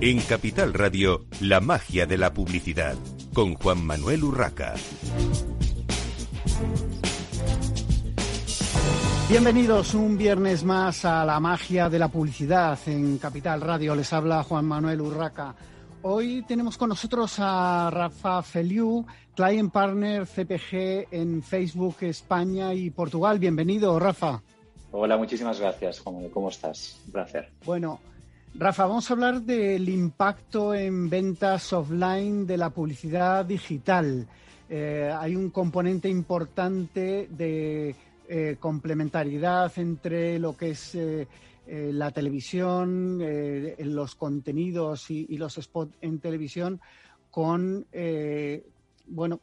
En 0.00 0.20
Capital 0.20 0.74
Radio, 0.74 1.24
la 1.40 1.58
magia 1.58 2.06
de 2.06 2.16
la 2.18 2.32
publicidad, 2.32 2.94
con 3.34 3.54
Juan 3.54 3.84
Manuel 3.84 4.22
Urraca. 4.22 4.74
Bienvenidos 9.28 9.94
un 9.94 10.16
viernes 10.16 10.62
más 10.62 11.04
a 11.04 11.24
la 11.24 11.40
magia 11.40 11.88
de 11.88 11.98
la 11.98 12.06
publicidad 12.06 12.78
en 12.86 13.18
Capital 13.18 13.60
Radio. 13.60 13.96
Les 13.96 14.12
habla 14.12 14.44
Juan 14.44 14.66
Manuel 14.66 15.00
Urraca. 15.00 15.56
Hoy 16.02 16.44
tenemos 16.46 16.78
con 16.78 16.90
nosotros 16.90 17.34
a 17.40 17.90
Rafa 17.90 18.40
Feliu, 18.42 19.04
Client 19.34 19.72
Partner 19.72 20.28
CPG 20.28 21.08
en 21.10 21.42
Facebook 21.42 21.96
España 22.02 22.72
y 22.72 22.90
Portugal. 22.90 23.40
Bienvenido, 23.40 23.98
Rafa. 23.98 24.44
Hola, 24.92 25.16
muchísimas 25.16 25.58
gracias, 25.58 25.98
Juan. 25.98 26.28
¿Cómo 26.28 26.50
estás? 26.50 27.00
Un 27.06 27.12
placer. 27.12 27.50
Bueno, 27.64 27.98
Rafa, 28.54 28.86
vamos 28.86 29.08
a 29.08 29.14
hablar 29.14 29.42
del 29.42 29.88
impacto 29.88 30.74
en 30.74 31.08
ventas 31.08 31.72
offline 31.72 32.46
de 32.46 32.56
la 32.56 32.70
publicidad 32.70 33.44
digital. 33.44 34.26
Eh, 34.68 35.14
hay 35.16 35.36
un 35.36 35.50
componente 35.50 36.08
importante 36.08 37.28
de 37.30 37.94
eh, 38.28 38.56
complementariedad 38.58 39.72
entre 39.78 40.38
lo 40.38 40.56
que 40.56 40.70
es 40.70 40.94
eh, 40.94 41.26
la 41.66 42.10
televisión, 42.10 43.18
los 43.78 44.14
contenidos 44.14 45.10
y, 45.10 45.36
los 45.36 45.54
spots 45.54 45.94
en 46.00 46.18
televisión 46.18 46.80
con 47.30 47.86
bueno 49.06 49.42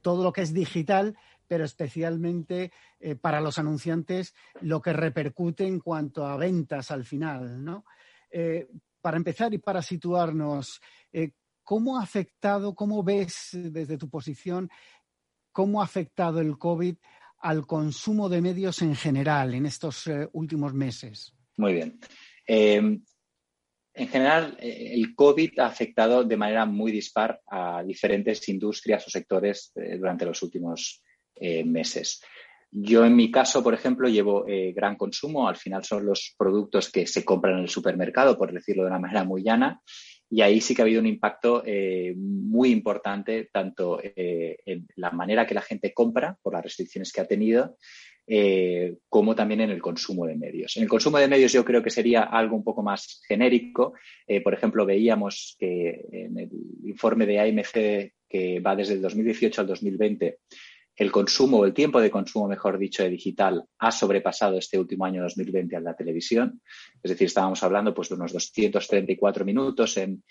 todo 0.00 0.24
lo 0.24 0.32
que 0.32 0.40
es 0.40 0.54
digital, 0.54 1.18
pero 1.46 1.66
especialmente 1.66 2.72
para 3.20 3.42
los 3.42 3.58
anunciantes 3.58 4.34
lo 4.62 4.80
que 4.80 4.94
repercute 4.94 5.66
en 5.66 5.80
cuanto 5.80 6.24
a 6.24 6.38
ventas 6.38 6.90
al 6.90 7.04
final, 7.04 7.62
¿no? 7.62 7.84
Eh, 8.30 8.68
para 9.00 9.16
empezar 9.16 9.52
y 9.54 9.58
para 9.58 9.80
situarnos, 9.80 10.80
eh, 11.12 11.30
¿cómo 11.62 11.98
ha 11.98 12.02
afectado, 12.02 12.74
cómo 12.74 13.02
ves 13.02 13.50
desde 13.52 13.96
tu 13.96 14.10
posición, 14.10 14.68
cómo 15.52 15.80
ha 15.80 15.84
afectado 15.84 16.40
el 16.40 16.58
COVID 16.58 16.96
al 17.38 17.66
consumo 17.66 18.28
de 18.28 18.42
medios 18.42 18.82
en 18.82 18.94
general 18.94 19.54
en 19.54 19.64
estos 19.64 20.06
eh, 20.06 20.28
últimos 20.32 20.74
meses? 20.74 21.34
Muy 21.56 21.74
bien. 21.74 21.98
Em, 22.46 23.02
en 23.94 24.08
general, 24.08 24.56
el 24.60 25.14
COVID 25.14 25.58
ha 25.58 25.66
afectado 25.66 26.22
de 26.24 26.36
manera 26.36 26.66
muy 26.66 26.92
dispar 26.92 27.40
a 27.46 27.82
diferentes 27.82 28.46
industrias 28.48 29.06
o 29.06 29.10
sectores 29.10 29.72
durante 29.74 30.24
los 30.24 30.42
últimos 30.42 31.02
meses. 31.64 32.22
Yo 32.72 33.04
en 33.04 33.16
mi 33.16 33.30
caso, 33.32 33.64
por 33.64 33.74
ejemplo, 33.74 34.08
llevo 34.08 34.46
eh, 34.46 34.72
gran 34.72 34.96
consumo. 34.96 35.48
Al 35.48 35.56
final 35.56 35.84
son 35.84 36.06
los 36.06 36.34
productos 36.38 36.90
que 36.90 37.06
se 37.06 37.24
compran 37.24 37.54
en 37.54 37.60
el 37.62 37.68
supermercado, 37.68 38.38
por 38.38 38.52
decirlo 38.52 38.84
de 38.84 38.90
una 38.90 39.00
manera 39.00 39.24
muy 39.24 39.42
llana. 39.42 39.80
Y 40.30 40.42
ahí 40.42 40.60
sí 40.60 40.76
que 40.76 40.82
ha 40.82 40.84
habido 40.84 41.00
un 41.00 41.08
impacto 41.08 41.64
eh, 41.66 42.14
muy 42.16 42.70
importante, 42.70 43.50
tanto 43.52 44.00
eh, 44.00 44.58
en 44.64 44.86
la 44.94 45.10
manera 45.10 45.44
que 45.44 45.54
la 45.54 45.62
gente 45.62 45.92
compra, 45.92 46.38
por 46.40 46.52
las 46.52 46.62
restricciones 46.62 47.12
que 47.12 47.20
ha 47.20 47.26
tenido, 47.26 47.76
como 49.08 49.34
también 49.34 49.62
en 49.62 49.70
el 49.70 49.82
consumo 49.82 50.24
de 50.24 50.36
medios. 50.36 50.76
En 50.76 50.84
el 50.84 50.88
consumo 50.88 51.18
de 51.18 51.26
medios 51.26 51.52
yo 51.52 51.64
creo 51.64 51.82
que 51.82 51.90
sería 51.90 52.22
algo 52.22 52.54
un 52.54 52.62
poco 52.62 52.80
más 52.80 53.20
genérico. 53.26 53.94
por 54.44 54.54
ejemplo, 54.54 54.86
veíamos 54.86 55.56
que 55.58 56.06
en 56.12 56.38
el 56.38 56.48
informe 56.84 57.26
de 57.26 57.40
AMG 57.40 58.12
que 58.28 58.60
va 58.60 58.76
desde 58.76 58.94
el 58.94 59.02
2018 59.02 59.62
al 59.62 59.66
2020 59.66 60.38
el 61.00 61.10
consumo, 61.10 61.64
el 61.64 61.72
tiempo 61.72 61.98
de 61.98 62.10
consumo, 62.10 62.46
mejor 62.46 62.76
dicho, 62.76 63.02
de 63.02 63.08
digital 63.08 63.64
ha 63.78 63.90
sobrepasado 63.90 64.58
este 64.58 64.78
último 64.78 65.06
año 65.06 65.22
2020 65.22 65.74
a 65.74 65.80
la 65.80 65.96
televisión. 65.96 66.60
Es 67.02 67.10
decir, 67.10 67.28
estábamos 67.28 67.62
hablando 67.62 67.94
pues, 67.94 68.10
de 68.10 68.16
unos 68.16 68.34
234 68.34 69.46
minutos 69.46 69.96
en, 69.96 70.22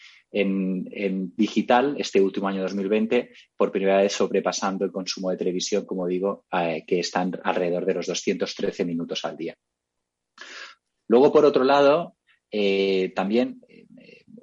digital 1.36 1.96
este 1.98 2.22
último 2.22 2.50
año 2.50 2.62
2020, 2.62 3.32
por 3.58 3.72
primera 3.72 3.98
vez 3.98 4.14
sobrepasando 4.14 4.86
el 4.86 4.92
consumo 4.92 5.32
de 5.32 5.38
televisión, 5.38 5.88
como 5.88 6.06
digo, 6.06 6.46
eh, 6.52 6.84
que 6.86 7.00
están 7.00 7.32
alrededor 7.44 7.88
de 7.88 7.96
los 7.96 8.06
213 8.06 8.86
minutos 8.86 9.26
al 9.26 9.38
día. 9.38 9.56
Luego, 11.08 11.32
por 11.32 11.46
otro 11.46 11.64
lado, 11.64 12.16
eh, 12.52 13.12
también 13.16 13.60
eh, 13.68 13.88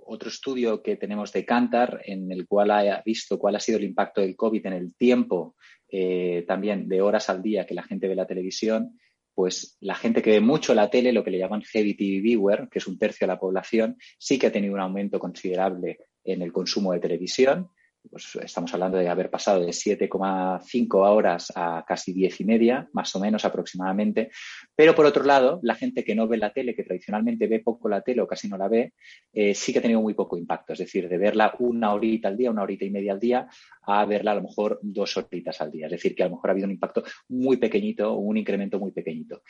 otro 0.06 0.28
estudio 0.28 0.82
que 0.82 0.96
tenemos 0.96 1.32
de 1.32 1.44
Cantar, 1.44 2.00
en 2.04 2.30
el 2.32 2.46
cual 2.46 2.70
ha 2.70 3.02
visto 3.04 3.38
cuál 3.38 3.56
ha 3.56 3.60
sido 3.60 3.78
el 3.78 3.84
impacto 3.84 4.20
del 4.20 4.36
COVID 4.36 4.66
en 4.66 4.72
el 4.72 4.94
tiempo 4.94 5.56
eh, 5.88 6.44
también 6.46 6.88
de 6.88 7.02
horas 7.02 7.28
al 7.30 7.42
día 7.42 7.66
que 7.66 7.74
la 7.74 7.82
gente 7.82 8.08
ve 8.08 8.14
la 8.14 8.26
televisión, 8.26 8.98
pues 9.34 9.76
la 9.80 9.94
gente 9.94 10.22
que 10.22 10.30
ve 10.30 10.40
mucho 10.40 10.74
la 10.74 10.88
tele, 10.88 11.12
lo 11.12 11.22
que 11.22 11.30
le 11.30 11.38
llaman 11.38 11.62
heavy 11.62 11.94
TV 11.94 12.20
viewer, 12.20 12.68
que 12.70 12.78
es 12.78 12.86
un 12.86 12.98
tercio 12.98 13.26
de 13.26 13.32
la 13.34 13.38
población, 13.38 13.96
sí 14.18 14.38
que 14.38 14.46
ha 14.46 14.52
tenido 14.52 14.74
un 14.74 14.80
aumento 14.80 15.18
considerable 15.18 15.98
en 16.24 16.42
el 16.42 16.52
consumo 16.52 16.92
de 16.92 17.00
televisión 17.00 17.70
pues 18.10 18.36
estamos 18.42 18.72
hablando 18.74 18.98
de 18.98 19.08
haber 19.08 19.30
pasado 19.30 19.60
de 19.60 19.68
7,5 19.68 20.94
horas 20.94 21.52
a 21.54 21.84
casi 21.86 22.12
10 22.12 22.40
y 22.40 22.44
media, 22.44 22.88
más 22.92 23.14
o 23.16 23.20
menos 23.20 23.44
aproximadamente. 23.44 24.30
Pero 24.74 24.94
por 24.94 25.06
otro 25.06 25.24
lado, 25.24 25.60
la 25.62 25.74
gente 25.74 26.04
que 26.04 26.14
no 26.14 26.28
ve 26.28 26.36
la 26.38 26.52
tele, 26.52 26.74
que 26.74 26.84
tradicionalmente 26.84 27.46
ve 27.46 27.60
poco 27.60 27.88
la 27.88 28.00
tele 28.00 28.22
o 28.22 28.26
casi 28.26 28.48
no 28.48 28.56
la 28.56 28.68
ve, 28.68 28.94
eh, 29.32 29.54
sí 29.54 29.72
que 29.72 29.78
ha 29.78 29.82
tenido 29.82 30.00
muy 30.00 30.14
poco 30.14 30.36
impacto. 30.36 30.72
Es 30.72 30.78
decir, 30.80 31.08
de 31.08 31.18
verla 31.18 31.54
una 31.58 31.92
horita 31.92 32.28
al 32.28 32.36
día, 32.36 32.50
una 32.50 32.62
horita 32.62 32.84
y 32.84 32.90
media 32.90 33.12
al 33.12 33.20
día, 33.20 33.48
a 33.82 34.04
verla 34.04 34.32
a 34.32 34.36
lo 34.36 34.42
mejor 34.42 34.78
dos 34.82 35.16
horitas 35.16 35.60
al 35.60 35.70
día. 35.70 35.86
Es 35.86 35.92
decir, 35.92 36.14
que 36.14 36.22
a 36.22 36.26
lo 36.26 36.36
mejor 36.36 36.50
ha 36.50 36.52
habido 36.52 36.66
un 36.66 36.72
impacto 36.72 37.02
muy 37.28 37.56
pequeñito, 37.56 38.14
un 38.14 38.36
incremento 38.36 38.78
muy 38.78 38.92
pequeñito. 38.92 39.42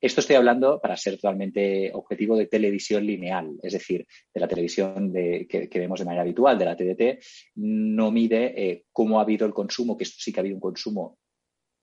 Esto 0.00 0.20
estoy 0.20 0.36
hablando, 0.36 0.78
para 0.80 0.96
ser 0.96 1.16
totalmente 1.16 1.90
objetivo, 1.94 2.36
de 2.36 2.46
televisión 2.46 3.06
lineal, 3.06 3.56
es 3.62 3.72
decir, 3.72 4.06
de 4.32 4.40
la 4.40 4.48
televisión 4.48 5.12
que, 5.12 5.70
vemos 5.74 5.98
de 5.98 6.04
manera 6.04 6.22
habitual, 6.22 6.58
de 6.58 6.64
la 6.64 6.76
TDT, 6.76 7.24
no 7.56 8.10
mide 8.10 8.70
eh, 8.70 8.84
cómo 8.92 9.18
ha 9.18 9.22
habido 9.22 9.46
el 9.46 9.54
consumo, 9.54 9.96
que 9.96 10.04
sí 10.04 10.32
que 10.32 10.40
ha 10.40 10.42
habido 10.42 10.56
un 10.56 10.60
consumo 10.60 11.18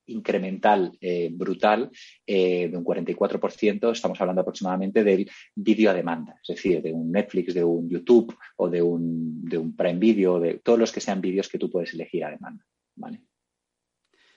incremental 0.06 0.92
eh, 1.00 1.30
brutal 1.32 1.90
eh, 2.26 2.68
de 2.68 2.76
un 2.76 2.84
44%, 2.84 3.92
estamos 3.92 4.20
hablando 4.20 4.42
aproximadamente 4.42 5.02
del 5.02 5.28
vídeo 5.54 5.90
a 5.90 5.94
demanda, 5.94 6.38
es 6.42 6.54
decir, 6.54 6.82
de 6.82 6.92
un 6.92 7.10
Netflix, 7.10 7.54
de 7.54 7.64
un 7.64 7.88
YouTube 7.88 8.36
o 8.56 8.68
de 8.68 8.82
un, 8.82 9.44
de 9.44 9.58
un 9.58 9.74
Prime 9.74 9.98
Video, 9.98 10.38
de 10.38 10.58
todos 10.58 10.78
los 10.78 10.92
que 10.92 11.00
sean 11.00 11.20
vídeos 11.20 11.48
que 11.48 11.58
tú 11.58 11.70
puedes 11.70 11.94
elegir 11.94 12.24
a 12.24 12.30
demanda. 12.30 12.64
¿vale? 12.96 13.22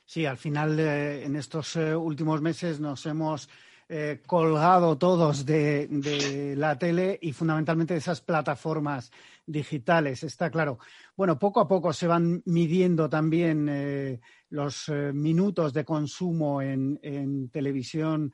Sí, 0.09 0.25
al 0.25 0.37
final 0.37 0.79
en 0.79 1.35
estos 1.35 1.75
últimos 1.75 2.41
meses 2.41 2.79
nos 2.79 3.05
hemos 3.05 3.49
eh, 3.89 4.21
colgado 4.25 4.97
todos 4.97 5.45
de, 5.45 6.53
la 6.57 6.77
tele 6.77 7.19
y 7.21 7.31
fundamentalmente 7.31 7.93
de 7.93 7.99
esas 7.99 8.19
plataformas 8.19 9.13
digitales, 9.45 10.23
está 10.23 10.49
claro. 10.49 10.77
Bueno, 11.15 11.37
poco 11.37 11.61
a 11.61 11.69
poco 11.69 11.91
se 11.91 12.05
van 12.05 12.41
midiendo 12.45 13.09
también 13.09 13.67
eh, 13.69 14.19
los 14.49 14.89
eh, 14.89 15.11
minutos 15.13 15.71
de 15.71 15.85
consumo 15.85 16.61
en, 16.61 17.49
televisión 17.49 18.33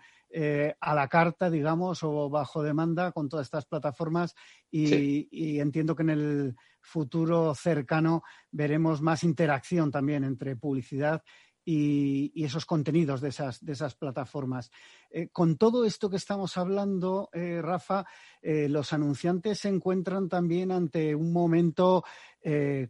a 0.80 0.96
la 0.96 1.08
carta, 1.08 1.48
digamos, 1.52 2.02
o 2.02 2.28
bajo 2.28 2.64
demanda 2.64 3.12
con 3.12 3.30
todas 3.30 3.46
estas 3.46 3.66
plataformas 3.66 4.34
y, 4.72 5.60
entiendo 5.60 5.96
que 5.96 6.02
en 6.02 6.10
el 6.10 6.56
futuro 6.82 7.54
cercano 7.54 8.24
veremos 8.50 9.00
más 9.04 9.24
interacción 9.24 9.92
también 9.92 10.24
entre 10.24 10.56
publicidad 10.56 11.22
y, 11.66 12.44
esos 12.44 12.66
contenidos 12.66 13.22
de 13.22 13.30
esas, 13.30 13.64
de 13.64 13.74
esas 13.74 13.96
plataformas. 13.96 14.72
Eh, 15.10 15.30
con 15.30 15.58
todo 15.58 15.86
esto 15.86 16.10
que 16.10 16.18
estamos 16.18 16.58
hablando, 16.58 17.30
eh, 17.34 17.62
Rafa, 17.62 18.06
eh, 18.42 18.68
los 18.70 18.94
anunciantes 18.94 19.60
se 19.60 19.70
encuentran 19.70 20.30
también 20.30 20.72
ante 20.72 21.16
un 21.16 21.32
momento 21.32 22.04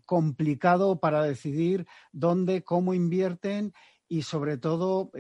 complicado 0.08 1.00
para 1.00 1.22
decidir 1.22 1.86
dónde, 2.12 2.64
cómo 2.64 2.96
invierten 2.96 3.72
y 4.08 4.24
sobre 4.24 4.58
todo 4.58 5.12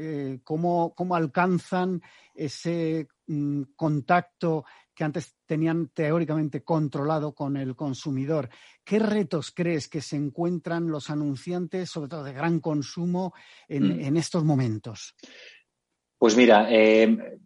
cómo, 0.44 0.96
cómo, 0.96 1.16
alcanzan 1.16 2.02
ese 2.34 3.10
mm, 3.28 3.62
contacto 3.76 4.66
que 4.94 5.04
antes 5.04 5.36
tenían 5.45 5.90
teóricamente 5.90 6.63
controlado 6.63 7.34
con 7.34 7.57
el 7.57 7.75
consumidor. 7.75 8.50
¿Qué 8.84 9.00
retos 9.00 9.51
crees 9.51 9.88
que 9.88 10.01
se 10.01 10.16
encuentran 10.16 10.90
los 10.90 11.10
anunciantes, 11.10 11.90
sobre 11.90 12.10
todo 12.10 12.24
de 12.24 12.34
gran 12.34 12.60
consumo, 12.60 13.34
en, 13.68 14.13
mm. 14.13 14.18
estos 14.18 14.44
momentos? 14.44 15.16
Pues 16.18 16.38
mira, 16.38 16.68
eh, 16.69 17.40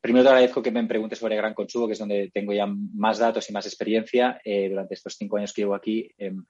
primero 0.00 0.24
te 0.24 0.28
agradezco 0.28 0.62
que 0.62 0.70
me 0.70 0.84
preguntes 0.84 1.18
sobre 1.18 1.36
gran 1.36 1.54
consumo, 1.54 1.86
que 1.86 1.94
es 1.94 1.98
donde 1.98 2.30
tengo 2.32 2.52
ya 2.52 2.66
más 2.66 3.18
datos 3.18 3.48
y 3.48 3.52
más 3.52 3.66
experiencia 3.66 4.40
eh, 4.44 4.68
durante 4.68 4.94
estos 4.94 5.16
cinco 5.18 5.36
años 5.38 5.52
que 5.52 5.62
llevo 5.62 5.74
aquí. 5.74 6.08
Em, 6.18 6.44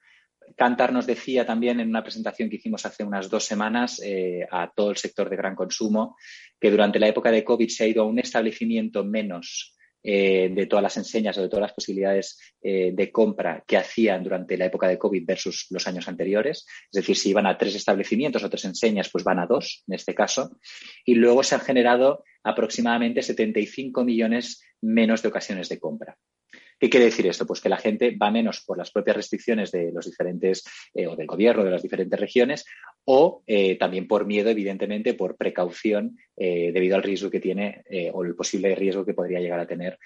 Cantar 0.55 0.93
nos 0.93 1.05
decía 1.05 1.45
también 1.45 1.79
en 1.79 1.89
una 1.89 2.03
presentación 2.03 2.49
que 2.49 2.55
hicimos 2.55 2.85
hace 2.85 3.03
unas 3.03 3.29
dos 3.29 3.43
semanas 3.43 4.01
eh, 4.03 4.47
a 4.49 4.71
todo 4.73 4.91
el 4.91 4.97
sector 4.97 5.29
de 5.29 5.35
gran 5.35 5.55
consumo 5.55 6.15
que 6.59 6.71
durante 6.71 6.99
la 6.99 7.07
época 7.07 7.31
de 7.31 7.43
COVID 7.43 7.67
se 7.67 7.83
ha 7.83 7.87
ido 7.87 8.03
a 8.03 8.05
un 8.05 8.19
establecimiento 8.19 9.03
menos 9.03 9.76
eh, 10.09 10.47
de 10.53 10.67
todas 10.67 10.83
las 10.83 10.95
enseñas 10.95 11.37
o 11.37 11.41
de 11.41 11.49
todas 11.49 11.63
las 11.63 11.73
posibilidades 11.73 12.39
eh, 12.61 12.91
de 12.93 13.11
compra 13.11 13.65
que 13.67 13.75
hacían 13.75 14.23
durante 14.23 14.55
la 14.55 14.63
época 14.63 14.87
de 14.87 14.97
COVID 14.97 15.25
versus 15.25 15.67
los 15.69 15.85
años 15.85 16.07
anteriores. 16.07 16.65
Es 16.89 17.01
decir, 17.01 17.17
si 17.17 17.31
iban 17.31 17.45
a 17.45 17.57
tres 17.57 17.75
establecimientos 17.75 18.41
o 18.41 18.49
tres 18.49 18.63
enseñas, 18.63 19.09
pues 19.11 19.25
van 19.25 19.39
a 19.39 19.45
dos 19.45 19.83
en 19.85 19.95
este 19.95 20.15
caso. 20.15 20.59
Y 21.03 21.15
luego 21.15 21.43
se 21.43 21.55
han 21.55 21.61
generado 21.61 22.23
aproximadamente 22.41 23.21
75 23.21 24.05
millones 24.05 24.63
menos 24.81 25.21
de 25.21 25.27
ocasiones 25.27 25.67
de 25.67 25.77
compra. 25.77 26.17
¿Qué 26.79 26.89
quiere 26.89 27.05
decir 27.05 27.25
esto? 27.25 27.45
Pues 27.45 27.59
que 27.59 27.69
la 27.69 27.77
gente 27.77 28.15
va 28.15 28.29
menos 28.29 28.63
por 28.65 28.77
las 28.77 28.91
propias 28.91 29.17
restricciones 29.17 29.71
de 29.71 29.91
los 29.91 30.05
diferentes, 30.05 30.63
eh, 30.93 31.07
o 31.07 31.15
del 31.15 31.25
gobierno 31.25 31.63
de 31.63 31.71
las 31.71 31.81
diferentes 31.81 32.19
regiones, 32.19 32.65
o 33.05 33.43
eh, 33.47 33.77
también 33.77 34.07
por 34.07 34.27
miedo, 34.27 34.49
evidentemente, 34.49 35.15
por 35.15 35.37
precaución 35.37 36.17
eh, 36.35 36.71
debido 36.71 36.95
al 36.95 37.03
riesgo 37.03 37.31
que 37.31 37.39
tiene 37.39 37.83
o 38.13 38.23
el 38.23 38.35
posible 38.35 38.75
riesgo 38.75 39.05
que 39.05 39.13
podría 39.13 39.39
llegar 39.39 39.59
a 39.59 39.67
tener 39.67 39.97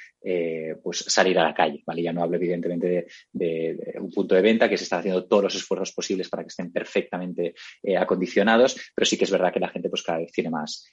pues 0.82 1.00
salir 1.00 1.38
a 1.40 1.44
la 1.44 1.54
calle. 1.54 1.84
¿vale? 1.86 2.04
Ya 2.04 2.14
no 2.14 2.24
hablo, 2.24 2.38
evidentemente, 2.38 3.08
de, 3.34 3.94
un 4.00 4.12
punto 4.12 4.36
de 4.36 4.42
venta 4.42 4.70
que 4.70 4.78
se 4.78 4.84
están 4.84 5.00
haciendo 5.00 5.26
todos 5.26 5.44
los 5.44 5.56
esfuerzos 5.56 5.92
posibles 5.92 6.30
para 6.30 6.44
que 6.44 6.50
estén 6.50 6.72
perfectamente 6.72 7.54
acondicionados, 7.98 8.92
pero 8.96 9.06
sí 9.06 9.18
que 9.18 9.26
es 9.26 9.32
verdad 9.32 9.52
que 9.52 9.60
la 9.60 9.70
gente 9.70 9.90
pues 9.90 10.04
cada 10.04 10.20
vez 10.20 10.32
tiene 10.32 10.50
más, 10.50 10.88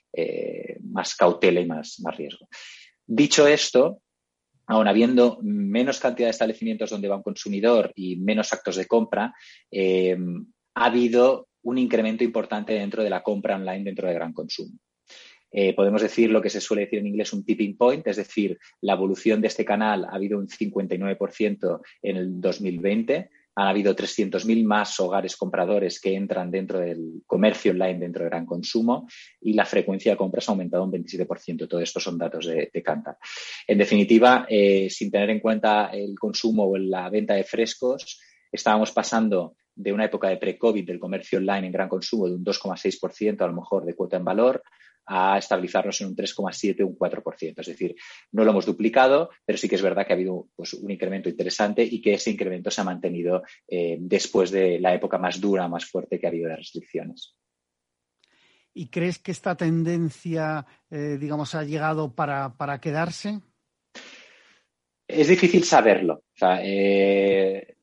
más 0.82 1.14
cautela 1.14 1.60
y 1.60 1.66
más, 1.66 2.00
más 2.00 2.16
riesgo. 2.16 2.48
Dicho 3.06 3.46
esto, 3.46 4.02
aún 4.68 4.86
habiendo 4.86 5.38
menos 5.42 5.98
cantidad 5.98 6.28
de 6.28 6.32
establecimientos 6.32 6.90
donde 6.90 7.08
va 7.08 7.16
un 7.16 7.22
consumidor 7.22 7.90
y 7.96 8.16
menos 8.16 8.52
actos 8.52 8.76
de 8.76 8.86
compra, 8.86 9.34
eh, 9.70 10.16
ha 10.74 10.84
habido 10.84 11.48
un 11.62 11.78
incremento 11.78 12.22
importante 12.22 12.74
dentro 12.74 13.02
de 13.02 13.10
la 13.10 13.22
compra 13.22 13.56
online 13.56 13.84
dentro 13.84 14.06
de 14.06 14.14
gran 14.14 14.32
consumo. 14.32 14.78
Eh, 15.50 15.74
podemos 15.74 16.02
decir 16.02 16.30
lo 16.30 16.42
que 16.42 16.50
se 16.50 16.60
suele 16.60 16.82
decir 16.82 16.98
en 16.98 17.06
inglés 17.06 17.32
un 17.32 17.44
tipping 17.44 17.76
point, 17.76 18.06
es 18.06 18.16
decir, 18.16 18.58
la 18.82 18.92
evolución 18.92 19.40
de 19.40 19.48
este 19.48 19.64
canal 19.64 20.04
ha 20.04 20.14
habido 20.14 20.38
un 20.38 20.46
59% 20.46 21.80
en 22.02 22.16
el 22.16 22.40
2020, 22.40 23.30
han 23.58 23.66
habido 23.66 23.94
300.000 23.94 24.64
más 24.64 25.00
hogares 25.00 25.36
compradores 25.36 26.00
que 26.00 26.14
entran 26.14 26.48
dentro 26.48 26.78
del 26.78 27.22
comercio 27.26 27.72
online, 27.72 27.98
dentro 27.98 28.22
del 28.22 28.30
gran 28.30 28.46
consumo, 28.46 29.08
y 29.40 29.52
la 29.54 29.64
frecuencia 29.64 30.12
de 30.12 30.16
compras 30.16 30.48
ha 30.48 30.52
aumentado 30.52 30.84
un 30.84 30.92
27%. 30.92 31.66
Todo 31.66 31.80
esto 31.80 31.98
son 31.98 32.16
datos 32.16 32.46
de, 32.46 32.70
de 32.72 32.84
En 33.66 33.78
definitiva, 33.78 34.46
eh, 34.48 34.88
sin 34.88 35.10
tener 35.10 35.30
en 35.30 35.40
cuenta 35.40 35.86
el 35.86 36.16
consumo 36.16 36.68
o 36.68 36.78
la 36.78 37.10
venta 37.10 37.34
de 37.34 37.42
frescos, 37.42 38.20
estábamos 38.52 38.92
pasando 38.92 39.56
de 39.74 39.92
una 39.92 40.04
época 40.04 40.28
de 40.28 40.36
pre-COVID 40.36 40.86
del 40.86 41.00
comercio 41.00 41.40
online 41.40 41.66
en 41.66 41.72
gran 41.72 41.88
consumo 41.88 42.28
de 42.28 42.36
un 42.36 42.44
2,6% 42.44 43.42
a 43.42 43.46
lo 43.48 43.54
mejor 43.54 43.84
de 43.84 43.94
cuota 43.94 44.18
en 44.18 44.24
valor 44.24 44.62
a 45.08 45.38
estabilizarnos 45.38 46.00
en 46.00 46.08
un 46.08 46.16
3,7, 46.16 46.84
un 46.84 46.96
4%. 46.96 47.54
Es 47.60 47.66
decir, 47.66 47.96
no 48.32 48.44
lo 48.44 48.50
hemos 48.50 48.66
duplicado, 48.66 49.30
pero 49.44 49.56
sí 49.56 49.68
que 49.68 49.76
es 49.76 49.82
verdad 49.82 50.06
que 50.06 50.12
ha 50.12 50.16
habido 50.16 50.48
pues, 50.54 50.74
un 50.74 50.90
incremento 50.90 51.30
interesante 51.30 51.82
y 51.82 52.00
que 52.00 52.14
ese 52.14 52.30
incremento 52.30 52.70
se 52.70 52.82
ha 52.82 52.84
mantenido 52.84 53.42
eh, 53.66 53.96
después 54.00 54.50
de 54.50 54.78
la 54.78 54.94
época 54.94 55.16
más 55.18 55.40
dura, 55.40 55.66
más 55.66 55.86
fuerte 55.86 56.20
que 56.20 56.26
ha 56.26 56.30
habido 56.30 56.48
de 56.48 56.56
restricciones. 56.56 57.34
¿Y 58.74 58.88
crees 58.88 59.18
que 59.18 59.32
esta 59.32 59.56
tendencia, 59.56 60.64
eh, 60.90 61.16
digamos, 61.18 61.54
ha 61.54 61.64
llegado 61.64 62.14
para, 62.14 62.78
quedarse? 62.80 63.40
Es 65.08 65.28
difícil 65.28 65.64
saberlo. 65.64 66.24
Eh, 66.62 67.76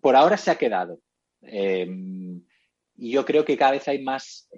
por 0.00 0.14
ahora 0.14 0.36
se 0.36 0.52
ha 0.52 0.56
quedado. 0.56 1.00
y 1.42 3.10
yo 3.10 3.24
creo 3.24 3.44
que 3.44 3.56
cada 3.56 3.72
vez 3.72 3.88
hay 3.88 4.02
más 4.02 4.48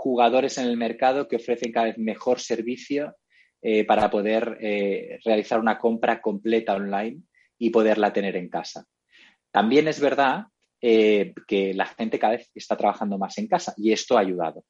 jugadores 0.00 0.56
en 0.56 0.64
el 0.64 0.78
mercado 0.78 1.28
que 1.28 1.36
ofrecen 1.36 1.72
cada 1.72 1.86
vez 1.86 1.98
mejor 1.98 2.40
servicio 2.40 3.16
eh, 3.60 3.84
para 3.84 4.08
poder 4.08 4.56
eh, 4.62 5.18
realizar 5.22 5.60
una 5.60 5.78
compra 5.78 6.22
completa 6.22 6.74
online 6.74 7.20
y 7.58 7.68
poderla 7.68 8.10
tener 8.10 8.34
en 8.36 8.48
casa. 8.48 8.86
También 9.50 9.88
es 9.88 10.00
verdad 10.00 10.44
eh, 10.80 11.34
que 11.46 11.74
la 11.74 11.84
gente 11.84 12.18
cada 12.18 12.36
vez 12.36 12.50
está 12.54 12.78
trabajando 12.78 13.18
más 13.18 13.36
en 13.36 13.46
casa 13.46 13.74
y 13.76 13.92
esto 13.92 14.16
ha 14.16 14.20
ayudado. 14.20 14.64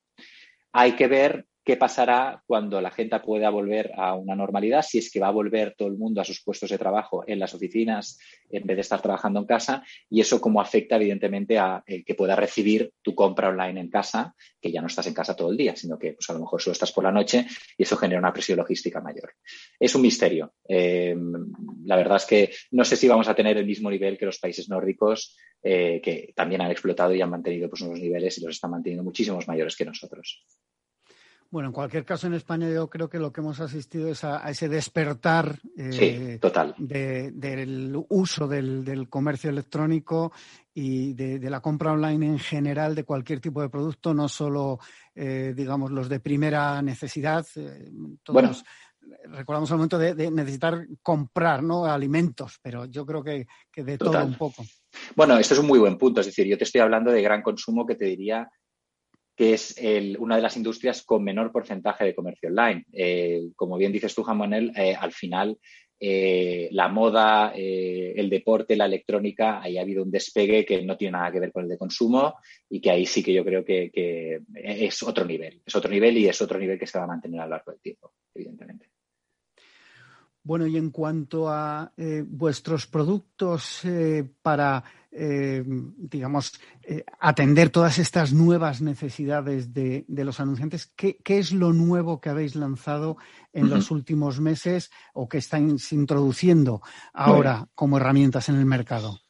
Hay 0.73 0.97
que 0.97 1.06
ver 1.06 1.47
qué 1.71 1.77
pasará 1.77 2.43
cuando 2.49 2.81
la 2.81 2.91
gente 2.91 3.21
pueda 3.21 3.49
volver 3.49 3.93
a 3.97 4.15
una 4.17 4.35
normalidad, 4.35 4.83
si 4.83 4.99
es 4.99 5.09
que 5.09 5.21
va 5.21 5.29
a 5.29 5.31
volver 5.31 5.77
todo 5.79 5.87
el 5.87 5.97
mundo 5.97 6.21
a 6.21 6.25
sus 6.25 6.43
puestos 6.43 6.69
de 6.69 6.79
trabajo 6.79 7.23
en 7.29 7.39
las 7.39 7.55
oficinas 7.55 8.19
en 8.51 8.67
vez 8.67 8.77
de 8.79 8.81
estar 8.81 9.01
trabajando 9.01 9.39
en 9.39 9.47
casa, 9.47 9.85
y 10.09 10.21
eso 10.21 10.41
cómo 10.41 10.61
afecta 10.61 10.97
evidentemente 10.97 11.61
a 11.61 11.85
que 11.87 12.15
pueda 12.17 12.35
recibir 12.35 12.93
tu 13.03 13.15
compra 13.15 13.51
online 13.51 13.83
en 13.83 13.89
casa, 13.89 14.35
que 14.61 14.73
ya 14.73 14.81
no 14.81 14.89
estás 14.89 15.07
en 15.07 15.15
casa 15.15 15.37
todo 15.37 15.53
el 15.53 15.57
día, 15.57 15.77
sino 15.77 15.97
que 15.97 16.15
pues, 16.15 16.29
a 16.29 16.33
lo 16.33 16.41
mejor 16.41 16.61
solo 16.61 16.73
estás 16.73 16.91
por 16.91 17.05
la 17.05 17.13
noche 17.13 17.47
y 17.79 17.85
eso 17.85 17.97
genera 17.97 18.19
una 18.19 18.33
presión 18.33 18.59
logística 18.59 19.01
mayor. 19.01 19.35
Es 19.79 19.95
un 19.95 20.03
misterio. 20.03 20.55
Eh, 20.69 21.15
la 21.85 21.95
verdad 21.95 22.17
es 22.17 22.27
que 22.27 22.51
no 22.73 22.85
sé 22.85 22.97
si 22.97 23.07
vamos 23.07 23.29
a 23.29 23.35
tener 23.37 23.57
el 23.59 23.67
mismo 23.67 23.93
nivel 23.93 24.19
que 24.19 24.27
los 24.27 24.41
países 24.41 24.69
nórdicos, 24.69 25.37
eh, 25.63 26.01
que 26.03 26.33
también 26.35 26.63
han 26.63 26.73
explotado 26.73 27.15
y 27.15 27.21
han 27.21 27.31
mantenido 27.31 27.71
pues, 27.71 27.83
unos 27.83 28.01
niveles 28.01 28.37
y 28.39 28.41
los 28.45 28.57
están 28.57 28.73
manteniendo 28.73 29.05
muchísimos 29.05 29.47
mayores 29.47 29.77
que 29.77 29.85
nosotros. 29.85 30.45
Bueno, 31.50 31.70
en 31.70 31.73
cualquier 31.73 32.05
caso, 32.05 32.29
en 32.29 32.35
España 32.35 32.70
yo 32.70 32.88
creo 32.88 33.08
que 33.08 33.19
lo 33.19 33.32
que 33.32 33.41
hemos 33.41 33.58
asistido 33.58 34.08
es 34.08 34.23
a, 34.23 34.49
ese 34.49 34.69
despertar 34.69 35.58
eh, 35.76 36.38
total. 36.41 36.76
del 36.79 38.00
uso 38.08 38.47
del, 38.47 39.08
comercio 39.08 39.50
electrónico 39.50 40.32
y 40.73 41.12
de, 41.14 41.50
la 41.50 41.61
compra 41.61 41.93
online 41.93 42.25
en 42.26 42.38
general 42.38 42.94
de 42.94 43.02
cualquier 43.02 43.41
tipo 43.41 43.61
de 43.61 43.69
producto, 43.69 44.14
no 44.14 44.29
solo, 44.29 44.79
eh, 45.12 45.52
digamos, 45.56 45.91
los 45.91 46.08
de 46.08 46.20
primera 46.20 46.81
necesidad. 46.82 47.44
Eh, 47.56 47.91
todos 48.23 48.62
recordamos 49.25 49.70
el 49.70 49.76
momento 49.76 49.99
de, 49.99 50.31
necesitar 50.31 50.87
comprar 51.02 51.64
¿no? 51.64 51.85
alimentos, 51.85 52.58
pero 52.62 52.85
yo 52.85 53.05
creo 53.05 53.25
que, 53.25 53.47
de 53.75 53.99
todo 53.99 54.25
un 54.25 54.37
poco. 54.37 54.64
Bueno, 55.17 55.37
esto 55.38 55.55
es 55.55 55.61
un 55.61 55.67
muy 55.67 55.79
buen 55.79 55.99
punto. 55.99 56.20
Es 56.20 56.26
decir, 56.26 56.47
yo 56.47 56.56
te 56.56 56.64
estoy 56.64 56.81
hablando 56.81 57.11
de 57.11 57.23
gran 57.23 57.43
consumo 57.43 57.87
que 57.87 57.97
te 57.97 58.05
diría 58.05 58.49
que 59.41 59.55
es 59.55 59.75
una 60.19 60.37
de 60.37 60.43
las 60.43 60.59
industrias 60.59 61.03
con 61.03 61.25
menor 61.25 61.51
porcentaje 61.51 62.05
de 62.05 62.15
comercio 62.15 62.51
online. 62.51 62.85
Eh, 62.93 63.49
como 63.57 63.79
bien 63.79 63.91
dices 63.91 64.15
tú, 64.15 64.23
Juan 64.23 64.53
eh, 64.53 64.95
al 64.95 65.13
final 65.13 65.57
eh, 65.99 66.69
la 66.73 66.89
moda, 66.89 67.51
el 67.55 68.29
deporte, 68.29 68.77
la 68.77 68.85
electrónica, 68.85 69.63
ahí 69.63 69.79
ha 69.79 69.81
habido 69.81 70.03
un 70.03 70.11
despegue 70.11 70.67
que 70.67 70.83
no 70.83 70.95
tiene 70.95 71.13
nada 71.13 71.33
que 71.33 71.41
ver 71.41 71.53
con 71.53 71.63
el 71.63 71.71
de 71.71 71.79
consumo 71.79 72.35
y 72.69 72.83
que 72.83 72.91
ahí 72.91 73.07
sí 73.07 73.23
que 73.23 73.33
yo 73.33 73.43
creo 73.43 73.65
que 73.65 73.91
es 74.55 75.03
otro 75.05 75.25
nivel, 75.25 75.63
es 75.65 75.75
otro 75.75 75.91
nivel 75.91 76.19
y 76.19 76.29
es 76.29 76.43
otro 76.43 76.59
nivel 76.59 76.79
que 76.79 76.87
se 76.87 76.99
va 76.99 77.05
a 77.05 77.09
mantener 77.09 77.41
a 77.41 77.45
lo 77.45 77.53
largo 77.53 77.73
del 77.73 77.81
tiempo, 77.81 78.13
evidentemente. 78.35 78.91
Bueno, 80.43 80.67
y 80.67 80.77
en 80.77 80.91
cuanto 80.91 81.49
a 81.49 81.91
vuestros 82.27 82.87
productos 82.87 83.85
para 84.43 84.85
eh, 85.12 85.65
digamos, 85.67 86.53
eh, 86.83 87.05
atender 87.19 87.71
todas 87.71 87.99
estas 87.99 88.33
nuevas 88.33 88.81
necesidades 88.81 89.75
de, 89.75 90.05
los 90.09 90.38
anunciantes. 90.38 90.93
¿Qué, 90.95 91.19
es 91.26 91.52
lo 91.52 91.73
nuevo 91.73 92.21
que 92.21 92.29
habéis 92.29 92.55
lanzado 92.55 93.17
en 93.52 93.69
los 93.71 93.90
últimos 93.90 94.40
meses 94.40 94.90
o 95.12 95.29
que 95.29 95.38
estáis 95.38 95.93
introduciendo 95.93 96.81
ahora 97.12 97.69
como 97.75 97.97
herramientas 97.97 98.49
en 98.49 98.57
el 98.57 98.67
mercado? 98.67 99.21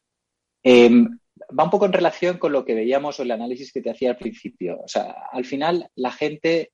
Em, 0.63 1.19
va 1.59 1.65
un 1.65 1.71
poco 1.71 1.87
en 1.87 1.95
relación 1.95 2.37
con 2.37 2.53
lo 2.53 2.65
que 2.65 2.75
veíamos 2.75 3.19
o 3.19 3.23
el 3.23 3.31
análisis 3.31 3.73
que 3.73 3.81
te 3.81 3.91
hacía 3.91 4.11
al 4.11 4.19
principio. 4.19 4.81
O 4.85 4.89
sea, 4.89 5.15
al 5.33 5.47
final 5.47 5.91
la 5.95 6.13
gente, 6.13 6.73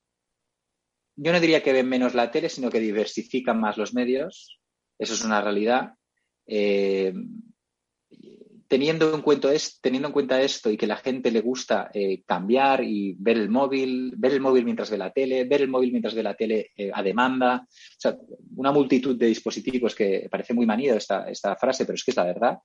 yo 1.15 1.31
no 1.31 1.39
diría 1.39 1.63
que 1.63 1.73
ven 1.73 1.87
menos 1.87 2.13
la 2.13 2.29
tele, 2.29 2.49
sino 2.49 2.69
que 2.69 2.81
diversifican 2.81 3.59
más 3.59 3.77
los 3.77 3.93
medios. 3.93 4.59
Eso 4.99 5.13
es 5.13 5.23
una 5.23 5.39
realidad. 5.39 5.93
Eh, 6.45 7.13
teniendo 8.67 9.13
en, 9.13 9.21
cuenta 9.21 10.41
esto, 10.41 10.69
y 10.69 10.77
que 10.77 10.87
la 10.87 10.97
gente 10.97 11.31
le 11.31 11.41
gusta 11.41 11.89
eh, 11.93 12.23
cambiar 12.25 12.83
y 12.83 13.15
ver 13.17 13.37
el 13.37 13.49
móvil, 13.49 14.13
ver 14.17 14.33
el 14.33 14.41
móvil 14.41 14.65
mientras 14.65 14.89
ve 14.89 14.97
la 14.97 15.11
tele, 15.11 15.45
ver 15.45 15.61
el 15.61 15.69
móvil 15.69 15.91
mientras 15.91 16.13
ve 16.13 16.23
la 16.23 16.35
tele 16.35 16.71
eh, 16.75 16.91
a 16.93 17.01
demanda, 17.01 17.65
o 17.65 17.99
sea, 17.99 18.17
una 18.55 18.71
multitud 18.71 19.17
de 19.17 19.27
dispositivos 19.27 19.95
que 19.95 20.27
parece 20.29 20.53
muy 20.53 20.65
manido 20.65 20.97
esta, 20.97 21.29
esta 21.29 21.55
frase, 21.55 21.85
pero 21.85 21.95
es 21.95 22.03
que 22.03 22.11
es 22.11 22.17
la 22.17 22.25
verdad. 22.25 22.57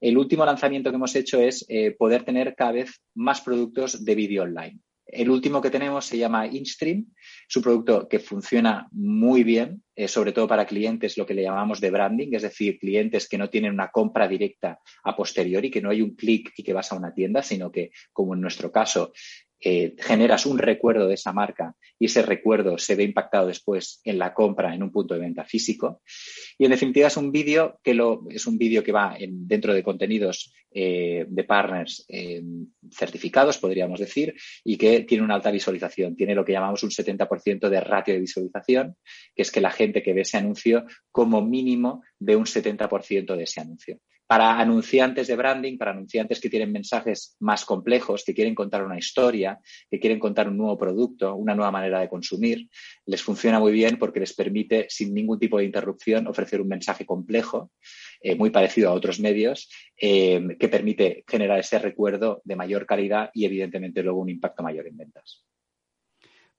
El 0.00 0.18
último 0.18 0.44
lanzamiento 0.44 0.90
que 0.90 0.96
hemos 0.96 1.14
hecho 1.14 1.40
es 1.40 1.64
eh, 1.68 1.92
poder 1.92 2.24
tener 2.24 2.54
cada 2.54 2.72
vez 2.72 3.00
más 3.14 3.40
productos 3.40 4.04
de 4.04 4.14
vídeo 4.14 4.42
online. 4.42 4.80
El 5.06 5.30
último 5.30 5.62
que 5.62 5.70
tenemos 5.70 6.04
se 6.04 6.18
llama 6.18 6.46
InStream. 6.46 7.06
Es 7.48 7.56
un 7.56 7.62
producto 7.62 8.08
que 8.08 8.18
funciona 8.18 8.88
muy 8.90 9.44
bien, 9.44 9.82
eh, 9.94 10.08
sobre 10.08 10.32
todo 10.32 10.48
para 10.48 10.66
clientes, 10.66 11.16
lo 11.16 11.24
que 11.24 11.34
le 11.34 11.42
llamamos 11.42 11.80
de 11.80 11.90
branding, 11.90 12.28
es 12.32 12.42
decir, 12.42 12.78
clientes 12.78 13.28
que 13.28 13.38
no 13.38 13.48
tienen 13.48 13.72
una 13.72 13.88
compra 13.88 14.26
directa 14.26 14.80
a 15.04 15.14
posteriori, 15.14 15.70
que 15.70 15.80
no 15.80 15.90
hay 15.90 16.02
un 16.02 16.16
clic 16.16 16.52
y 16.56 16.64
que 16.64 16.72
vas 16.72 16.90
a 16.90 16.96
una 16.96 17.14
tienda, 17.14 17.42
sino 17.42 17.70
que, 17.70 17.92
como 18.12 18.34
en 18.34 18.40
nuestro 18.40 18.72
caso, 18.72 19.12
eh, 19.60 19.94
generas 19.98 20.44
un 20.44 20.58
recuerdo 20.58 21.08
de 21.08 21.14
esa 21.14 21.32
marca 21.32 21.74
y 21.98 22.06
ese 22.06 22.22
recuerdo 22.22 22.76
se 22.78 22.94
ve 22.94 23.04
impactado 23.04 23.46
después 23.46 24.00
en 24.04 24.18
la 24.18 24.34
compra 24.34 24.74
en 24.74 24.82
un 24.82 24.92
punto 24.92 25.14
de 25.14 25.20
venta 25.20 25.44
físico. 25.44 26.02
Y 26.58 26.64
en 26.64 26.70
definitiva 26.70 27.06
es 27.06 27.16
un 27.16 27.32
vídeo 27.32 27.80
que 27.82 27.94
lo, 27.94 28.24
es 28.28 28.46
un 28.46 28.58
vídeo 28.58 28.84
que 28.84 28.92
va 28.92 29.16
dentro 29.18 29.72
de 29.72 29.82
contenidos 29.82 30.52
eh, 30.70 31.24
de 31.26 31.44
partners 31.44 32.04
eh, 32.08 32.42
certificados, 32.90 33.56
podríamos 33.56 33.98
decir, 33.98 34.34
y 34.62 34.76
que 34.76 35.00
tiene 35.00 35.24
una 35.24 35.34
alta 35.34 35.50
visualización. 35.50 36.14
Tiene 36.14 36.34
lo 36.34 36.44
que 36.44 36.52
llamamos 36.52 36.82
un 36.82 36.90
70% 36.90 37.70
de 37.70 37.80
ratio 37.80 38.12
de 38.12 38.20
visualización, 38.20 38.96
que 39.34 39.42
es 39.42 39.50
que 39.50 39.62
la 39.62 39.70
gente 39.70 40.02
que 40.02 40.12
ve 40.12 40.20
ese 40.20 40.36
anuncio 40.36 40.84
como 41.10 41.40
mínimo 41.40 42.02
ve 42.18 42.36
un 42.36 42.44
70% 42.44 43.36
de 43.36 43.42
ese 43.42 43.60
anuncio. 43.60 44.00
Para 44.26 44.58
anunciantes 44.58 45.28
de 45.28 45.36
branding, 45.36 45.78
para 45.78 45.92
anunciantes 45.92 46.40
que 46.40 46.50
tienen 46.50 46.72
mensajes 46.72 47.36
más 47.40 47.64
complejos, 47.64 48.24
que 48.24 48.34
quieren 48.34 48.54
contar 48.54 48.84
una 48.84 48.98
historia, 48.98 49.58
que 49.88 50.00
quieren 50.00 50.18
contar 50.18 50.48
un 50.48 50.56
nuevo 50.56 50.76
producto, 50.76 51.34
una 51.36 51.54
nueva 51.54 51.70
manera 51.70 52.00
de 52.00 52.08
consumir, 52.08 52.68
les 53.06 53.22
funciona 53.22 53.60
muy 53.60 53.72
bien 53.72 53.98
porque 53.98 54.20
les 54.20 54.34
permite, 54.34 54.86
sin 54.88 55.14
ningún 55.14 55.38
tipo 55.38 55.58
de 55.58 55.64
interrupción, 55.64 56.26
ofrecer 56.26 56.60
un 56.60 56.68
mensaje 56.68 57.06
complejo, 57.06 57.70
eh, 58.20 58.34
muy 58.34 58.50
parecido 58.50 58.90
a 58.90 58.94
otros 58.94 59.20
medios, 59.20 59.68
eh, 60.00 60.56
que 60.58 60.68
permite 60.68 61.24
generar 61.28 61.60
ese 61.60 61.78
recuerdo 61.78 62.42
de 62.44 62.56
mayor 62.56 62.84
calidad 62.86 63.30
y, 63.32 63.44
evidentemente, 63.44 64.02
luego 64.02 64.20
un 64.20 64.30
impacto 64.30 64.62
mayor 64.62 64.88
en 64.88 64.96
ventas. 64.96 65.44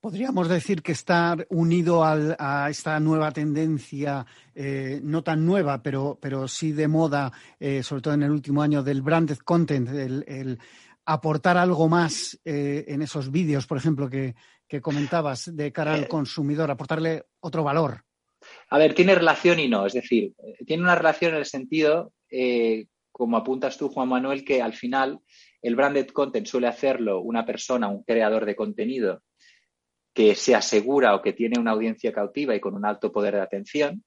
Podríamos 0.08 0.48
decir 0.48 0.82
que 0.82 0.94
estar 0.94 1.46
unido 1.50 2.02
a 2.02 2.70
esta 2.70 2.98
nueva 2.98 3.30
tendencia, 3.34 4.26
eh, 4.56 5.02
no 5.04 5.22
tan 5.22 5.46
nueva, 5.46 5.84
pero, 5.84 6.18
pero 6.22 6.48
sí 6.48 6.72
de 6.72 6.88
moda, 6.88 7.30
eh, 7.60 7.84
sobre 7.84 8.02
todo 8.02 8.14
en 8.14 8.24
el 8.24 8.32
último 8.32 8.62
año, 8.62 8.82
del 8.82 9.02
branded 9.02 9.40
content, 9.40 9.90
el, 9.90 10.60
aportar 11.04 11.58
algo 11.58 11.90
más 11.90 12.40
eh, 12.46 12.86
en 12.88 13.02
esos 13.02 13.30
vídeos, 13.30 13.68
por 13.68 13.80
ejemplo, 13.80 14.10
que, 14.10 14.34
comentabas 14.82 15.54
de 15.54 15.74
cara 15.74 15.94
al 15.94 16.08
consumidor, 16.08 16.72
aportarle 16.72 17.26
otro 17.42 17.66
valor. 17.66 18.06
A 18.70 18.78
ver, 18.78 18.94
tiene 18.94 19.14
relación 19.14 19.60
y 19.60 19.68
no, 19.68 19.88
es 19.88 19.92
decir, 19.92 20.32
tiene 20.66 20.84
una 20.84 20.96
relación 20.96 21.34
en 21.34 21.40
el 21.40 21.46
sentido, 21.46 22.14
como 23.12 23.36
apuntas 23.36 23.78
tú, 23.78 23.90
Juan 23.90 24.08
Manuel, 24.08 24.46
que 24.46 24.62
al 24.62 24.74
final 24.74 25.20
el 25.62 25.76
branded 25.76 26.08
content 26.12 26.48
suele 26.48 26.68
hacerlo 26.68 27.20
una 27.20 27.46
persona, 27.46 27.90
un 27.90 28.04
creador 28.04 28.46
de 28.46 28.56
contenido 28.56 29.22
que 30.18 30.34
se 30.34 30.56
asegura 30.56 31.14
o 31.14 31.22
que 31.22 31.34
tiene 31.34 31.60
una 31.60 31.74
audiencia 31.74 32.12
cautiva 32.12 32.56
y 32.56 32.60
con 32.60 32.74
un 32.74 32.88
alto 32.88 33.12
poder 33.12 33.36
de 33.36 33.42
atención, 33.42 34.04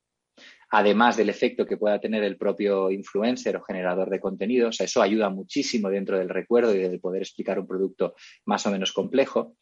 además 0.69 1.17
del 1.17 1.29
efecto 1.29 1.64
que 1.64 1.76
pueda 1.76 2.00
tener 2.00 2.25
el 2.25 2.37
propio 2.37 2.90
influencer 2.90 3.55
o 3.55 3.62
generador 3.62 4.11
de 4.11 4.19
contenidos. 4.19 4.81
Eso 4.81 5.02
ayuda 5.02 5.31
muchísimo 5.31 5.88
dentro 5.88 6.19
del 6.19 6.29
recuerdo 6.29 6.75
y 6.75 6.79
del 6.79 6.99
poder 6.99 7.23
explicar 7.23 7.61
un 7.61 7.69
producto 7.69 8.17
más 8.45 8.67
o 8.67 8.73
menos 8.73 8.90
complejo. 8.90 9.55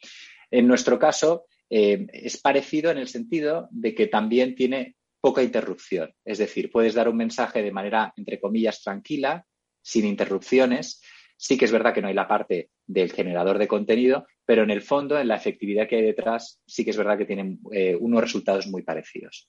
En 0.51 0.67
nuestro 0.67 0.99
caso, 0.99 1.45
eh, 1.69 2.07
es 2.15 2.41
parecido 2.41 2.91
en 2.91 2.97
el 2.97 3.09
sentido 3.09 3.69
de 3.71 3.95
que 3.95 4.07
también 4.07 4.55
tiene 4.55 4.97
poca 5.21 5.43
interrupción. 5.43 6.15
Es 6.25 6.39
decir, 6.39 6.73
puedes 6.73 6.95
dar 6.95 7.11
un 7.11 7.17
mensaje 7.19 7.63
de 7.63 7.73
manera, 7.73 8.15
entre 8.17 8.41
comillas, 8.41 8.83
tranquila, 8.83 9.45
sin 9.83 10.07
interrupciones. 10.07 11.03
Sí 11.41 11.57
que 11.57 11.67
es 11.67 11.73
verdad 11.73 11.95
que 11.95 12.03
no 12.03 12.09
hay 12.09 12.15
la 12.15 12.27
parte 12.27 12.71
del 12.85 13.13
generador 13.13 13.59
de 13.59 13.69
contenido, 13.69 14.27
pero 14.45 14.65
en 14.65 14.71
el 14.71 14.83
fondo, 14.83 15.19
en 15.19 15.29
la 15.29 15.37
efectividad 15.37 15.89
que 15.89 15.97
hay 15.97 16.03
detrás, 16.03 16.61
sí 16.67 16.85
que 16.85 16.91
es 16.91 16.97
verdad 16.97 17.17
que 17.17 17.27
tienen 17.27 17.61
eh, 17.73 17.95
unos 17.95 18.21
resultados 18.21 18.67
muy 18.67 18.83
parecidos. 18.83 19.49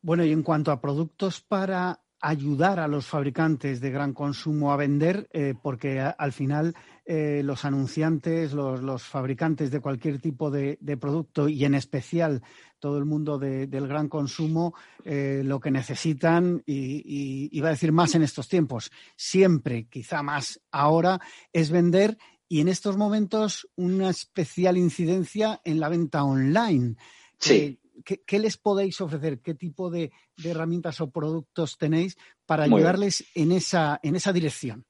Bueno, 0.00 0.24
y 0.24 0.32
en 0.32 0.42
cuanto 0.42 0.72
a 0.72 0.80
productos 0.80 1.42
para 1.42 2.00
ayudar 2.20 2.80
a 2.80 2.88
los 2.88 3.06
fabricantes 3.06 3.80
de 3.80 3.90
gran 3.90 4.12
consumo 4.12 4.72
a 4.72 4.76
vender, 4.76 5.28
eh, 5.32 5.54
porque 5.60 6.00
al 6.00 6.32
final 6.32 6.74
eh, 7.04 7.42
los 7.44 7.64
anunciantes, 7.64 8.52
los, 8.52 9.02
fabricantes 9.02 9.70
de 9.70 9.80
cualquier 9.80 10.20
tipo 10.20 10.50
de, 10.50 10.78
producto 11.00 11.48
y 11.48 11.64
en 11.64 11.74
especial 11.74 12.42
todo 12.78 12.98
el 12.98 13.04
mundo 13.04 13.38
del 13.38 13.88
gran 13.88 14.08
consumo, 14.08 14.74
lo 15.04 15.58
que 15.58 15.70
necesitan, 15.72 16.62
y, 16.64 17.02
y, 17.04 17.48
iba 17.50 17.68
a 17.68 17.72
decir 17.72 17.90
más 17.90 18.14
en 18.14 18.22
estos 18.22 18.48
tiempos, 18.48 18.92
siempre, 19.16 19.88
quizá 19.88 20.22
más 20.22 20.60
ahora, 20.70 21.20
es 21.52 21.70
vender 21.70 22.18
y 22.48 22.60
en 22.60 22.68
estos 22.68 22.96
momentos 22.96 23.68
una 23.76 24.08
especial 24.10 24.78
incidencia 24.78 25.60
en 25.64 25.80
la 25.80 25.88
venta 25.88 26.24
online. 26.24 26.96
Sí. 27.38 27.78
¿Qué, 28.04 28.38
les 28.38 28.56
podéis 28.56 29.00
ofrecer? 29.00 29.40
¿Qué 29.40 29.54
tipo 29.54 29.90
de, 29.90 30.10
herramientas 30.44 31.00
o 31.00 31.10
productos 31.10 31.76
tenéis 31.76 32.16
para 32.46 32.64
ayudarles 32.64 33.24
en 33.34 33.52
esa, 33.52 33.98
en 34.02 34.16
esa 34.16 34.32
dirección? 34.32 34.84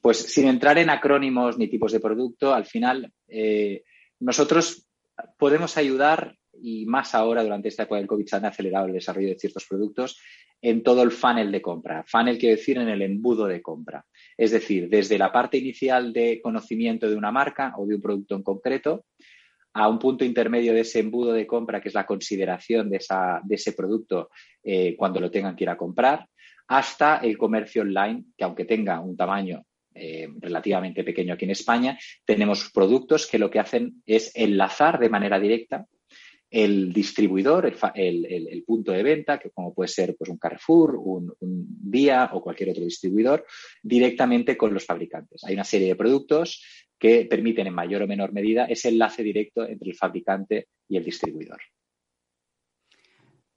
Pues 0.00 0.18
sin 0.18 0.46
entrar 0.46 0.78
en 0.78 0.90
acrónimos 0.90 1.58
ni 1.58 1.68
tipos 1.68 1.92
de 1.92 2.00
producto, 2.00 2.52
al 2.52 2.66
final 2.66 3.12
eh, 3.28 3.82
nosotros 4.20 4.86
podemos 5.38 5.76
ayudar, 5.76 6.36
y 6.60 6.86
más 6.86 7.14
ahora 7.14 7.42
durante 7.42 7.68
esta 7.68 7.84
época 7.84 7.98
del 7.98 8.06
COVID 8.06 8.26
se 8.26 8.36
han 8.36 8.44
acelerado 8.44 8.86
el 8.86 8.92
desarrollo 8.92 9.28
de 9.28 9.38
ciertos 9.38 9.66
productos, 9.66 10.18
en 10.60 10.82
todo 10.82 11.02
el 11.02 11.10
funnel 11.10 11.52
de 11.52 11.60
compra. 11.60 12.04
Funnel 12.06 12.38
quiere 12.38 12.56
decir 12.56 12.78
en 12.78 12.88
el 12.88 13.02
embudo 13.02 13.46
de 13.46 13.60
compra. 13.60 14.06
Es 14.36 14.50
decir, 14.50 14.88
desde 14.88 15.18
la 15.18 15.30
parte 15.30 15.58
inicial 15.58 16.12
de 16.12 16.40
conocimiento 16.42 17.08
de 17.08 17.16
una 17.16 17.30
marca 17.30 17.74
o 17.76 17.86
de 17.86 17.96
un 17.96 18.00
producto 18.00 18.34
en 18.34 18.42
concreto, 18.42 19.04
a 19.74 19.88
un 19.88 19.98
punto 19.98 20.24
intermedio 20.24 20.72
de 20.72 20.80
ese 20.80 21.00
embudo 21.00 21.32
de 21.32 21.46
compra, 21.46 21.80
que 21.80 21.88
es 21.88 21.94
la 21.94 22.06
consideración 22.06 22.88
de, 22.88 23.00
ese 23.50 23.72
producto 23.72 24.30
eh, 24.62 24.94
cuando 24.96 25.20
lo 25.20 25.30
tengan 25.30 25.56
que 25.56 25.64
ir 25.64 25.70
a 25.70 25.76
comprar, 25.76 26.26
hasta 26.68 27.18
el 27.18 27.36
comercio 27.36 27.82
online, 27.82 28.24
que 28.36 28.44
aunque 28.44 28.64
tenga 28.64 29.00
un 29.00 29.16
tamaño 29.16 29.64
eh, 29.94 30.28
relativamente 30.40 31.04
pequeño 31.04 31.34
aquí 31.34 31.44
en 31.44 31.50
España, 31.50 31.98
tenemos 32.24 32.70
productos 32.72 33.26
que 33.26 33.38
lo 33.38 33.50
que 33.50 33.58
hacen 33.58 34.02
es 34.06 34.30
enlazar 34.34 34.98
de 34.98 35.10
manera 35.10 35.38
directa 35.38 35.86
el 36.54 36.92
distribuidor, 36.92 37.74
el, 37.96 38.64
punto 38.64 38.92
de 38.92 39.02
venta, 39.02 39.40
que 39.40 39.50
como 39.50 39.74
puede 39.74 39.88
ser 39.88 40.14
pues, 40.16 40.30
un 40.30 40.38
Carrefour, 40.38 40.94
un, 40.94 41.34
Vía 41.40 42.30
o 42.32 42.40
cualquier 42.40 42.70
otro 42.70 42.84
distribuidor, 42.84 43.44
directamente 43.82 44.56
con 44.56 44.72
los 44.72 44.86
fabricantes. 44.86 45.42
Hay 45.44 45.54
una 45.54 45.64
serie 45.64 45.88
de 45.88 45.96
productos 45.96 46.62
que 47.04 47.26
permiten 47.26 47.66
en 47.66 47.74
mayor 47.74 48.00
o 48.00 48.06
menor 48.08 48.32
medida 48.32 48.64
ese 48.64 48.88
enlace 48.88 49.22
directo 49.22 49.68
entre 49.68 49.90
el 49.90 49.94
fabricante 49.94 50.68
y 50.88 50.96
el 50.96 51.04
distribuidor. 51.04 51.60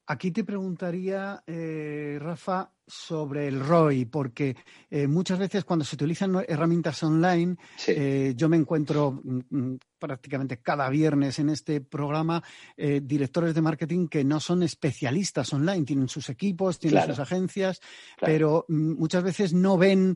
Aquí 0.05 0.31
te 0.31 0.43
preguntaría, 0.43 1.41
eh, 1.47 2.17
Rafa, 2.19 2.73
sobre 2.87 3.47
el 3.47 3.59
ROI, 3.59 4.05
porque 4.05 4.55
eh, 4.89 5.07
muchas 5.07 5.37
veces 5.37 5.65
cuando 5.65 5.83
se 5.83 5.95
utilizan 5.95 6.43
herramientas 6.47 7.03
online, 7.03 7.57
eh, 7.85 8.33
yo 8.35 8.47
me 8.47 8.55
encuentro 8.55 9.11
mm, 9.11 9.39
mm, 9.49 9.79
prácticamente 9.99 10.61
cada 10.61 10.89
viernes 10.89 11.39
en 11.39 11.49
este 11.49 11.81
programa 11.81 12.43
directores 12.77 13.55
de 13.55 13.61
marketing 13.61 14.07
que 14.07 14.23
no 14.23 14.39
son 14.39 14.61
especialistas 14.61 15.51
online, 15.53 15.85
tienen 15.85 16.07
sus 16.07 16.29
equipos, 16.29 16.77
tienen 16.77 17.03
sus 17.07 17.17
agencias, 17.17 17.81
pero 18.21 18.65
mm, 18.67 18.99
muchas 18.99 19.23
veces 19.23 19.53
no 19.53 19.77
ven 19.77 20.15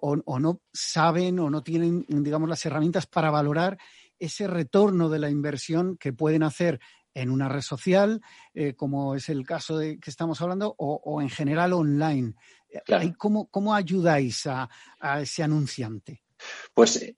o, 0.00 0.18
o 0.24 0.38
no 0.38 0.60
saben 0.72 1.38
o 1.38 1.48
no 1.48 1.62
tienen, 1.62 2.04
digamos, 2.08 2.48
las 2.48 2.64
herramientas 2.66 3.06
para 3.06 3.30
valorar 3.30 3.78
ese 4.20 4.46
retorno 4.46 5.08
de 5.08 5.18
la 5.18 5.30
inversión 5.30 5.96
que 5.96 6.12
pueden 6.12 6.42
hacer 6.42 6.78
en 7.14 7.30
una 7.30 7.48
red 7.48 7.62
social, 7.62 8.20
eh, 8.54 8.74
como 8.74 9.14
es 9.14 9.28
el 9.28 9.46
caso 9.46 9.78
de 9.78 9.98
que 9.98 10.10
estamos 10.10 10.40
hablando, 10.40 10.74
o, 10.78 11.20
en 11.20 11.30
general 11.30 11.72
online. 11.72 12.34
¿Cómo, 13.18 13.74
ayudáis 13.74 14.46
a, 14.46 14.68
ese 15.20 15.42
anunciante? 15.42 16.22
Pues 16.72 16.96
eh, 17.02 17.16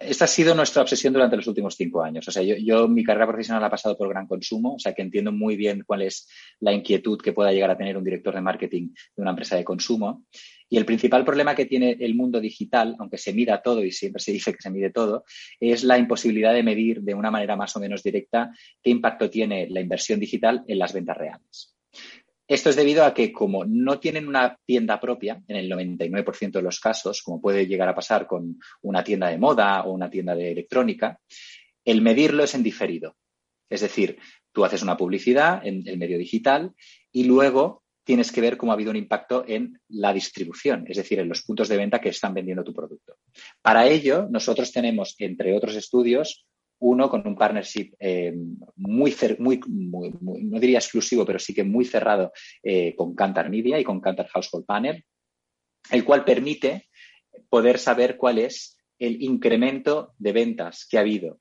esta 0.00 0.24
ha 0.24 0.28
sido 0.28 0.54
nuestra 0.54 0.82
obsesión 0.82 1.12
durante 1.12 1.36
los 1.36 1.46
últimos 1.46 1.76
cinco 1.76 2.02
años. 2.02 2.26
O 2.28 2.30
sea, 2.30 2.42
yo, 2.42 2.88
mi 2.88 3.04
carrera 3.04 3.26
profesional 3.26 3.64
ha 3.64 3.70
pasado 3.70 3.96
por 3.96 4.08
gran 4.08 4.26
consumo, 4.26 4.74
o 4.74 4.78
sea 4.78 4.92
que 4.92 5.02
entiendo 5.02 5.32
muy 5.32 5.56
bien 5.56 5.84
cuál 5.86 6.02
es 6.02 6.28
la 6.60 6.72
inquietud 6.72 7.20
que 7.20 7.32
pueda 7.32 7.52
llegar 7.52 7.70
a 7.70 7.76
tener 7.76 7.96
un 7.96 8.04
director 8.04 8.34
de 8.34 8.40
marketing 8.40 8.88
de 9.16 9.22
una 9.22 9.30
empresa 9.30 9.56
de 9.56 9.64
consumo. 9.64 10.24
Y 10.68 10.76
el 10.76 10.84
principal 10.84 11.24
problema 11.24 11.54
que 11.54 11.64
tiene 11.64 11.96
el 12.00 12.14
mundo 12.14 12.40
digital, 12.40 12.94
aunque 12.98 13.16
se 13.16 13.32
mida 13.32 13.62
todo 13.62 13.82
y 13.82 13.90
siempre 13.90 14.20
se 14.20 14.32
dice 14.32 14.52
que 14.52 14.60
se 14.60 14.70
mide 14.70 14.90
todo, 14.90 15.24
es 15.58 15.82
la 15.84 15.96
imposibilidad 15.96 16.52
de 16.52 16.62
medir 16.62 17.00
de 17.00 17.14
una 17.14 17.30
manera 17.30 17.56
más 17.56 17.74
o 17.76 17.80
menos 17.80 18.02
directa 18.02 18.52
qué 18.82 18.90
impacto 18.90 19.30
tiene 19.30 19.68
la 19.70 19.80
inversión 19.80 20.20
digital 20.20 20.64
en 20.66 20.78
las 20.78 20.92
ventas 20.92 21.16
reales. 21.16 21.77
Esto 22.48 22.70
es 22.70 22.76
debido 22.76 23.04
a 23.04 23.12
que 23.12 23.30
como 23.30 23.66
no 23.66 24.00
tienen 24.00 24.26
una 24.26 24.58
tienda 24.64 24.98
propia, 24.98 25.42
en 25.46 25.56
el 25.56 25.70
99% 25.70 26.52
de 26.52 26.62
los 26.62 26.80
casos, 26.80 27.20
como 27.20 27.42
puede 27.42 27.66
llegar 27.66 27.90
a 27.90 27.94
pasar 27.94 28.26
con 28.26 28.58
una 28.80 29.04
tienda 29.04 29.28
de 29.28 29.36
moda 29.36 29.82
o 29.82 29.92
una 29.92 30.08
tienda 30.08 30.34
de 30.34 30.52
electrónica, 30.52 31.20
el 31.84 32.00
medirlo 32.00 32.44
es 32.44 32.54
en 32.54 32.62
diferido. 32.62 33.16
Es 33.68 33.82
decir, 33.82 34.18
tú 34.50 34.64
haces 34.64 34.82
una 34.82 34.96
publicidad 34.96 35.64
en 35.66 35.86
el 35.86 35.98
medio 35.98 36.16
digital 36.16 36.72
y 37.12 37.24
luego 37.24 37.82
tienes 38.02 38.32
que 38.32 38.40
ver 38.40 38.56
cómo 38.56 38.72
ha 38.72 38.74
habido 38.74 38.92
un 38.92 38.96
impacto 38.96 39.44
en 39.46 39.78
la 39.88 40.14
distribución, 40.14 40.86
es 40.88 40.96
decir, 40.96 41.18
en 41.18 41.28
los 41.28 41.42
puntos 41.42 41.68
de 41.68 41.76
venta 41.76 42.00
que 42.00 42.08
están 42.08 42.32
vendiendo 42.32 42.64
tu 42.64 42.72
producto. 42.72 43.18
Para 43.60 43.86
ello, 43.86 44.26
nosotros 44.30 44.72
tenemos, 44.72 45.14
entre 45.18 45.54
otros 45.54 45.76
estudios, 45.76 46.46
uno 46.80 47.08
con 47.08 47.26
un 47.26 47.36
partnership 47.36 47.94
eh, 47.98 48.34
muy, 48.76 49.14
muy, 49.38 49.60
no 50.20 50.60
diría 50.60 50.78
exclusivo, 50.78 51.24
pero 51.26 51.38
sí 51.38 51.54
que 51.54 51.64
muy 51.64 51.84
cerrado 51.84 52.32
eh, 52.62 52.94
con 52.96 53.14
Cantar 53.14 53.50
Media 53.50 53.78
y 53.78 53.84
con 53.84 54.00
Cantar 54.00 54.28
Household 54.28 54.66
Panel, 54.66 55.04
el 55.90 56.04
cual 56.04 56.24
permite 56.24 56.88
poder 57.48 57.78
saber 57.78 58.16
cuál 58.16 58.38
es 58.38 58.76
el 58.98 59.22
incremento 59.22 60.14
de 60.18 60.32
ventas 60.32 60.86
que 60.88 60.98
ha 60.98 61.00
habido 61.00 61.38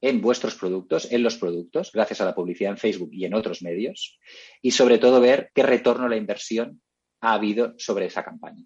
en 0.00 0.20
vuestros 0.20 0.54
productos, 0.54 1.10
en 1.10 1.22
los 1.22 1.36
productos, 1.36 1.90
gracias 1.92 2.20
a 2.20 2.24
la 2.24 2.34
publicidad 2.34 2.70
en 2.70 2.78
Facebook 2.78 3.10
y 3.12 3.24
en 3.24 3.34
otros 3.34 3.62
medios, 3.62 4.18
y 4.62 4.70
sobre 4.70 4.98
todo 4.98 5.20
ver 5.20 5.50
qué 5.54 5.62
retorno 5.62 6.06
a 6.06 6.08
la 6.08 6.16
inversión 6.16 6.80
ha 7.20 7.34
habido 7.34 7.74
sobre 7.78 8.06
esa 8.06 8.24
campaña. 8.24 8.64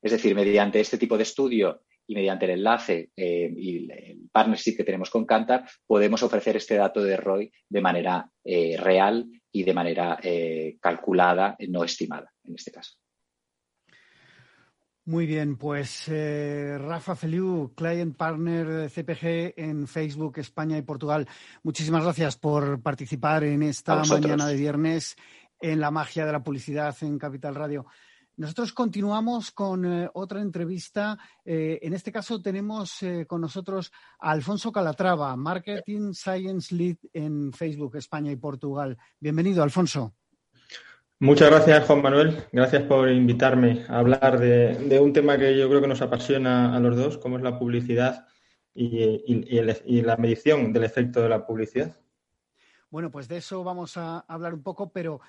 Es 0.00 0.12
decir, 0.12 0.34
mediante 0.34 0.80
este 0.80 0.98
tipo 0.98 1.16
de 1.16 1.24
estudio 1.24 1.82
y 2.06 2.14
mediante 2.14 2.44
el 2.44 2.52
enlace 2.52 3.10
eh, 3.16 3.52
y 3.56 3.90
el 3.90 4.28
partnership 4.30 4.76
que 4.76 4.84
tenemos 4.84 5.10
con 5.10 5.24
Cantar, 5.24 5.68
podemos 5.86 6.22
ofrecer 6.22 6.56
este 6.56 6.76
dato 6.76 7.02
de 7.02 7.16
ROI 7.16 7.50
de 7.68 7.80
manera 7.80 8.28
eh, 8.44 8.76
real 8.78 9.26
y 9.50 9.62
de 9.62 9.74
manera 9.74 10.18
eh, 10.22 10.76
calculada, 10.80 11.56
no 11.68 11.84
estimada 11.84 12.32
en 12.44 12.54
este 12.54 12.72
caso. 12.72 12.94
Muy 15.06 15.26
bien, 15.26 15.58
pues 15.58 16.08
Rafa 16.08 17.14
Feliu, 17.14 17.74
Client 17.74 18.16
Partner 18.16 18.88
CPG 18.88 19.52
en 19.60 19.86
Facebook, 19.86 20.38
España 20.38 20.78
y 20.78 20.82
Portugal. 20.82 21.28
Muchísimas 21.62 22.04
gracias 22.04 22.38
por 22.38 22.80
participar 22.80 23.44
en 23.44 23.64
esta 23.64 23.96
mañana 23.96 24.46
de 24.46 24.56
viernes 24.56 25.14
en 25.60 25.80
la 25.80 25.90
magia 25.90 26.24
de 26.24 26.32
la 26.32 26.42
publicidad 26.42 26.96
en 27.02 27.18
Capital 27.18 27.54
Radio. 27.54 27.86
Nosotros 28.36 28.72
continuamos 28.72 29.52
con 29.52 29.84
eh, 29.84 30.10
otra 30.12 30.40
entrevista. 30.40 31.16
Eh, 31.44 31.78
en 31.82 31.94
este 31.94 32.10
caso 32.10 32.42
tenemos 32.42 33.00
eh, 33.04 33.26
con 33.28 33.40
nosotros 33.40 33.92
a 34.18 34.32
Alfonso 34.32 34.72
Calatrava, 34.72 35.36
Marketing 35.36 36.12
Science 36.12 36.74
Lead 36.74 36.96
en 37.12 37.52
Facebook, 37.52 37.94
España 37.94 38.32
y 38.32 38.36
Portugal. 38.36 38.98
Bienvenido, 39.20 39.62
Alfonso. 39.62 40.14
Muchas 41.20 41.48
gracias, 41.48 41.86
Juan 41.86 42.02
Manuel. 42.02 42.44
Gracias 42.50 42.82
por 42.82 43.08
invitarme 43.08 43.84
a 43.88 44.00
hablar 44.00 44.40
de, 44.40 44.98
un 45.00 45.12
tema 45.12 45.38
que 45.38 45.56
yo 45.56 45.68
creo 45.68 45.80
que 45.80 45.86
nos 45.86 46.02
apasiona 46.02 46.74
a 46.74 46.80
los 46.80 46.96
dos, 46.96 47.18
como 47.18 47.36
es 47.36 47.44
la 47.44 47.56
publicidad 47.56 48.26
y 48.74 50.02
la 50.02 50.16
medición 50.16 50.72
del 50.72 50.82
efecto 50.82 51.22
de 51.22 51.28
la 51.28 51.46
publicidad. 51.46 51.96
Bueno, 52.90 53.12
pues 53.12 53.28
de 53.28 53.36
eso 53.36 53.62
vamos 53.62 53.96
a 53.96 54.24
hablar 54.26 54.54
un 54.54 54.64
poco, 54.64 54.90
pero 54.90 55.20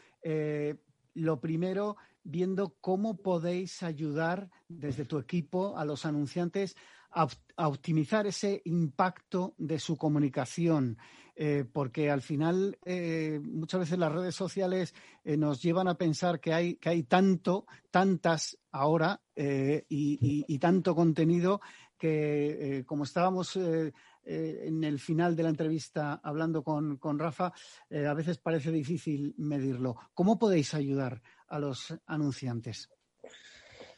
lo 1.14 1.40
primero, 1.40 1.98
viendo 2.26 2.76
cómo 2.82 3.18
podéis 3.18 3.84
ayudar 3.84 4.50
desde 4.68 5.06
tu 5.06 5.18
equipo 5.20 5.78
a 5.78 5.86
los 5.86 6.06
anunciantes 6.06 6.76
a, 7.12 7.28
optimizar 7.58 8.28
ese 8.28 8.62
impacto 8.66 9.54
de 9.58 9.80
su 9.80 9.96
comunicación. 9.96 10.98
Eh, 11.38 11.66
porque 11.72 12.10
al 12.10 12.22
final 12.22 12.78
eh, 12.86 13.42
muchas 13.44 13.82
veces 13.82 14.00
las 14.00 14.12
redes 14.12 14.36
sociales 14.36 14.94
eh, 15.26 15.36
nos 15.36 15.62
llevan 15.62 15.90
a 15.90 15.98
pensar 15.98 16.40
que 16.40 16.54
hay, 16.54 16.76
que 16.76 16.88
hay 16.88 17.04
tanto, 17.04 17.66
tantas 17.92 18.58
ahora 18.72 19.22
y, 19.36 20.58
tanto 20.60 20.96
contenido 20.96 21.60
que, 21.98 22.84
como 22.86 23.04
estábamos 23.04 23.58
en 23.58 24.84
el 24.84 25.00
final 25.00 25.36
de 25.36 25.44
la 25.44 25.50
entrevista 25.50 26.22
hablando 26.24 26.64
con, 26.64 26.98
con 26.98 27.20
Rafa, 27.20 27.52
a 27.92 28.14
veces 28.14 28.38
parece 28.38 28.72
difícil 28.72 29.36
medirlo. 29.38 29.98
¿Cómo 30.14 30.40
podéis 30.40 30.74
ayudar 30.74 31.22
a 31.56 31.60
los 31.60 31.94
anunciantes. 32.06 32.90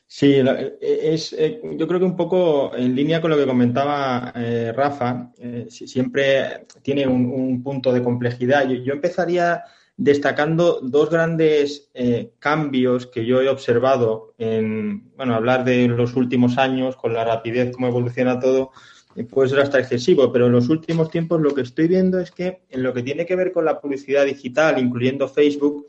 Sí, 0.10 0.36
e, 0.36 0.78
es, 1.14 1.34
eh, 1.34 1.60
yo 1.76 1.86
creo 1.86 2.00
que 2.00 2.06
un 2.06 2.16
poco 2.16 2.74
en 2.76 2.96
línea 2.96 3.20
con 3.20 3.30
lo 3.30 3.38
que 3.38 3.46
comentaba 3.46 4.32
eh, 4.36 4.72
Rafa, 4.74 5.34
eh, 5.38 5.68
siempre 5.70 6.66
tiene 6.82 7.06
un, 7.06 7.62
punto 7.62 7.92
de 7.92 8.02
complejidad. 8.02 8.70
Yo, 8.70 8.94
empezaría 8.94 9.64
destacando 9.98 10.80
dos 10.82 11.10
grandes 11.10 11.90
cambios 12.38 13.08
que 13.08 13.26
yo 13.26 13.42
he 13.42 13.50
observado 13.50 14.36
en, 14.38 15.12
bueno, 15.16 15.34
hablar 15.34 15.66
de 15.66 15.88
los 15.88 16.16
últimos 16.16 16.60
años, 16.60 16.96
con 16.96 17.14
la 17.14 17.26
rapidez 17.26 17.72
como 17.74 17.88
evoluciona 17.88 18.40
todo, 18.40 18.72
puede 19.26 19.50
ser 19.50 19.60
hasta 19.60 19.80
excesivo, 19.80 20.32
pero 20.32 20.46
en 20.46 20.52
los 20.52 20.70
últimos 20.70 21.10
tiempos 21.10 21.42
lo 21.42 21.54
que 21.56 21.62
estoy 21.62 21.88
viendo 21.88 22.20
es 22.20 22.30
que 22.30 22.62
en 22.70 22.84
lo 22.84 22.94
que 22.94 23.02
tiene 23.02 23.26
que 23.26 23.36
ver 23.36 23.52
con 23.52 23.66
la 23.66 23.82
publicidad 23.82 24.26
digital, 24.26 24.78
incluyendo 24.78 25.28
Facebook, 25.28 25.88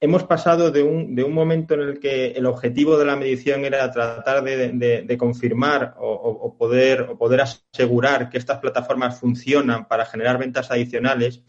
hemos 0.00 0.24
pasado 0.24 0.70
de 0.70 0.82
un, 0.82 1.14
de 1.14 1.24
un, 1.24 1.32
momento 1.32 1.74
en 1.74 1.80
el 1.80 1.98
que 1.98 2.28
el 2.28 2.46
objetivo 2.46 2.98
de 2.98 3.04
la 3.04 3.16
medición 3.16 3.64
era 3.64 3.90
tratar 3.90 4.42
de, 4.44 5.16
confirmar 5.18 5.94
o, 5.98 6.54
poder, 6.56 7.02
o 7.02 7.18
poder 7.18 7.40
asegurar 7.40 8.28
que 8.28 8.38
estas 8.38 8.58
plataformas 8.58 9.18
funcionan 9.18 9.88
para 9.88 10.04
generar 10.04 10.38
ventas 10.38 10.70
adicionales, 10.70 11.42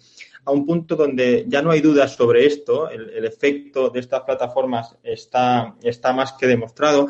a 0.46 0.52
un 0.52 0.66
punto 0.66 0.96
donde 0.96 1.46
ya 1.48 1.62
no 1.62 1.72
hay 1.72 1.82
dudas 1.82 2.16
sobre 2.16 2.46
esto, 2.46 2.90
el, 2.90 3.26
efecto 3.26 3.90
de 3.90 4.00
estas 4.00 4.22
plataformas 4.22 4.96
está, 5.04 5.76
está 5.84 6.14
más 6.14 6.34
que 6.34 6.48
demostrado. 6.48 7.10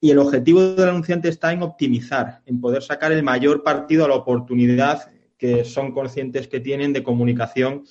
Y 0.00 0.10
el 0.10 0.18
objetivo 0.18 0.62
del 0.62 0.90
anunciante 0.90 1.28
está 1.28 1.52
en 1.52 1.62
optimizar, 1.62 2.42
en 2.46 2.60
poder 2.60 2.82
sacar 2.82 3.10
el 3.10 3.24
mayor 3.24 3.64
partido 3.64 4.04
a 4.04 4.08
la 4.08 4.14
oportunidad 4.14 5.10
que 5.36 5.64
son 5.64 5.92
conscientes 5.92 6.48
que 6.48 6.60
tienen 6.60 6.92
de 6.92 7.02
comunicación 7.02 7.84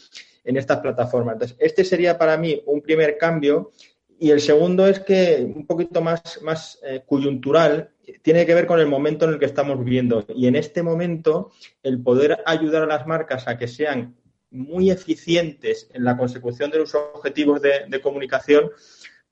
en 0.45 0.58
estas 0.58 0.79
plataformas. 0.79 1.34
Entonces, 1.34 1.58
este 1.60 1.84
sería 1.84 2.17
para 2.17 2.38
mí 2.38 2.62
un 2.65 2.81
primer 2.81 3.17
cambio. 3.17 3.71
Y 4.17 4.29
el 4.29 4.39
segundo 4.39 4.88
es 4.88 5.01
que 5.01 5.51
un 5.53 5.67
poquito 5.67 6.01
más, 6.01 6.39
más 6.41 6.79
eh, 6.84 7.03
coyuntural, 7.05 7.91
tiene 8.21 8.45
que 8.45 8.55
ver 8.55 8.65
con 8.65 8.79
el 8.79 8.88
momento 8.88 9.25
en 9.25 9.34
el 9.34 9.39
que 9.39 9.45
estamos 9.45 9.84
viviendo. 9.84 10.25
Y 10.29 10.47
en 10.47 10.55
este 10.55 10.84
momento, 10.84 11.51
el 11.84 12.01
poder 12.01 12.39
ayudar 12.45 12.84
a 12.84 12.88
las 12.88 13.08
marcas 13.08 13.47
a 13.47 13.58
que 13.58 13.67
sean 13.67 14.15
muy 14.51 14.89
eficientes 14.89 15.89
en 15.93 16.03
la 16.03 16.17
consecución 16.17 16.71
de 16.71 16.79
los 16.79 16.95
objetivos 16.95 17.62
de, 17.62 18.01
comunicación, 18.01 18.71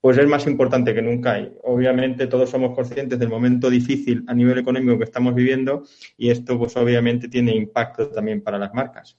pues 0.02 0.18
es 0.18 0.28
más 0.28 0.46
importante 0.48 0.94
que 0.94 1.02
nunca. 1.02 1.40
Y 1.40 1.54
obviamente 1.64 2.28
todos 2.28 2.50
somos 2.50 2.76
conscientes 2.76 3.18
del 3.20 3.30
momento 3.30 3.70
difícil 3.70 4.24
a 4.28 4.34
nivel 4.34 4.58
económico 4.58 4.98
que 4.98 5.06
estamos 5.06 5.34
viviendo 5.34 5.84
y 6.18 6.30
esto 6.30 6.58
pues 6.60 6.76
obviamente 6.76 7.30
tiene 7.30 7.56
impacto 7.56 8.10
también 8.10 8.42
para 8.42 8.58
las 8.58 8.74
marcas. 8.74 9.18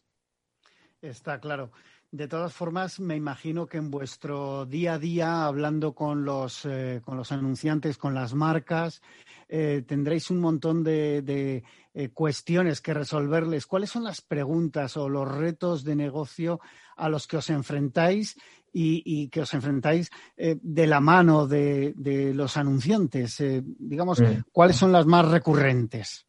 Está 1.04 1.38
claro. 1.38 1.70
De 2.10 2.28
todas 2.28 2.54
formas, 2.54 2.98
me 2.98 3.16
imagino 3.16 3.66
que 3.66 3.76
en 3.76 3.90
vuestro 3.90 4.64
día 4.64 4.94
a 4.94 4.98
día, 4.98 5.44
hablando 5.44 5.92
con 5.94 6.24
los, 6.24 6.64
eh, 6.64 7.02
con 7.04 7.16
los 7.16 7.30
anunciantes, 7.30 7.98
con 7.98 8.14
las 8.14 8.34
marcas, 8.34 9.02
eh, 9.48 9.82
tendréis 9.86 10.30
un 10.30 10.40
montón 10.40 10.82
de, 10.82 11.62
eh, 11.92 12.08
cuestiones 12.10 12.80
que 12.80 12.94
resolverles. 12.94 13.66
¿Cuáles 13.66 13.90
son 13.90 14.04
las 14.04 14.22
preguntas 14.22 14.96
o 14.96 15.08
los 15.08 15.30
retos 15.30 15.84
de 15.84 15.96
negocio 15.96 16.60
a 16.96 17.08
los 17.10 17.26
que 17.26 17.36
os 17.36 17.50
enfrentáis 17.50 18.38
y, 18.72 19.28
que 19.28 19.42
os 19.42 19.52
enfrentáis 19.54 20.10
de 20.36 20.86
la 20.86 21.00
mano 21.00 21.46
de, 21.46 22.32
los 22.34 22.56
anunciantes? 22.56 23.42
digamos. 23.78 24.22
¿cuáles 24.52 24.76
son 24.76 24.90
las 24.90 25.06
más 25.06 25.28
recurrentes? 25.28 26.26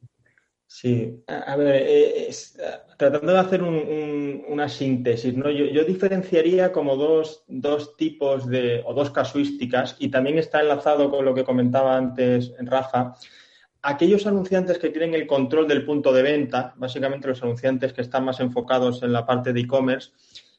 Sí, 0.77 1.23
a 1.27 1.55
ver, 1.55 1.85
eh, 1.87 2.29
tratando 2.97 3.31
de 3.31 3.39
hacer 3.39 3.63
una 3.63 4.67
síntesis, 4.67 5.33
¿no? 5.33 5.49
Yo, 5.49 5.85
diferenciaría 5.85 6.73
como 6.73 6.97
dos, 6.97 7.45
dos, 7.47 7.95
tipos 7.95 8.45
de, 8.45 8.83
o 8.85 8.93
dos 8.93 9.09
casuísticas, 9.09 9.95
y 9.99 10.09
también 10.09 10.37
está 10.37 10.59
enlazado 10.59 11.09
con 11.09 11.23
lo 11.23 11.33
que 11.33 11.45
comentaba 11.45 11.95
antes 11.95 12.51
Rafa, 12.59 13.13
aquellos 13.83 14.27
anunciantes 14.27 14.77
que 14.77 14.89
tienen 14.89 15.13
el 15.13 15.27
control 15.27 15.65
del 15.65 15.85
punto 15.85 16.11
de 16.11 16.23
venta, 16.23 16.73
básicamente 16.75 17.29
los 17.29 17.41
anunciantes 17.41 17.93
que 17.93 18.01
están 18.01 18.25
más 18.25 18.41
enfocados 18.41 19.01
en 19.01 19.13
la 19.13 19.25
parte 19.25 19.53
de 19.53 19.61
e-commerce, 19.61 20.11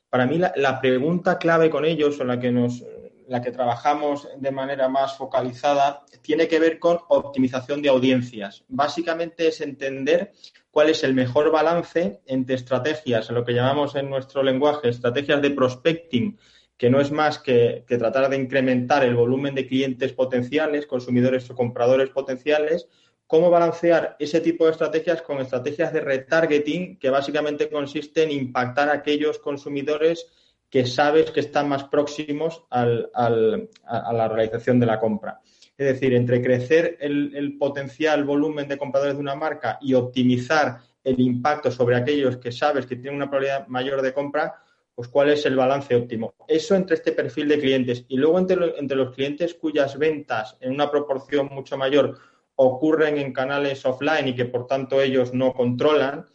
para 0.09 0.25
mí 0.25 0.39
la, 0.39 0.81
pregunta 0.81 1.37
clave 1.37 1.69
con 1.69 1.85
ellos 1.85 2.19
o 2.21 2.25
la 2.25 2.41
que 2.41 2.51
nos, 2.51 2.83
la 3.29 3.43
que 3.43 3.51
trabajamos 3.51 4.29
de 4.37 4.51
manera 4.51 4.89
más 4.89 5.17
focalizada, 5.17 6.05
tiene 6.23 6.49
que 6.49 6.59
ver 6.59 6.79
con 6.79 6.99
optimización 7.09 7.83
de 7.83 7.89
audiencias. 7.89 8.65
Básicamente 8.69 9.49
es 9.49 9.61
entender 9.61 10.33
cuál 10.71 10.91
es 10.91 11.03
el 11.05 11.15
mejor 11.15 11.51
balance 11.51 12.21
entre 12.27 12.55
estrategias, 12.55 13.31
lo 13.31 13.45
que 13.45 13.55
llamamos 13.55 13.95
en 13.97 14.11
nuestro 14.11 14.43
lenguaje 14.43 14.89
estrategias 14.89 15.43
de 15.43 15.51
prospecting, 15.51 16.39
que 16.77 16.91
no 16.91 17.01
es 17.01 17.11
más 17.11 17.39
que, 17.39 17.85
tratar 17.89 18.29
de 18.29 18.37
incrementar 18.37 19.03
el 19.05 19.15
volumen 19.15 19.55
de 19.55 19.67
clientes 19.67 20.13
potenciales, 20.13 20.87
consumidores 20.87 21.49
o 21.51 21.55
compradores 21.55 22.11
potenciales, 22.11 22.89
cómo 23.27 23.51
balancear 23.51 24.17
ese 24.19 24.41
tipo 24.41 24.67
de 24.67 24.73
estrategias 24.73 25.23
con 25.23 25.41
estrategias 25.41 25.93
de 25.93 26.01
retargeting, 26.01 26.99
que 26.99 27.11
básicamente 27.11 27.71
consiste 27.71 28.23
en 28.23 28.31
impactar 28.31 28.89
a 28.89 28.95
aquellos 28.95 29.39
consumidores 29.39 30.27
que 30.71 30.85
sabes 30.87 31.31
que 31.31 31.41
están 31.41 31.69
más 31.69 31.85
próximos 31.85 32.65
a, 32.71 32.85
la 32.87 34.29
realización 34.29 34.81
de 34.81 34.87
la 34.87 34.99
compra. 34.99 35.41
Es 35.77 35.87
decir, 35.87 36.15
entre 36.15 36.43
crecer 36.43 36.97
el, 37.01 37.57
potencial 37.59 38.25
volumen 38.25 38.69
de 38.69 38.79
compradores 38.79 39.15
de 39.15 39.21
una 39.21 39.35
marca 39.35 39.79
y 39.81 39.95
optimizar 39.95 40.79
el 41.05 41.21
impacto 41.21 41.71
sobre 41.71 41.97
aquellos 41.97 42.39
que 42.39 42.51
sabes 42.51 42.87
que 42.87 42.97
tienen 42.97 43.17
una 43.17 43.31
probabilidad 43.31 43.67
mayor 43.69 44.03
de 44.03 44.13
compra, 44.13 44.55
pues 44.95 45.09
cuál 45.09 45.31
es 45.31 45.45
el 45.47 45.55
balance 45.55 45.95
óptimo. 45.95 46.35
Eso 46.49 46.75
entre 46.75 46.97
este 46.97 47.13
perfil 47.13 47.49
de 47.49 47.61
clientes 47.61 48.05
y 48.09 48.17
luego 48.17 48.39
entre 48.39 48.97
los 48.97 49.15
clientes 49.15 49.55
cuyas 49.55 49.99
ventas 49.99 50.57
en 50.61 50.73
una 50.73 50.91
proporción 50.91 51.49
mucho 51.53 51.77
mayor 51.77 52.19
ocurren 52.57 53.19
en 53.19 53.33
canales 53.33 53.85
offline 53.85 54.29
y 54.29 54.35
que 54.35 54.47
por 54.47 54.67
tanto 54.67 55.01
ellos 55.01 55.33
no 55.35 55.53
controlan, 55.53 56.27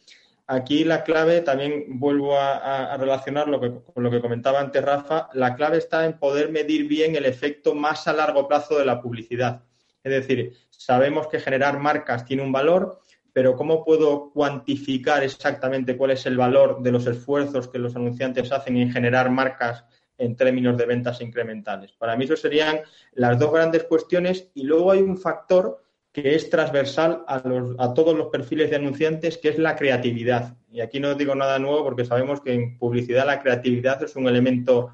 Aquí 0.53 0.83
la 0.83 1.05
clave, 1.05 1.39
también 1.39 1.97
vuelvo 1.97 2.37
a, 2.37 2.97
relacionarlo 2.97 3.57
con 3.85 4.03
lo 4.03 4.11
que 4.11 4.19
comentaba 4.19 4.59
antes 4.59 4.83
Rafa, 4.83 5.29
la 5.31 5.55
clave 5.55 5.77
está 5.77 6.03
en 6.05 6.19
poder 6.19 6.51
medir 6.51 6.89
bien 6.89 7.15
el 7.15 7.23
efecto 7.23 7.73
más 7.73 8.05
a 8.09 8.11
largo 8.11 8.49
plazo 8.49 8.77
de 8.77 8.83
la 8.83 9.01
publicidad. 9.01 9.63
Es 10.03 10.11
decir, 10.11 10.51
sabemos 10.69 11.27
que 11.27 11.39
generar 11.39 11.79
marcas 11.79 12.25
tiene 12.25 12.43
un 12.43 12.51
valor, 12.51 12.99
pero 13.31 13.55
¿cómo 13.55 13.85
puedo 13.85 14.29
cuantificar 14.31 15.23
exactamente 15.23 15.95
cuál 15.95 16.11
es 16.11 16.25
el 16.25 16.35
valor 16.35 16.83
de 16.83 16.91
los 16.91 17.07
esfuerzos 17.07 17.69
que 17.69 17.79
los 17.79 17.95
anunciantes 17.95 18.51
hacen 18.51 18.75
en 18.75 18.91
generar 18.91 19.29
marcas 19.29 19.85
en 20.17 20.35
términos 20.35 20.77
de 20.77 20.85
ventas 20.85 21.21
incrementales? 21.21 21.93
Para 21.93 22.17
mí 22.17 22.25
eso 22.25 22.35
serían 22.35 22.81
las 23.13 23.39
dos 23.39 23.53
grandes 23.53 23.85
cuestiones 23.85 24.49
y 24.53 24.63
luego 24.63 24.91
hay 24.91 24.99
un 24.99 25.17
factor 25.17 25.81
que 26.11 26.35
es 26.35 26.49
transversal 26.49 27.23
a, 27.27 27.41
a, 27.77 27.93
todos 27.93 28.17
los 28.17 28.27
perfiles 28.27 28.69
de 28.69 28.75
anunciantes, 28.75 29.37
que 29.37 29.49
es 29.49 29.57
la 29.57 29.75
creatividad. 29.75 30.57
Y 30.71 30.81
aquí 30.81 30.99
no 30.99 31.15
digo 31.15 31.35
nada 31.35 31.59
nuevo 31.59 31.83
porque 31.83 32.05
sabemos 32.05 32.41
que 32.41 32.53
en 32.53 32.77
publicidad 32.77 33.25
la 33.25 33.41
creatividad 33.41 34.03
es 34.03 34.15
un 34.15 34.27
elemento 34.27 34.93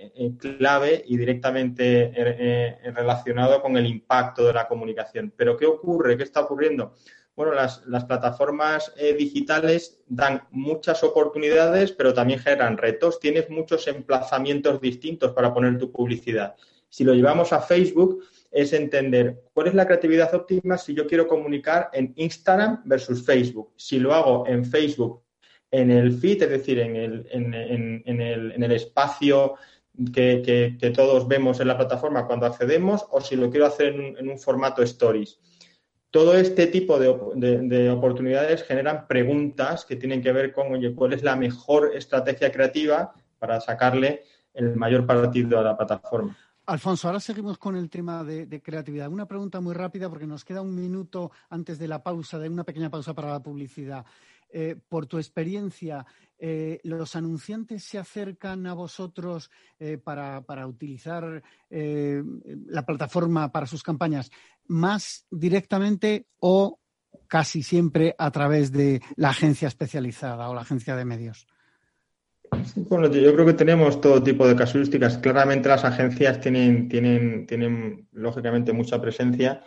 eh, 0.00 0.12
eh, 0.14 0.32
clave 0.58 1.02
y 1.08 1.16
directamente 1.16 2.12
eh, 2.14 2.92
relacionado 2.94 3.60
con 3.60 3.76
el 3.76 3.86
impacto 3.86 4.46
de 4.46 4.52
la 4.52 4.68
comunicación. 4.68 5.32
Pero 5.36 5.56
¿qué 5.56 5.66
ocurre? 5.66 6.16
¿Qué 6.16 6.22
está 6.22 6.42
ocurriendo? 6.42 6.94
Bueno, 7.34 7.52
las, 7.52 7.80
plataformas 8.06 8.92
digitales 9.16 10.00
dan 10.08 10.42
muchas 10.50 11.04
oportunidades, 11.04 11.92
pero 11.92 12.12
también 12.12 12.40
generan 12.40 12.76
retos. 12.76 13.20
Tienes 13.20 13.48
muchos 13.48 13.86
emplazamientos 13.86 14.80
distintos 14.80 15.32
para 15.32 15.54
poner 15.54 15.78
tu 15.78 15.92
publicidad. 15.92 16.56
Si 16.88 17.04
lo 17.04 17.14
llevamos 17.14 17.52
a 17.52 17.60
Facebook, 17.60 18.24
es 18.50 18.72
entender 18.72 19.42
cuál 19.52 19.68
es 19.68 19.74
la 19.74 19.86
creatividad 19.86 20.34
óptima 20.34 20.78
si 20.78 20.94
yo 20.94 21.06
quiero 21.06 21.26
comunicar 21.26 21.90
en 21.92 22.12
Instagram 22.16 22.82
versus 22.84 23.24
Facebook. 23.24 23.72
Si 23.76 23.98
lo 23.98 24.14
hago 24.14 24.46
en 24.46 24.64
Facebook, 24.64 25.22
en 25.70 25.90
el 25.90 26.12
feed, 26.12 26.42
es 26.42 26.50
decir, 26.50 26.78
en 26.78 26.96
el, 26.96 27.26
en, 27.30 28.62
el, 28.62 28.72
espacio 28.72 29.54
que, 30.14 30.78
todos 30.94 31.28
vemos 31.28 31.60
en 31.60 31.68
la 31.68 31.76
plataforma 31.76 32.26
cuando 32.26 32.46
accedemos, 32.46 33.06
o 33.10 33.20
si 33.20 33.36
lo 33.36 33.50
quiero 33.50 33.66
hacer 33.66 33.94
en, 33.94 34.28
un 34.28 34.38
formato 34.38 34.82
stories. 34.82 35.38
Todo 36.10 36.38
este 36.38 36.68
tipo 36.68 36.98
de, 36.98 37.14
de, 37.64 37.90
oportunidades 37.90 38.62
generan 38.62 39.06
preguntas 39.06 39.84
que 39.84 39.96
tienen 39.96 40.22
que 40.22 40.32
ver 40.32 40.52
con, 40.52 40.72
oye, 40.72 40.94
¿cuál 40.94 41.12
es 41.12 41.22
la 41.22 41.36
mejor 41.36 41.92
estrategia 41.94 42.50
creativa 42.50 43.12
para 43.38 43.60
sacarle 43.60 44.22
el 44.54 44.74
mayor 44.74 45.06
partido 45.06 45.58
a 45.58 45.62
la 45.62 45.76
plataforma? 45.76 46.34
Alfonso, 46.68 47.08
ahora 47.08 47.18
seguimos 47.18 47.56
con 47.56 47.76
el 47.76 47.88
tema 47.88 48.22
de, 48.22 48.60
creatividad. 48.60 49.08
Una 49.10 49.24
pregunta 49.24 49.58
muy 49.58 49.72
rápida 49.72 50.10
porque 50.10 50.26
nos 50.26 50.44
queda 50.44 50.60
un 50.60 50.74
minuto 50.74 51.30
antes 51.48 51.78
de 51.78 51.88
la 51.88 52.02
pausa, 52.02 52.38
de 52.38 52.50
una 52.50 52.62
pequeña 52.62 52.90
pausa 52.90 53.14
para 53.14 53.30
la 53.30 53.42
publicidad. 53.42 54.04
Eh, 54.50 54.76
por 54.86 55.06
tu 55.06 55.16
experiencia, 55.16 56.04
eh, 56.38 56.78
¿los 56.84 57.16
anunciantes 57.16 57.84
se 57.84 57.96
acercan 57.96 58.66
a 58.66 58.74
vosotros 58.74 59.50
eh, 59.78 59.96
para, 59.96 60.66
utilizar 60.66 61.42
la 61.70 62.84
plataforma 62.84 63.50
para 63.50 63.66
sus 63.66 63.82
campañas 63.82 64.30
más 64.66 65.24
directamente 65.30 66.26
o 66.38 66.80
casi 67.28 67.62
siempre 67.62 68.14
a 68.18 68.30
través 68.30 68.72
de 68.72 69.00
la 69.16 69.30
agencia 69.30 69.68
especializada 69.68 70.50
o 70.50 70.54
la 70.54 70.60
agencia 70.60 70.96
de 70.96 71.06
medios? 71.06 71.46
Bueno, 72.76 73.08
yo 73.12 73.32
creo 73.34 73.46
que 73.46 73.54
tenemos 73.54 74.00
todo 74.00 74.22
tipo 74.22 74.46
de 74.46 74.56
casuísticas. 74.56 75.18
Claramente 75.18 75.68
las 75.68 75.84
agencias 75.84 76.40
tienen, 76.40 76.88
tienen, 76.88 77.46
tienen 77.46 78.08
lógicamente 78.12 78.72
mucha 78.72 79.00
presencia. 79.00 79.62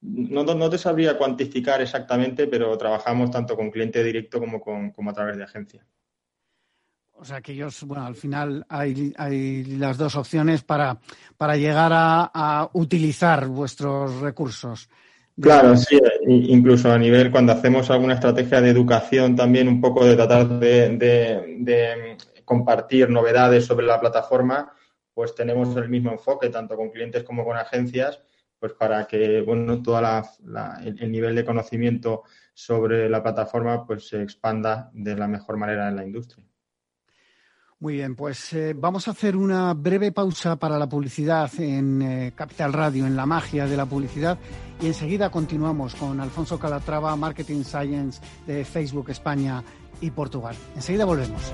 No, 0.00 0.68
te 0.68 0.76
sabría 0.76 1.16
cuantificar 1.16 1.80
exactamente, 1.80 2.46
pero 2.46 2.76
trabajamos 2.76 3.30
tanto 3.30 3.56
con 3.56 3.70
cliente 3.70 4.04
directo 4.04 4.38
como, 4.38 4.60
con, 4.60 4.92
a 5.08 5.12
través 5.12 5.38
de 5.38 5.44
agencia. 5.44 5.86
O 7.12 7.24
sea 7.24 7.40
que 7.40 7.52
ellos, 7.52 7.82
bueno, 7.84 8.04
al 8.04 8.14
final 8.14 8.66
hay, 8.68 9.14
hay 9.16 9.64
las 9.64 9.96
dos 9.96 10.14
opciones 10.16 10.62
para, 10.62 10.98
para 11.38 11.56
llegar 11.56 11.92
a, 11.94 12.68
utilizar 12.74 13.46
vuestros 13.46 14.20
recursos. 14.20 14.90
Claro, 15.40 15.76
sí, 15.76 15.98
incluso 16.26 16.92
a 16.92 16.98
nivel 16.98 17.32
cuando 17.32 17.52
hacemos 17.52 17.90
alguna 17.90 18.14
estrategia 18.14 18.60
de 18.60 18.70
educación 18.70 19.34
también 19.34 19.66
un 19.66 19.80
poco 19.80 20.04
de 20.04 20.14
tratar 20.14 20.48
de, 20.60 22.16
compartir 22.44 23.10
novedades 23.10 23.64
sobre 23.64 23.86
la 23.86 23.98
plataforma, 23.98 24.72
pues 25.12 25.34
tenemos 25.34 25.74
el 25.76 25.88
mismo 25.88 26.12
enfoque 26.12 26.50
tanto 26.50 26.76
con 26.76 26.90
clientes 26.90 27.24
como 27.24 27.44
con 27.44 27.56
agencias, 27.56 28.20
pues 28.60 28.74
para 28.74 29.06
que 29.06 29.40
bueno 29.40 29.82
todo 29.82 30.00
el, 30.84 31.10
nivel 31.10 31.34
de 31.34 31.44
conocimiento 31.44 32.22
sobre 32.52 33.08
la 33.08 33.22
plataforma 33.22 33.84
pues 33.86 34.06
se 34.08 34.22
expanda 34.22 34.90
de 34.92 35.16
la 35.16 35.26
mejor 35.26 35.56
manera 35.56 35.88
en 35.88 35.96
la 35.96 36.04
industria. 36.04 36.46
Muy 37.80 37.94
bien, 37.94 38.14
pues 38.14 38.52
eh, 38.52 38.74
vamos 38.74 39.08
a 39.08 39.10
hacer 39.10 39.36
una 39.36 39.74
breve 39.74 40.12
pausa 40.12 40.56
para 40.56 40.78
la 40.78 40.88
publicidad 40.88 41.50
en 41.58 42.00
eh, 42.00 42.32
Capital 42.34 42.72
Radio, 42.72 43.06
en 43.06 43.16
la 43.16 43.26
magia 43.26 43.66
de 43.66 43.76
la 43.76 43.84
publicidad, 43.84 44.38
y 44.80 44.86
enseguida 44.86 45.30
continuamos 45.30 45.94
con 45.94 46.20
Alfonso 46.20 46.58
Calatrava, 46.58 47.14
Marketing 47.16 47.62
Science 47.62 48.20
de 48.46 48.64
Facebook 48.64 49.10
España 49.10 49.62
y 50.00 50.10
Portugal. 50.10 50.56
Enseguida 50.74 51.04
volvemos. 51.04 51.52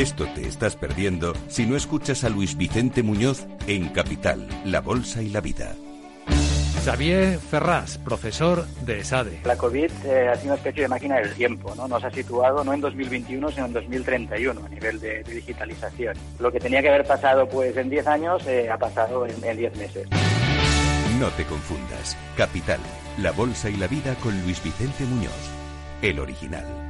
Esto 0.00 0.26
te 0.34 0.48
estás 0.48 0.76
perdiendo 0.76 1.34
si 1.48 1.66
no 1.66 1.76
escuchas 1.76 2.24
a 2.24 2.30
Luis 2.30 2.56
Vicente 2.56 3.02
Muñoz 3.02 3.46
en 3.66 3.90
Capital, 3.90 4.48
La 4.64 4.80
Bolsa 4.80 5.20
y 5.20 5.28
la 5.28 5.42
Vida. 5.42 5.74
Xavier 6.82 7.38
Ferraz, 7.38 7.98
profesor 7.98 8.64
de 8.86 9.00
ESADE. 9.00 9.40
La 9.44 9.58
COVID 9.58 9.90
eh, 10.06 10.28
ha 10.30 10.36
sido 10.36 10.54
una 10.54 10.54
especie 10.54 10.84
de 10.84 10.88
máquina 10.88 11.16
del 11.16 11.34
tiempo, 11.34 11.74
¿no? 11.74 11.86
Nos 11.86 12.02
ha 12.02 12.10
situado 12.10 12.64
no 12.64 12.72
en 12.72 12.80
2021, 12.80 13.50
sino 13.50 13.66
en 13.66 13.74
2031 13.74 14.64
a 14.64 14.68
nivel 14.70 15.00
de, 15.00 15.22
digitalización. 15.22 16.16
Lo 16.38 16.50
que 16.50 16.60
tenía 16.60 16.80
que 16.80 16.88
haber 16.88 17.06
pasado 17.06 17.46
pues 17.46 17.76
en 17.76 17.90
10 17.90 18.06
años 18.06 18.46
eh, 18.46 18.70
ha 18.70 18.78
pasado 18.78 19.26
en, 19.26 19.44
en 19.44 19.58
10 19.58 19.76
meses. 19.76 20.08
No 21.18 21.28
te 21.32 21.44
confundas. 21.44 22.16
Capital, 22.38 22.80
La 23.18 23.32
Bolsa 23.32 23.68
y 23.68 23.76
la 23.76 23.86
Vida 23.86 24.14
con 24.22 24.32
Luis 24.44 24.64
Vicente 24.64 25.04
Muñoz, 25.04 25.50
el 26.00 26.18
original. 26.20 26.89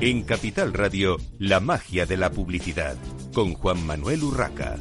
En 0.00 0.22
Capital 0.24 0.74
Radio, 0.74 1.16
la 1.38 1.60
magia 1.60 2.04
de 2.04 2.18
la 2.18 2.30
publicidad, 2.30 2.96
con 3.32 3.54
Juan 3.54 3.86
Manuel 3.86 4.22
Urraca. 4.22 4.76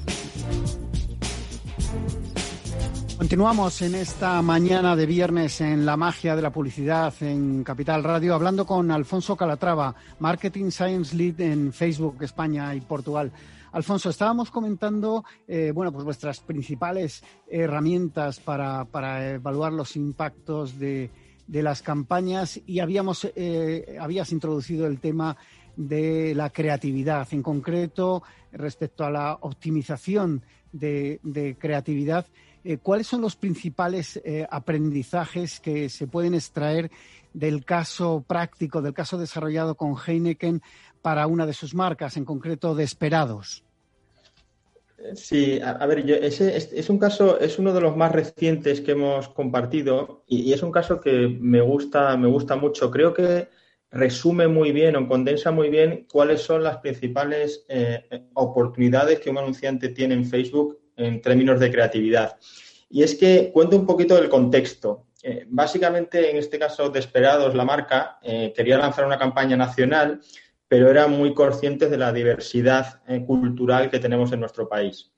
Continuamos 3.18 3.82
en 3.84 3.96
esta 3.96 4.42
mañana 4.42 4.98
de 4.98 5.06
viernes 5.06 5.62
en 5.62 5.86
la 5.86 5.96
magia 5.96 6.36
de 6.36 6.42
la 6.42 6.52
publicidad 6.52 7.14
en 7.22 7.64
Capital 7.64 8.04
Radio, 8.04 8.36
hablando 8.36 8.66
con 8.66 8.92
Alfonso 8.92 9.38
Calatrava, 9.38 9.96
Marketing 10.20 10.72
Science 10.72 11.16
Lead 11.16 11.40
en 11.40 11.72
Facebook 11.72 12.18
España 12.22 12.76
y 12.76 12.82
Portugal. 12.82 13.32
Alfonso, 13.74 14.12
estábamos 14.12 14.52
comentando, 14.52 15.26
eh, 15.48 15.72
bueno, 15.74 15.92
pues 15.92 16.06
vuestras 16.06 16.40
principales 16.42 17.24
herramientas 17.48 18.40
para, 18.40 18.86
para 18.86 19.32
evaluar 19.32 19.74
los 19.74 19.96
impactos 19.96 20.78
de, 20.78 21.10
de 21.48 21.64
las 21.64 21.82
campañas 21.82 22.62
y 22.68 22.80
habíamos, 22.80 23.28
eh, 23.36 23.98
habías 24.00 24.32
introducido 24.32 24.86
el 24.86 25.00
tema 25.00 25.38
de 25.76 26.36
la 26.36 26.52
creatividad, 26.52 27.28
en 27.32 27.42
concreto 27.42 28.22
respecto 28.52 29.06
a 29.06 29.10
la 29.10 29.40
optimización 29.42 30.44
de, 30.74 31.56
creatividad. 31.58 32.26
Eh, 32.66 32.78
¿Cuáles 32.78 33.08
son 33.08 33.22
los 33.22 33.36
principales 33.38 34.22
eh, 34.26 34.46
aprendizajes 34.50 35.60
que 35.60 35.88
se 35.88 36.08
pueden 36.08 36.34
extraer 36.34 36.92
del 37.34 37.64
caso 37.64 38.24
práctico, 38.28 38.82
del 38.82 38.94
caso 38.94 39.18
desarrollado 39.18 39.76
con 39.76 39.96
Heineken 39.96 40.62
para 41.02 41.28
una 41.28 41.46
de 41.46 41.54
sus 41.54 41.74
marcas, 41.74 42.18
en 42.18 42.26
concreto 42.26 42.76
Desperados? 42.76 43.64
Sí, 45.16 45.60
a, 45.60 45.86
ver, 45.86 46.10
ese 46.10 46.56
es, 46.56 46.90
un 46.90 46.98
caso, 46.98 47.38
es 47.40 47.60
uno 47.60 47.74
de 47.74 47.82
los 47.82 47.98
más 47.98 48.12
recientes 48.12 48.80
que 48.80 48.92
hemos 48.92 49.28
compartido 49.28 50.24
y, 50.28 50.54
es 50.54 50.64
un 50.64 50.72
caso 50.72 51.02
que 51.02 51.28
me 51.28 51.60
gusta, 51.60 52.16
me 52.16 52.28
gusta 52.30 52.56
mucho. 52.56 52.90
Creo 52.90 53.14
que 53.14 53.50
resume 53.94 54.48
muy 54.48 54.72
bien 54.72 54.96
o 54.96 55.08
condensa 55.08 55.52
muy 55.52 55.70
bien 55.70 56.08
cuáles 56.12 56.42
son 56.42 56.64
las 56.64 56.78
principales 56.78 57.66
eh, 57.70 58.28
oportunidades 58.34 59.20
que 59.20 59.30
un 59.30 59.38
anunciante 59.38 59.90
tiene 59.90 60.16
en 60.16 60.26
Facebook 60.26 60.80
en 60.98 61.22
términos 61.22 61.60
de 61.60 61.72
creatividad. 61.72 62.38
Y 62.90 63.04
es 63.04 63.16
que 63.16 63.52
cuento 63.54 63.78
un 63.78 63.86
poquito 63.86 64.16
del 64.16 64.30
contexto. 64.30 65.06
Eh, 65.22 65.46
básicamente, 65.48 66.30
en 66.30 66.38
este 66.38 66.60
caso, 66.60 66.90
Desperados, 66.90 67.56
la 67.56 67.66
marca, 67.66 68.20
eh, 68.22 68.52
quería 68.56 68.78
lanzar 68.78 69.06
una 69.06 69.18
campaña 69.18 69.56
nacional 69.56 70.20
pero 70.66 70.90
eran 70.90 71.12
muy 71.12 71.36
conscientes 71.36 71.92
de 71.92 72.00
la 72.00 72.12
diversidad 72.12 73.04
cultural 73.28 73.92
que 73.92 74.00
tenemos 74.00 74.32
en 74.32 74.40
nuestro 74.40 74.68
país. 74.68 75.13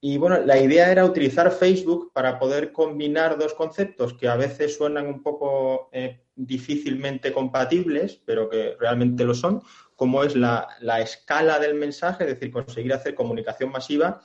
Y 0.00 0.16
bueno, 0.16 0.38
la 0.38 0.60
idea 0.60 0.92
era 0.92 1.04
utilizar 1.04 1.50
Facebook 1.50 2.12
para 2.12 2.38
poder 2.38 2.72
combinar 2.72 3.36
dos 3.36 3.54
conceptos 3.54 4.14
que 4.14 4.28
a 4.28 4.36
veces 4.36 4.76
suenan 4.76 5.06
un 5.06 5.22
poco 5.22 5.88
eh, 5.92 6.20
difícilmente 6.36 7.32
compatibles, 7.32 8.20
pero 8.24 8.48
que 8.48 8.76
realmente 8.78 9.24
lo 9.24 9.34
son, 9.34 9.60
como 9.96 10.22
es 10.22 10.36
la, 10.36 10.68
la, 10.80 11.00
escala 11.00 11.58
del 11.58 11.74
mensaje, 11.74 12.24
es 12.24 12.30
decir, 12.30 12.52
conseguir 12.52 12.92
hacer 12.92 13.16
comunicación 13.16 13.72
masiva 13.72 14.20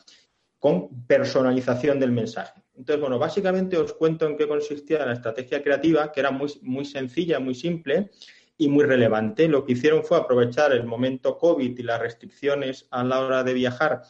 con 0.60 1.06
personalización 1.08 2.00
del 2.00 2.12
mensaje. 2.12 2.62
Entonces, 2.76 3.02
bueno, 3.02 3.18
básicamente 3.18 3.76
os 3.78 3.94
cuento 3.94 4.28
en 4.28 4.38
qué 4.38 4.48
consistía 4.48 5.06
la 5.06 5.14
estrategia 5.14 5.64
creativa, 5.64 6.12
que 6.12 6.20
era 6.20 6.30
muy, 6.30 6.52
muy 6.62 6.86
sencilla, 6.86 7.40
muy 7.40 7.56
simple, 7.56 8.12
y 8.58 8.68
muy 8.68 8.86
relevante. 8.86 9.48
Lo 9.48 9.66
que 9.66 9.74
hicieron 9.74 10.04
fue 10.04 10.18
aprovechar 10.18 10.72
el 10.74 10.86
momento 10.86 11.38
COVID 11.38 11.78
y 11.78 11.84
las 11.84 12.00
restricciones 12.00 12.88
a 12.92 13.04
la 13.04 13.20
hora 13.20 13.44
de 13.44 13.54
viajar 13.54 14.04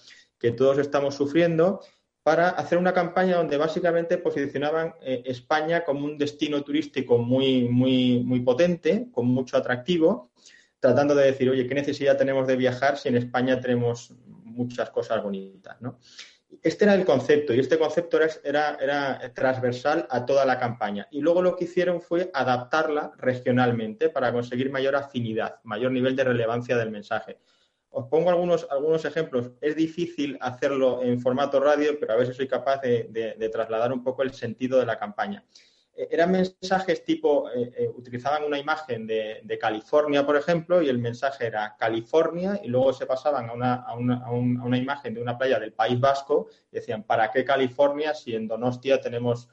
que 0.43 0.51
todos 0.51 0.77
estamos 0.77 1.15
sufriendo 1.15 1.79
para 2.21 2.49
hacer 2.49 2.77
una 2.77 2.93
campaña 2.93 3.37
donde 3.37 3.55
básicamente 3.55 4.17
posicionaban 4.17 4.93
eh, 5.01 5.23
España 5.25 5.85
como 5.85 6.03
un 6.03 6.17
destino 6.17 6.61
turístico 6.65 7.17
muy, 7.17 7.69
muy, 7.69 8.19
muy 8.25 8.41
potente, 8.41 9.07
con 9.13 9.25
mucho 9.25 9.55
atractivo, 9.55 10.31
tratando 10.81 11.15
de 11.15 11.27
decir, 11.27 11.49
oye, 11.49 11.65
¿qué 11.65 11.75
necesidad 11.75 12.17
tenemos 12.17 12.45
de 12.45 12.57
viajar 12.57 12.97
si 12.97 13.07
en 13.07 13.15
España 13.15 13.61
tenemos 13.61 14.13
muchas 14.27 14.89
cosas 14.89 15.23
bonitas? 15.23 15.79
¿no? 15.79 15.97
Este 16.61 16.83
era 16.83 16.93
el 16.93 17.05
concepto 17.05 17.53
y 17.53 17.61
este 17.61 17.79
concepto 17.79 18.19
era, 18.43 18.77
era, 18.81 19.33
transversal 19.33 20.07
a 20.09 20.25
toda 20.25 20.45
la 20.45 20.59
campaña. 20.59 21.07
Y 21.09 21.21
luego 21.21 21.41
lo 21.41 21.55
que 21.55 21.63
hicieron 21.63 22.01
fue 22.01 22.29
adaptarla 22.33 23.13
regionalmente 23.17 24.09
para 24.09 24.33
conseguir 24.33 24.69
mayor 24.69 24.97
afinidad, 24.97 25.61
mayor 25.63 25.93
nivel 25.93 26.17
de 26.17 26.25
relevancia 26.25 26.75
del 26.75 26.91
mensaje. 26.91 27.39
Os 27.95 28.07
pongo 28.07 28.29
algunos, 28.29 28.67
algunos 28.69 29.05
ejemplos. 29.05 29.51
Es 29.61 29.75
difícil 29.75 30.37
hacerlo 30.41 31.01
en 31.03 31.21
formato 31.21 31.59
radio, 31.59 31.97
pero 31.99 32.13
a 32.13 32.17
veces 32.17 32.35
soy 32.35 32.47
capaz 32.47 32.81
de 32.81 33.49
trasladar 33.51 33.93
un 33.93 34.03
poco 34.03 34.23
el 34.23 34.33
sentido 34.33 34.79
de 34.79 34.85
la 34.85 34.99
campaña. 34.99 35.43
Eh, 35.95 36.07
eran 36.11 36.31
mensajes 36.31 37.03
tipo, 37.03 37.49
eh, 37.49 37.71
eh, 37.77 37.89
utilizaban 37.95 38.43
una 38.43 38.57
imagen 38.57 39.05
de, 39.05 39.57
California, 39.59 40.25
por 40.25 40.35
ejemplo, 40.35 40.81
y 40.81 40.89
el 40.89 40.97
mensaje 40.97 41.45
era 41.45 41.75
California, 41.77 42.59
y 42.63 42.67
luego 42.67 42.91
se 42.91 43.05
pasaban 43.05 43.49
a 43.49 43.53
una, 43.53 43.73
a, 43.75 43.95
una, 43.95 44.25
a, 44.25 44.31
una, 44.31 44.77
imagen 44.77 45.13
de 45.13 45.21
una 45.21 45.37
playa 45.37 45.59
del 45.59 45.73
País 45.73 45.99
Vasco, 45.99 46.47
y 46.71 46.75
decían, 46.77 47.03
¿para 47.03 47.31
qué 47.31 47.45
California 47.45 48.13
si 48.13 48.35
en 48.35 48.47
Donostia 48.47 48.99
tenemos 48.99 49.49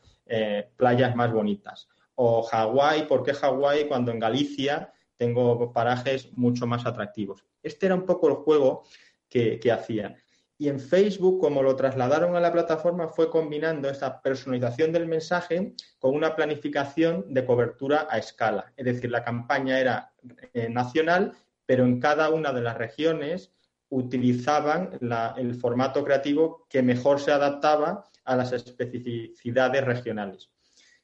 playas 0.76 1.16
más 1.16 1.32
bonitas? 1.32 1.88
O 2.14 2.42
Hawái, 2.42 3.06
¿por 3.06 3.24
qué 3.24 3.34
Hawái 3.34 3.88
cuando 3.88 4.12
en 4.12 4.20
Galicia 4.20 4.92
tengo 5.20 5.70
parajes 5.74 6.32
mucho 6.32 6.66
más 6.66 6.86
atractivos? 6.86 7.44
Este 7.62 7.84
era 7.84 7.94
un 7.94 8.06
poco 8.06 8.26
el 8.28 8.36
juego 8.36 8.84
que, 9.28 9.60
que 9.60 9.70
hacía. 9.70 10.16
Y 10.56 10.68
en 10.68 10.80
Facebook, 10.80 11.40
como 11.40 11.62
lo 11.62 11.76
trasladaron 11.76 12.36
a 12.36 12.40
la 12.40 12.50
plataforma, 12.50 13.08
fue 13.08 13.28
combinando 13.28 13.90
esa 13.90 14.22
personalización 14.22 14.92
del 14.92 15.06
mensaje 15.06 15.74
con 15.98 16.14
una 16.14 16.34
planificación 16.34 17.32
de 17.34 17.44
cobertura 17.44 18.08
a 18.10 18.16
escala. 18.16 18.72
Es 18.76 18.86
decir, 18.86 19.10
la 19.10 19.22
campaña 19.22 19.78
era 19.78 20.12
eh, 20.54 20.70
nacional, 20.70 21.32
pero 21.66 21.84
en 21.84 22.00
cada 22.00 22.30
una 22.30 22.52
de 22.52 22.62
las 22.62 22.78
regiones 22.78 23.52
utilizaban 23.90 24.98
el 25.36 25.54
formato 25.54 26.02
creativo 26.02 26.66
que 26.70 26.82
mejor 26.82 27.20
se 27.20 27.32
adaptaba 27.32 28.04
a 28.24 28.36
las 28.36 28.52
especificidades 28.52 29.84
regionales. 29.84 30.50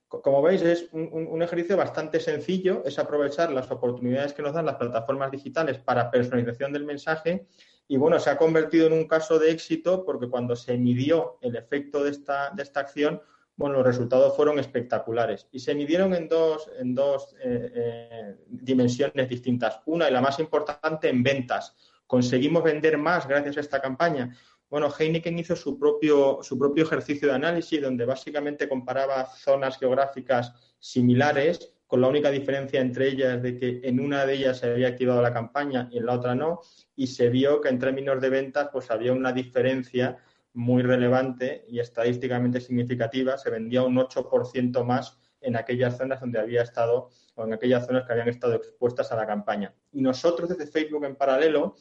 Como 0.09 0.41
veis, 0.41 0.63
es 0.63 0.89
un, 0.93 1.43
ejercicio 1.43 1.77
bastante 1.77 2.21
sencillo, 2.21 2.83
es 2.85 2.99
aprovechar 2.99 3.51
las 3.51 3.71
oportunidades 3.73 4.33
que 4.33 4.43
nos 4.43 4.55
dan 4.55 4.67
las 4.67 4.77
plataformas 4.77 5.33
digitales 5.33 5.79
para 5.79 6.11
personalización 6.11 6.73
del 6.73 6.85
mensaje 6.85 7.47
y 7.89 7.97
bueno, 7.97 8.19
se 8.19 8.31
ha 8.31 8.37
convertido 8.37 8.87
en 8.87 8.93
un 8.93 9.07
caso 9.07 9.39
de 9.39 9.51
éxito 9.51 10.05
porque 10.05 10.29
cuando 10.29 10.55
se 10.55 10.77
midió 10.77 11.39
el 11.41 11.57
efecto 11.57 12.05
de 12.05 12.11
esta, 12.11 12.51
de 12.51 12.63
esta 12.63 12.81
acción, 12.81 13.21
bueno, 13.57 13.77
los 13.77 13.87
resultados 13.87 14.37
fueron 14.37 14.59
espectaculares 14.59 15.49
y 15.51 15.61
se 15.61 15.75
midieron 15.75 16.15
en 16.15 16.29
dos, 16.29 16.71
en 16.79 16.95
dos 16.95 17.35
eh, 17.43 17.73
eh, 17.75 18.37
dimensiones 18.49 19.29
distintas. 19.29 19.81
Una 19.87 20.09
y 20.09 20.13
la 20.13 20.21
más 20.21 20.39
importante 20.39 21.09
en 21.09 21.23
ventas. 21.23 21.75
Conseguimos 22.07 22.63
vender 22.63 22.99
más 22.99 23.27
gracias 23.27 23.57
a 23.57 23.61
esta 23.61 23.81
campaña. 23.81 24.37
Bueno, 24.69 24.89
Heineken 24.97 25.39
hizo 25.39 25.55
su 25.55 25.79
propio, 25.79 26.41
su 26.43 26.59
propio 26.59 26.85
ejercicio 26.85 27.29
de 27.29 27.35
análisis 27.35 27.81
donde 27.81 28.05
básicamente 28.05 28.69
comparaba 28.69 29.27
zonas 29.27 29.79
geográficas 29.79 30.75
similares 30.79 31.77
con 31.87 32.01
la 32.01 32.09
única 32.09 32.31
diferencia 32.31 32.81
entre 32.81 33.09
ellas 33.09 33.41
de 33.43 33.57
que 33.57 33.81
en 33.85 34.01
una 34.01 34.27
de 34.27 34.35
ellas 34.35 34.59
se 34.59 34.71
había 34.71 34.89
activado 34.89 35.23
la 35.23 35.33
campaña 35.33 35.89
y 35.93 35.99
en 35.99 36.07
la 36.07 36.15
otra 36.15 36.35
no, 36.35 36.61
y 36.97 37.07
se 37.07 37.29
vio 37.29 37.61
que 37.61 37.69
en 37.69 37.79
términos 37.79 38.21
de 38.21 38.29
ventas 38.29 38.69
pues 38.73 38.91
había 38.91 39.13
una 39.13 39.33
diferencia 39.33 40.19
muy 40.53 40.83
relevante 40.83 41.65
y 41.69 41.79
estadísticamente 41.79 42.61
significativa, 42.61 43.39
se 43.39 43.51
vendía 43.51 43.83
un 43.83 43.95
8% 43.97 44.85
más 44.85 45.19
en 45.41 45.55
aquellas 45.55 45.97
zonas 45.97 46.21
donde 46.21 46.41
había 46.41 46.63
estado 46.63 47.11
o 47.35 47.45
en 47.45 47.53
aquellas 47.53 47.87
zonas 47.87 48.05
que 48.05 48.13
habían 48.13 48.29
estado 48.29 48.55
expuestas 48.55 49.13
a 49.13 49.17
la 49.17 49.27
campaña. 49.27 49.75
Y 49.93 50.01
nosotros 50.01 50.49
desde 50.49 50.67
Facebook 50.67 51.05
en 51.05 51.15
paralelo, 51.15 51.77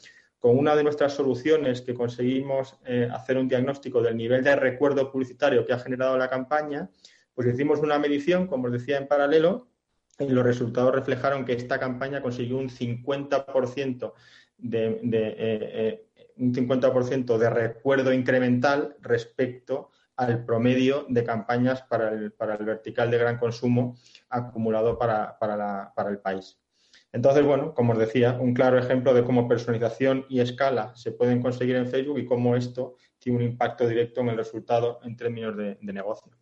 con 0.45 0.59
una 0.59 0.75
de 0.75 0.83
nuestras 0.83 1.13
soluciones 1.13 1.81
que 1.81 1.95
conseguimos 1.95 2.77
eh, 2.85 3.09
hacer 3.11 3.35
un 3.39 3.47
diagnóstico 3.47 3.99
del 3.99 4.15
nivel 4.15 4.43
de 4.43 4.55
recuerdo 4.55 5.11
publicitario 5.11 5.65
que 5.65 5.73
ha 5.73 5.79
generado 5.79 6.19
la 6.19 6.29
campaña, 6.29 6.87
pues 7.33 7.47
hicimos 7.47 7.79
una 7.79 7.97
medición, 7.97 8.45
como 8.45 8.67
os 8.67 8.71
decía, 8.71 8.99
en 8.99 9.07
paralelo 9.07 9.69
y 10.19 10.27
los 10.27 10.45
resultados 10.45 10.93
reflejaron 10.93 11.45
que 11.45 11.53
esta 11.53 11.79
campaña 11.79 12.21
consiguió 12.21 12.57
un 12.57 12.69
50% 12.69 14.13
de, 14.59 16.05
un 16.37 16.53
50% 16.53 17.37
de 17.39 17.49
recuerdo 17.49 18.13
incremental 18.13 18.97
respecto 19.01 19.89
al 20.15 20.45
promedio 20.45 21.07
de 21.09 21.23
campañas 21.23 21.81
para 21.81 22.09
el, 22.09 22.33
para 22.33 22.53
el 22.53 22.65
vertical 22.65 23.09
de 23.09 23.17
gran 23.17 23.39
consumo 23.39 23.97
acumulado 24.29 24.99
para, 24.99 25.39
para, 25.39 26.09
el 26.11 26.19
país. 26.19 26.59
Entonces, 27.15 27.45
bueno, 27.45 27.73
como 27.73 27.93
os 27.93 27.97
decía, 27.97 28.37
un 28.41 28.53
claro 28.53 28.77
ejemplo 28.77 29.13
de 29.13 29.23
cómo 29.23 29.47
personalización 29.47 30.25
y 30.27 30.41
escala 30.41 30.93
se 30.97 31.13
pueden 31.13 31.41
conseguir 31.41 31.77
en 31.77 31.87
Facebook 31.87 32.19
y 32.19 32.25
cómo 32.25 32.57
esto 32.57 32.97
tiene 33.19 33.37
un 33.37 33.45
impacto 33.45 33.87
directo 33.87 34.19
en 34.19 34.27
el 34.27 34.37
resultado 34.37 34.99
en 35.01 35.15
términos 35.15 35.55
de 35.55 35.77
negocio. 35.81 36.33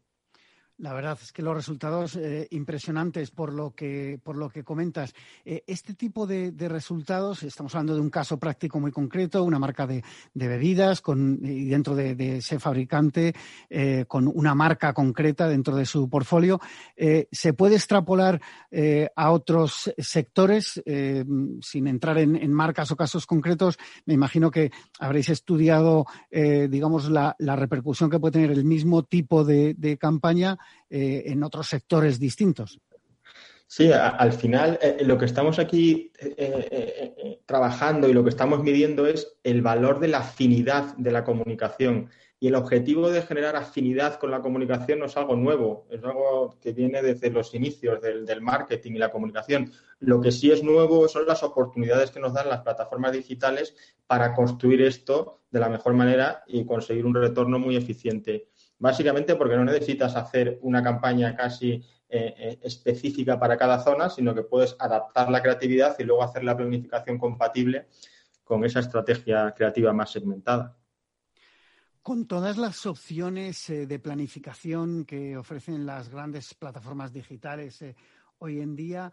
La 0.83 0.91
verdad 0.91 1.17
es 1.23 1.31
que 1.31 1.41
los 1.41 1.55
resultados 1.55 2.17
eh, 2.17 2.45
impresionantes 2.51 3.31
por 3.31 3.53
lo 3.53 3.73
que, 3.73 4.19
por 4.21 4.35
lo 4.35 4.49
que 4.49 4.65
comentas. 4.65 5.15
Eh, 5.45 5.63
este 5.65 5.93
tipo 5.93 6.27
de, 6.27 6.53
resultados, 6.67 7.43
estamos 7.43 7.73
hablando 7.73 7.95
de 7.95 8.01
un 8.01 8.09
caso 8.09 8.37
práctico 8.37 8.81
muy 8.81 8.91
concreto, 8.91 9.45
una 9.45 9.59
marca 9.59 9.87
de, 9.87 10.03
bebidas 10.33 10.99
con, 10.99 11.39
y 11.41 11.69
dentro 11.69 11.95
de, 11.95 12.35
ese 12.35 12.59
fabricante 12.59 13.33
eh, 13.69 14.03
con 14.09 14.27
una 14.27 14.55
marca 14.55 14.91
concreta 14.91 15.47
dentro 15.47 15.73
de 15.77 15.85
su 15.85 16.09
portfolio. 16.09 16.59
¿Se 17.31 17.53
puede 17.53 17.75
extrapolar 17.75 18.41
a 19.15 19.31
otros 19.31 19.93
sectores 19.97 20.81
sin 21.61 21.87
entrar 21.87 22.17
en, 22.17 22.53
marcas 22.53 22.91
o 22.91 22.97
casos 22.97 23.25
concretos? 23.25 23.77
Me 24.05 24.15
imagino 24.15 24.51
que 24.51 24.71
habréis 24.99 25.29
estudiado, 25.29 26.05
digamos, 26.29 27.09
la, 27.09 27.35
la, 27.39 27.55
repercusión 27.55 28.09
que 28.09 28.19
puede 28.19 28.33
tener 28.33 28.51
el 28.51 28.65
mismo 28.65 29.03
tipo 29.03 29.45
de 29.45 29.97
campaña 29.99 30.57
eh, 30.89 31.23
en 31.27 31.43
otros 31.43 31.67
sectores 31.67 32.19
distintos. 32.19 32.79
Sí, 33.65 33.91
al 33.91 34.33
final 34.33 34.77
eh, 34.81 34.97
lo 35.03 35.17
que 35.17 35.25
estamos 35.25 35.57
aquí 35.57 36.11
eh, 36.19 37.39
trabajando 37.47 38.07
y 38.07 38.13
lo 38.13 38.23
que 38.23 38.29
estamos 38.29 38.61
midiendo 38.61 39.07
es 39.07 39.35
el 39.43 39.63
valor 39.63 39.99
de 39.99 40.09
la 40.09 40.19
afinidad 40.19 40.95
de 40.97 41.11
la 41.11 41.23
comunicación. 41.23 42.09
Y 42.43 42.47
el 42.47 42.55
objetivo 42.55 43.09
de 43.09 43.21
generar 43.21 43.55
afinidad 43.55 44.19
con 44.19 44.29
la 44.29 44.41
comunicación 44.41 44.99
no 44.99 45.05
es 45.05 45.15
algo 45.15 45.37
nuevo, 45.37 45.87
es 45.89 46.03
algo 46.03 46.59
que 46.61 46.73
viene 46.73 47.01
desde 47.01 47.29
los 47.29 47.55
inicios 47.55 48.01
del, 48.01 48.41
marketing 48.41 48.91
y 48.91 48.97
la 48.97 49.11
comunicación. 49.11 49.71
Lo 49.99 50.19
que 50.19 50.33
sí 50.33 50.51
es 50.51 50.61
nuevo 50.61 51.07
son 51.07 51.25
las 51.25 51.41
oportunidades 51.41 52.11
que 52.11 52.19
nos 52.19 52.33
dan 52.33 52.49
las 52.49 52.59
plataformas 52.59 53.13
digitales 53.13 53.77
para 54.07 54.33
construir 54.33 54.81
esto 54.81 55.39
de 55.51 55.61
la 55.61 55.69
mejor 55.69 55.93
manera 55.93 56.43
y 56.45 56.65
conseguir 56.65 57.05
un 57.05 57.15
retorno 57.15 57.59
muy 57.59 57.77
eficiente 57.77 58.49
básicamente 58.77 59.35
porque 59.35 59.55
no 59.55 59.65
necesitas 59.65 60.15
hacer 60.15 60.59
una 60.61 60.83
campaña 60.83 61.35
casi 61.35 61.83
eh, 62.09 62.33
eh, 62.37 62.59
específica 62.61 63.39
para 63.39 63.57
cada 63.57 63.83
zona, 63.83 64.09
sino 64.09 64.35
que 64.35 64.43
puedes 64.43 64.75
adaptar 64.77 65.31
la 65.31 65.41
creatividad 65.41 65.95
y 65.97 66.03
luego 66.03 66.23
hacer 66.23 66.43
la 66.43 66.55
planificación 66.55 67.17
compatible 67.17 67.87
con 68.43 68.63
esa 68.63 68.81
estrategia 68.81 69.51
creativa 69.55 69.91
más 69.93 70.11
segmentada. 70.11 70.77
Con 72.01 72.27
todas 72.27 72.57
las 72.57 72.85
opciones 72.85 73.69
eh, 73.69 73.87
de 73.87 73.99
planificación 73.99 75.05
que 75.05 75.37
ofrecen 75.37 75.85
las 75.85 76.09
grandes 76.09 76.53
plataformas 76.53 77.11
digitales 77.11 77.83
hoy 78.37 78.59
en 78.59 78.75
día, 78.75 79.11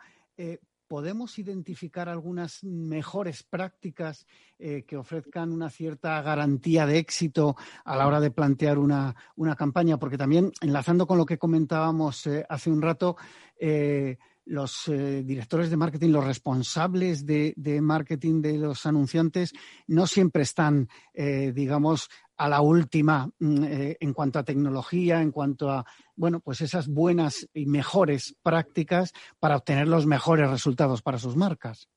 ¿podemos 0.91 1.39
identificar 1.39 2.09
algunas 2.09 2.65
mejores 2.65 3.45
prácticas 3.45 4.27
eh, 4.59 4.83
que 4.89 4.97
ofrezcan 4.97 5.53
una 5.53 5.71
cierta 5.71 6.21
garantía 6.21 6.85
de 6.85 6.99
éxito 6.99 7.55
a 7.85 7.95
la 7.95 8.09
hora 8.09 8.19
de 8.19 8.33
plantear 8.33 8.77
una, 8.77 9.15
campaña? 9.57 9.99
Porque 9.99 10.19
también, 10.19 10.51
enlazando 10.61 11.07
con 11.07 11.17
lo 11.17 11.27
que 11.27 11.39
comentábamos 11.39 12.27
eh, 12.27 12.45
hace 12.49 12.73
un 12.73 12.83
rato, 12.83 13.17
eh, 13.57 14.19
los 14.51 14.85
directores 14.87 15.71
de 15.71 15.77
marketing, 15.77 16.11
los 16.11 16.25
responsables 16.25 17.25
de, 17.25 17.81
marketing 17.81 18.43
de 18.43 18.59
los 18.59 18.85
anunciantes, 18.85 19.53
no 19.87 20.07
siempre 20.07 20.43
están, 20.43 20.89
digamos, 21.15 22.09
a 22.41 22.49
la 22.49 22.63
última 22.63 23.29
mm, 23.39 23.65
eh, 23.65 23.97
en 24.01 24.15
cuanto 24.15 24.39
a 24.39 24.45
tecnología, 24.45 25.21
en 25.21 25.31
cuanto 25.31 25.71
a, 25.71 25.85
bueno, 26.17 26.41
pues 26.41 26.63
esas 26.63 26.89
buenas 26.89 27.47
y 27.53 27.67
mejores 27.67 28.35
prácticas 28.43 29.13
para 29.39 29.59
obtener 29.59 29.89
los 29.89 30.07
mejores 30.07 30.49
resultados 30.49 31.03
para 31.03 31.19
sus 31.19 31.37
marcas. 31.37 31.91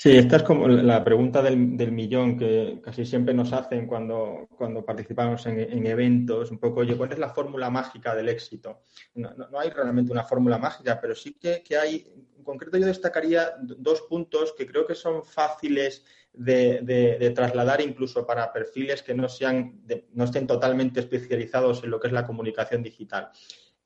Sí, 0.00 0.16
esta 0.16 0.36
es 0.36 0.42
como 0.44 0.68
la 0.68 1.02
pregunta 1.02 1.42
del, 1.42 1.58
millón 1.90 2.38
que 2.38 2.80
casi 2.84 3.04
siempre 3.04 3.34
nos 3.34 3.52
hacen 3.52 3.88
cuando, 3.88 4.46
cuando 4.56 4.84
participamos 4.84 5.44
en, 5.46 5.84
eventos, 5.88 6.52
un 6.52 6.60
poco, 6.60 6.80
oye, 6.80 6.96
¿cuál 6.96 7.12
es 7.12 7.18
la 7.18 7.30
fórmula 7.30 7.68
mágica 7.68 8.14
del 8.14 8.28
éxito? 8.28 8.84
No, 9.14 9.58
hay 9.58 9.70
realmente 9.70 10.12
una 10.12 10.22
fórmula 10.22 10.56
mágica, 10.56 11.00
pero 11.00 11.16
sí 11.16 11.34
que, 11.34 11.64
que, 11.64 11.76
hay, 11.76 12.12
en 12.36 12.44
concreto 12.44 12.78
yo 12.78 12.86
destacaría 12.86 13.54
dos 13.60 14.02
puntos 14.02 14.54
que 14.56 14.68
creo 14.68 14.86
que 14.86 14.94
son 14.94 15.24
fáciles 15.24 16.04
de, 16.32 17.32
trasladar 17.34 17.80
incluso 17.80 18.24
para 18.24 18.52
perfiles 18.52 19.02
que 19.02 19.14
no, 19.14 19.28
sean 19.28 19.82
no 20.12 20.24
estén 20.24 20.46
totalmente 20.46 21.00
especializados 21.00 21.82
en 21.82 21.90
lo 21.90 21.98
que 21.98 22.06
es 22.06 22.12
la 22.12 22.24
comunicación 22.24 22.84
digital. 22.84 23.30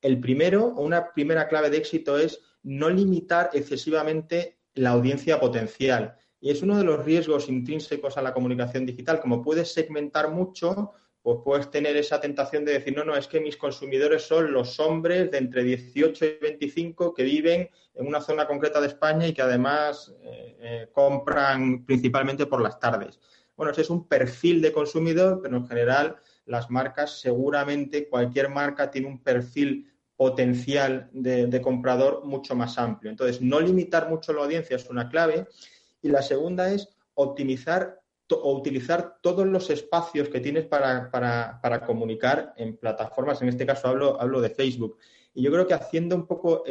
El 0.03 0.21
primero, 0.21 0.67
o 0.67 0.83
una 0.83 1.13
primera 1.15 1.49
clave 1.49 1.71
de 1.71 1.79
éxito 1.79 2.19
es 2.19 2.39
no 2.63 2.91
limitar 2.91 3.49
excesivamente 3.55 4.59
la 4.75 4.91
audiencia 4.91 5.41
potencial. 5.41 6.17
Y 6.41 6.51
es 6.51 6.63
uno 6.63 6.77
de 6.77 6.85
los 6.85 7.05
riesgos 7.05 7.49
intrínsecos 7.49 8.17
a 8.17 8.23
la 8.23 8.35
comunicación 8.35 8.85
digital. 8.85 9.21
Como 9.21 9.43
puedes 9.43 9.73
segmentar 9.73 10.31
mucho, 10.31 10.93
pues 11.23 11.39
puedes 11.45 11.71
tener 11.71 11.97
esa 11.97 12.21
tentación 12.21 12.65
de 12.65 12.73
decir, 12.73 12.97
no, 12.97 13.05
no, 13.05 13.17
es 13.17 13.29
que 13.29 13.41
mis 13.41 13.57
consumidores 13.57 14.23
son 14.23 14.53
los 14.53 14.81
hombres 14.81 15.31
de 15.31 15.39
entre 15.39 15.63
18 15.63 16.25
y 16.25 16.39
25 16.41 17.15
que 17.15 17.23
viven 17.23 17.71
en 17.95 18.07
una 18.07 18.21
zona 18.21 18.47
concreta 18.47 18.81
de 18.81 18.89
España 18.89 19.27
y 19.29 19.33
que 19.33 19.43
además 19.43 20.13
eh, 20.23 20.57
eh, 20.61 20.89
compran 20.93 21.85
principalmente 21.87 22.47
por 22.47 22.61
las 22.61 22.81
tardes. 22.81 23.21
Bueno, 23.57 23.71
ese 23.71 23.83
es 23.83 23.91
un 23.91 24.09
perfil 24.09 24.61
de 24.61 24.73
consumidor, 24.73 25.41
pero 25.41 25.57
en 25.57 25.69
general 25.69 26.17
las 26.45 26.71
marcas, 26.71 27.21
seguramente 27.21 28.09
cualquier 28.09 28.49
marca 28.49 28.91
tiene 28.91 29.07
un 29.07 29.23
perfil 29.23 29.92
potencial 30.23 31.11
de, 31.13 31.61
comprador 31.61 32.25
mucho 32.25 32.55
más 32.55 32.79
amplio. 32.79 33.11
Entonces, 33.11 33.43
no 33.43 33.59
limitar 33.59 34.09
mucho 34.09 34.33
la 34.33 34.43
audiencia 34.43 34.77
es 34.77 34.89
una 34.89 35.09
clave. 35.09 35.49
Y 36.01 36.11
la 36.11 36.23
segunda 36.23 36.73
es 36.73 36.89
optimizar 37.15 37.99
o 38.31 38.55
utilizar 38.55 39.17
todos 39.21 39.45
los 39.49 39.69
espacios 39.69 40.29
que 40.29 40.39
tienes 40.39 40.67
para, 40.67 41.81
comunicar 41.85 42.55
en 42.57 42.77
plataformas. 42.77 43.43
En 43.43 43.49
este 43.49 43.67
caso 43.67 43.89
hablo, 43.89 44.21
hablo 44.21 44.41
de 44.41 44.51
Facebook. 44.51 44.97
Y 45.35 45.43
yo 45.43 45.51
creo 45.51 45.67
que 45.67 45.75
haciendo 45.75 46.15
un 46.15 46.29
poco 46.29 46.63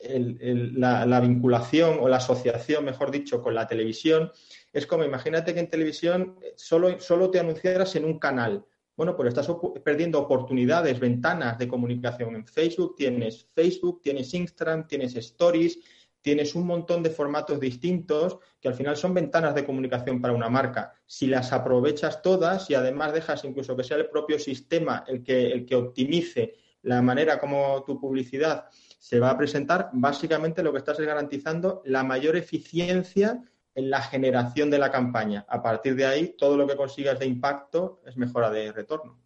la, 0.00 1.20
vinculación 1.20 1.98
o 2.00 2.08
la 2.08 2.16
asociación, 2.16 2.84
mejor 2.84 3.12
dicho, 3.12 3.40
con 3.40 3.54
la 3.54 3.68
televisión, 3.68 4.32
es 4.72 4.84
como 4.88 5.04
imagínate 5.04 5.54
que 5.54 5.60
en 5.60 5.70
televisión 5.70 6.40
solo, 6.56 6.98
solo 6.98 7.30
te 7.30 7.38
anunciaras 7.38 7.94
en 7.94 8.04
un 8.04 8.18
canal. 8.18 8.64
Bueno, 8.96 9.16
pues 9.16 9.28
estás 9.28 9.48
perdiendo 9.82 10.20
oportunidades, 10.20 11.00
ventanas 11.00 11.58
de 11.58 11.66
comunicación. 11.66 12.36
En 12.36 12.46
Facebook 12.46 12.94
tienes 12.96 13.48
Facebook, 13.52 14.00
tienes 14.02 14.32
Instagram, 14.32 14.86
tienes 14.86 15.16
Stories, 15.16 15.80
tienes 16.22 16.54
un 16.54 16.66
montón 16.66 17.02
de 17.02 17.10
formatos 17.10 17.58
distintos 17.58 18.38
que 18.60 18.68
al 18.68 18.74
final 18.74 18.96
son 18.96 19.12
ventanas 19.12 19.54
de 19.54 19.64
comunicación 19.64 20.22
para 20.22 20.32
una 20.32 20.48
marca. 20.48 20.94
Si 21.04 21.26
las 21.26 21.52
aprovechas 21.52 22.22
todas 22.22 22.70
y 22.70 22.74
además 22.74 23.12
dejas 23.12 23.44
incluso 23.44 23.76
que 23.76 23.84
sea 23.84 23.96
el 23.96 24.08
propio 24.08 24.38
sistema 24.38 25.04
el 25.08 25.22
que, 25.22 25.48
el 25.48 25.66
que 25.66 25.74
optimice 25.74 26.54
la 26.82 27.02
manera 27.02 27.38
como 27.38 27.82
tu 27.84 28.00
publicidad 28.00 28.66
se 28.98 29.18
va 29.18 29.30
a 29.30 29.36
presentar, 29.36 29.90
básicamente 29.92 30.62
lo 30.62 30.72
que 30.72 30.78
estás 30.78 30.98
es 30.98 31.06
garantizando 31.06 31.82
la 31.84 32.04
mayor 32.04 32.36
eficiencia 32.36 33.42
en 33.74 33.90
la 33.90 34.00
generación 34.02 34.70
de 34.70 34.78
la 34.78 34.90
campaña. 34.90 35.44
A 35.48 35.62
partir 35.62 35.96
de 35.96 36.06
ahí, 36.06 36.34
todo 36.38 36.56
lo 36.56 36.66
que 36.66 36.76
consigas 36.76 37.18
de 37.18 37.26
impacto 37.26 38.00
es 38.06 38.16
mejora 38.16 38.50
de 38.50 38.72
retorno. 38.72 39.24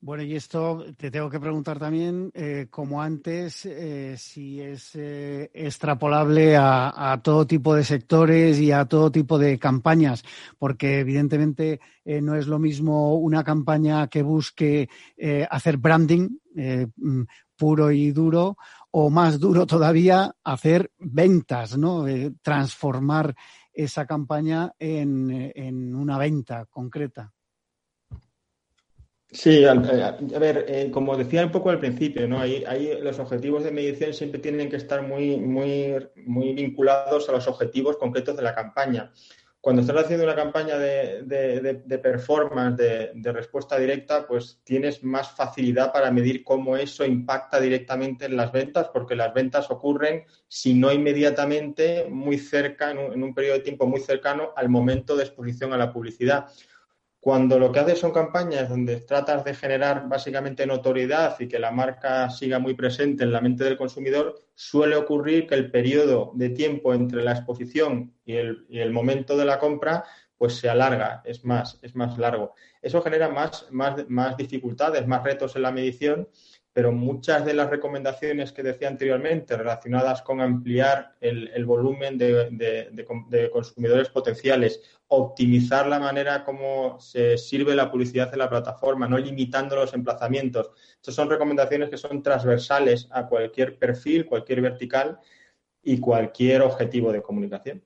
Bueno, 0.00 0.22
y 0.22 0.36
esto 0.36 0.84
te 0.96 1.10
tengo 1.10 1.28
que 1.28 1.40
preguntar 1.40 1.80
también, 1.80 2.30
eh, 2.32 2.68
como 2.70 3.02
antes, 3.02 3.66
eh, 3.66 4.14
si 4.16 4.60
es 4.60 4.94
eh, 4.94 5.50
extrapolable 5.52 6.56
a, 6.56 7.20
todo 7.20 7.48
tipo 7.48 7.74
de 7.74 7.82
sectores 7.82 8.60
y 8.60 8.70
a 8.70 8.84
todo 8.84 9.10
tipo 9.10 9.38
de 9.38 9.58
campañas, 9.58 10.22
porque 10.56 11.00
evidentemente 11.00 11.80
no 12.04 12.36
es 12.36 12.46
lo 12.46 12.60
mismo 12.60 13.16
una 13.16 13.42
campaña 13.42 14.06
que 14.06 14.22
busque 14.22 14.88
hacer 15.50 15.78
branding 15.78 16.28
mm, 16.54 17.22
puro 17.56 17.90
y 17.90 18.12
duro, 18.12 18.56
o 19.00 19.10
más 19.10 19.38
duro 19.38 19.66
todavía, 19.66 20.34
hacer 20.42 20.90
ventas, 20.98 21.76
¿no? 21.76 22.04
transformar 22.42 23.34
esa 23.72 24.06
campaña 24.06 24.72
en 24.78 25.94
una 25.94 26.18
venta 26.18 26.66
concreta. 26.66 27.32
Sí, 29.30 29.62
a, 29.66 29.74
ver, 29.74 30.64
eh, 30.68 30.90
como 30.90 31.14
decía 31.14 31.44
un 31.44 31.52
poco 31.52 31.68
al 31.68 31.78
principio, 31.78 32.26
¿no? 32.26 32.40
Ahí, 32.40 32.64
los 33.02 33.18
objetivos 33.18 33.62
de 33.62 33.70
medición 33.70 34.14
siempre 34.14 34.40
tienen 34.40 34.70
que 34.70 34.76
estar 34.76 35.06
muy, 35.06 35.36
muy, 35.36 35.98
muy 36.24 36.54
vinculados 36.54 37.28
a 37.28 37.32
los 37.32 37.46
objetivos 37.46 37.98
concretos 37.98 38.36
de 38.36 38.42
la 38.42 38.54
campaña. 38.54 39.12
Cuando 39.68 39.82
estás 39.82 40.02
haciendo 40.02 40.24
una 40.24 40.34
campaña 40.34 40.78
de, 40.78 42.00
performance, 42.02 42.78
de, 42.78 43.32
respuesta 43.34 43.78
directa, 43.78 44.26
pues 44.26 44.62
tienes 44.64 45.04
más 45.04 45.30
facilidad 45.32 45.92
para 45.92 46.10
medir 46.10 46.42
cómo 46.42 46.78
eso 46.78 47.04
impacta 47.04 47.60
directamente 47.60 48.24
en 48.24 48.38
las 48.38 48.50
ventas, 48.50 48.88
porque 48.88 49.14
las 49.14 49.34
ventas 49.34 49.70
ocurren, 49.70 50.24
si 50.48 50.72
no 50.72 50.90
inmediatamente, 50.90 52.06
muy 52.08 52.38
cerca, 52.38 52.92
en 52.92 53.22
un 53.22 53.34
periodo 53.34 53.58
de 53.58 53.64
tiempo 53.64 53.86
muy 53.86 54.00
cercano 54.00 54.54
al 54.56 54.70
momento 54.70 55.14
de 55.14 55.24
exposición 55.24 55.74
a 55.74 55.76
la 55.76 55.92
publicidad. 55.92 56.46
Cuando 57.28 57.58
lo 57.58 57.70
que 57.70 57.80
haces 57.80 57.98
son 57.98 58.10
campañas 58.10 58.70
donde 58.70 59.02
tratas 59.02 59.44
de 59.44 59.52
generar 59.52 60.08
básicamente 60.08 60.66
notoriedad 60.66 61.38
y 61.38 61.46
que 61.46 61.58
la 61.58 61.70
marca 61.70 62.30
siga 62.30 62.58
muy 62.58 62.72
presente 62.72 63.22
en 63.22 63.32
la 63.32 63.42
mente 63.42 63.64
del 63.64 63.76
consumidor, 63.76 64.40
suele 64.54 64.96
ocurrir 64.96 65.46
que 65.46 65.54
el 65.54 65.70
periodo 65.70 66.32
de 66.36 66.48
tiempo 66.48 66.94
entre 66.94 67.22
la 67.22 67.32
exposición 67.32 68.14
y 68.24 68.36
el, 68.36 68.92
momento 68.92 69.36
de 69.36 69.44
la 69.44 69.58
compra 69.58 70.04
pues 70.38 70.56
se 70.56 70.70
alarga, 70.70 71.20
es 71.22 71.44
más, 71.44 71.78
es 71.82 71.94
más 71.94 72.16
largo. 72.16 72.54
Eso 72.80 73.02
genera 73.02 73.28
más, 73.28 73.66
más, 73.72 74.08
más 74.08 74.34
dificultades, 74.38 75.06
más 75.06 75.22
retos 75.22 75.54
en 75.54 75.62
la 75.64 75.70
medición 75.70 76.30
pero 76.78 76.92
muchas 76.92 77.44
de 77.44 77.54
las 77.54 77.70
recomendaciones 77.70 78.52
que 78.52 78.62
decía 78.62 78.86
anteriormente 78.86 79.56
relacionadas 79.56 80.22
con 80.22 80.40
ampliar 80.40 81.16
el, 81.20 81.66
volumen 81.66 82.16
de, 82.16 83.50
consumidores 83.52 84.10
potenciales, 84.10 84.80
optimizar 85.08 85.88
la 85.88 85.98
manera 85.98 86.44
como 86.44 87.00
se 87.00 87.36
sirve 87.36 87.74
la 87.74 87.90
publicidad 87.90 88.32
en 88.32 88.38
la 88.38 88.48
plataforma, 88.48 89.08
no 89.08 89.18
limitando 89.18 89.74
los 89.74 89.92
emplazamientos. 89.92 90.70
Estas 90.94 91.16
son 91.16 91.28
recomendaciones 91.28 91.90
que 91.90 91.96
son 91.96 92.22
transversales 92.22 93.08
a 93.10 93.26
cualquier 93.26 93.76
perfil, 93.76 94.26
cualquier 94.26 94.60
vertical 94.60 95.18
y 95.82 95.98
cualquier 95.98 96.62
objetivo 96.62 97.10
de 97.10 97.22
comunicación. 97.22 97.82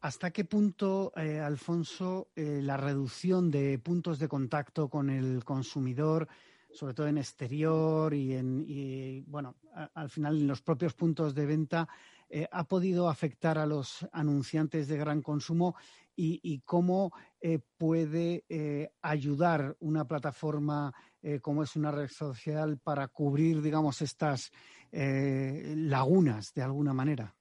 ¿Hasta 0.00 0.32
qué 0.32 0.44
punto, 0.44 1.12
eh, 1.14 1.38
Alfonso, 1.38 2.26
eh, 2.34 2.58
la 2.60 2.76
reducción 2.76 3.52
de 3.52 3.78
puntos 3.78 4.18
de 4.18 4.26
contacto 4.26 4.88
con 4.88 5.10
el 5.10 5.44
consumidor 5.44 6.26
sobre 6.74 6.94
todo 6.94 7.06
en 7.06 7.18
exterior 7.18 8.12
y 8.12 8.34
en, 8.34 9.24
bueno, 9.26 9.56
al 9.94 10.10
final 10.10 10.36
en 10.36 10.46
los 10.46 10.60
propios 10.60 10.94
puntos 10.94 11.34
de 11.34 11.46
venta, 11.46 11.88
eh, 12.28 12.48
ha 12.50 12.64
podido 12.64 13.08
afectar 13.08 13.58
a 13.58 13.66
los 13.66 14.06
anunciantes 14.12 14.88
de 14.88 14.96
gran 14.96 15.22
consumo 15.22 15.76
y, 16.16 16.60
cómo 16.64 17.12
eh, 17.40 17.58
puede 17.76 18.44
eh, 18.48 18.90
ayudar 19.02 19.76
una 19.80 20.06
plataforma 20.06 20.92
como 21.40 21.62
es 21.62 21.74
una 21.74 21.90
red 21.90 22.08
social 22.08 22.78
para 22.78 23.08
cubrir, 23.08 23.62
digamos, 23.62 24.02
estas 24.02 24.52
lagunas 24.92 26.52
de 26.52 26.62
alguna 26.62 26.92
manera. 26.92 27.34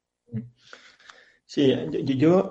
Sí, 1.45 1.73
yo, 2.05 2.49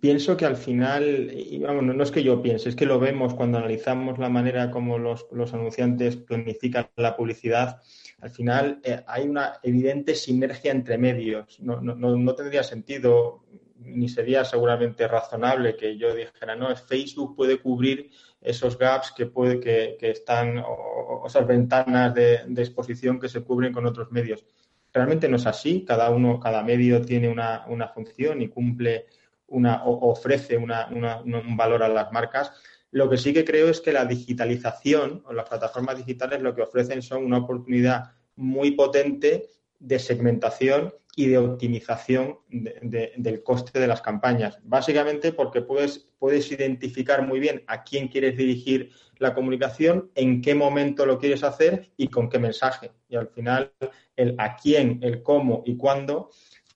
Pienso 0.00 0.36
que 0.36 0.44
al 0.44 0.56
final, 0.56 1.30
y 1.34 1.58
vamos, 1.58 1.84
no, 1.84 2.02
es 2.02 2.10
que 2.10 2.22
yo 2.22 2.42
piense, 2.42 2.68
es 2.68 2.76
que 2.76 2.86
lo 2.86 2.98
vemos 2.98 3.34
cuando 3.34 3.58
analizamos 3.58 4.18
la 4.18 4.28
manera 4.28 4.70
como 4.70 4.98
los, 4.98 5.26
anunciantes 5.52 6.16
planifican 6.16 6.88
la 6.96 7.16
publicidad. 7.16 7.80
Al 8.20 8.30
final 8.30 8.80
eh, 8.82 9.02
hay 9.06 9.28
una 9.28 9.54
evidente 9.62 10.14
sinergia 10.14 10.72
entre 10.72 10.98
medios. 10.98 11.60
No, 11.60 11.80
no, 11.80 12.34
tendría 12.34 12.62
sentido 12.62 13.44
ni 13.78 14.08
sería 14.08 14.44
seguramente 14.44 15.08
razonable 15.08 15.76
que 15.76 15.96
yo 15.96 16.14
dijera, 16.14 16.54
no, 16.54 16.74
Facebook 16.76 17.34
puede 17.34 17.58
cubrir 17.58 18.10
esos 18.40 18.78
gaps 18.78 19.12
que, 19.16 19.26
puede, 19.26 19.58
que, 19.58 20.10
están, 20.10 20.58
o, 20.58 21.24
esas 21.26 21.46
ventanas 21.46 22.14
de, 22.14 22.40
de, 22.46 22.62
exposición 22.62 23.18
que 23.18 23.28
se 23.28 23.42
cubren 23.42 23.72
con 23.72 23.86
otros 23.86 24.12
medios. 24.12 24.44
Realmente 24.92 25.28
no 25.28 25.36
es 25.36 25.46
así, 25.46 25.84
cada 25.84 26.10
uno, 26.10 26.38
cada 26.38 26.62
medio 26.62 27.02
tiene 27.02 27.28
una, 27.28 27.64
una 27.66 27.88
función 27.88 28.40
y 28.42 28.48
cumple 28.48 29.06
una, 29.52 29.84
ofrece 29.84 30.56
un 30.56 31.56
valor 31.56 31.82
a 31.82 31.88
las 31.88 32.12
marcas. 32.12 32.52
Lo 32.90 33.08
que 33.08 33.16
sí 33.16 33.32
que 33.32 33.44
creo 33.44 33.68
es 33.68 33.80
que 33.80 33.92
la 33.92 34.04
digitalización 34.04 35.22
o 35.26 35.32
las 35.32 35.48
plataformas 35.48 35.96
digitales 35.96 36.42
lo 36.42 36.54
que 36.54 36.62
ofrecen 36.62 37.02
son 37.02 37.24
una 37.24 37.38
oportunidad 37.38 38.12
muy 38.36 38.72
potente 38.72 39.48
de 39.78 39.98
segmentación 39.98 40.92
y 41.14 41.26
de 41.26 41.38
optimización 41.38 42.38
del 42.48 43.42
coste 43.42 43.78
de 43.78 43.86
las 43.86 44.00
campañas. 44.00 44.58
Básicamente 44.62 45.32
porque 45.32 45.60
puedes, 45.60 46.08
puedes 46.18 46.50
identificar 46.50 47.26
muy 47.26 47.38
bien 47.38 47.62
a 47.66 47.82
quién 47.82 48.08
quieres 48.08 48.36
dirigir 48.36 48.90
la 49.18 49.34
comunicación, 49.34 50.10
en 50.14 50.40
qué 50.40 50.54
momento 50.54 51.04
lo 51.04 51.18
quieres 51.18 51.44
hacer 51.44 51.90
y 51.96 52.08
con 52.08 52.28
qué 52.30 52.38
mensaje. 52.38 52.92
Y 53.08 53.16
al 53.16 53.28
final, 53.28 53.72
el 54.16 54.34
a 54.38 54.56
quién, 54.56 55.00
el 55.02 55.22
cómo 55.22 55.62
y 55.66 55.76
cuándo 55.76 56.30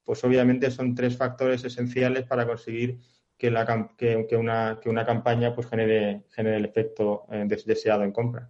pues 0.06 0.22
obviamente 0.22 0.70
son 0.70 0.94
tres 0.94 1.16
factores 1.16 1.64
esenciales 1.64 2.24
para 2.24 2.46
conseguir 2.46 3.00
que, 3.36 3.48
una, 3.48 4.78
que 4.80 4.88
una, 4.88 5.04
campaña 5.04 5.52
pues 5.52 5.66
genere, 5.66 6.22
genere 6.30 6.56
el 6.56 6.64
efecto 6.64 7.26
eh, 7.30 7.44
deseado 7.66 8.04
en 8.04 8.12
compra. 8.12 8.48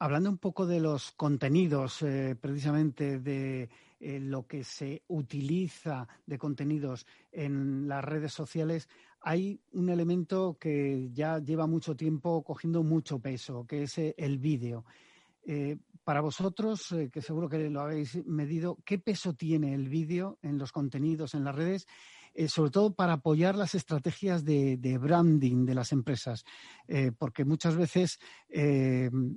Hablando 0.00 0.30
un 0.30 0.38
poco 0.38 0.66
de 0.66 0.80
los 0.80 1.12
contenidos, 1.12 2.02
eh, 2.02 2.36
precisamente 2.40 3.18
de 3.18 3.68
eh, 4.00 4.18
lo 4.18 4.46
que 4.46 4.64
se 4.64 5.02
utiliza 5.08 6.08
de 6.24 6.38
contenidos 6.38 7.06
en 7.30 7.86
las 7.86 8.02
redes 8.02 8.32
sociales, 8.32 8.88
hay 9.20 9.60
un 9.72 9.90
elemento 9.90 10.56
que 10.58 11.10
ya 11.12 11.38
lleva 11.38 11.66
mucho 11.66 11.94
tiempo 11.94 12.42
cogiendo 12.42 12.82
mucho 12.82 13.18
peso, 13.18 13.66
que 13.66 13.82
es 13.82 13.98
el 13.98 14.38
vídeo 14.38 14.84
para 16.08 16.22
vosotros, 16.22 16.90
eh, 16.92 17.10
que 17.12 17.20
seguro 17.20 17.50
que 17.50 17.68
lo 17.68 17.82
habéis 17.82 18.24
medido, 18.24 18.78
¿qué 18.86 18.98
peso 18.98 19.34
tiene 19.34 19.74
el 19.74 19.90
vídeo 19.90 20.38
en 20.40 20.56
los 20.56 20.72
contenidos, 20.72 21.34
en 21.34 21.44
las 21.44 21.54
redes? 21.54 21.86
Eh, 22.32 22.48
sobre 22.48 22.70
todo 22.70 22.94
para 22.94 23.12
apoyar 23.12 23.56
las 23.56 23.74
estrategias 23.74 24.42
de, 24.42 24.98
branding 24.98 25.66
de 25.66 25.74
las 25.74 25.92
empresas, 25.92 26.46
eh, 26.86 27.12
porque 27.18 27.44
muchas 27.44 27.76
veces, 27.76 28.18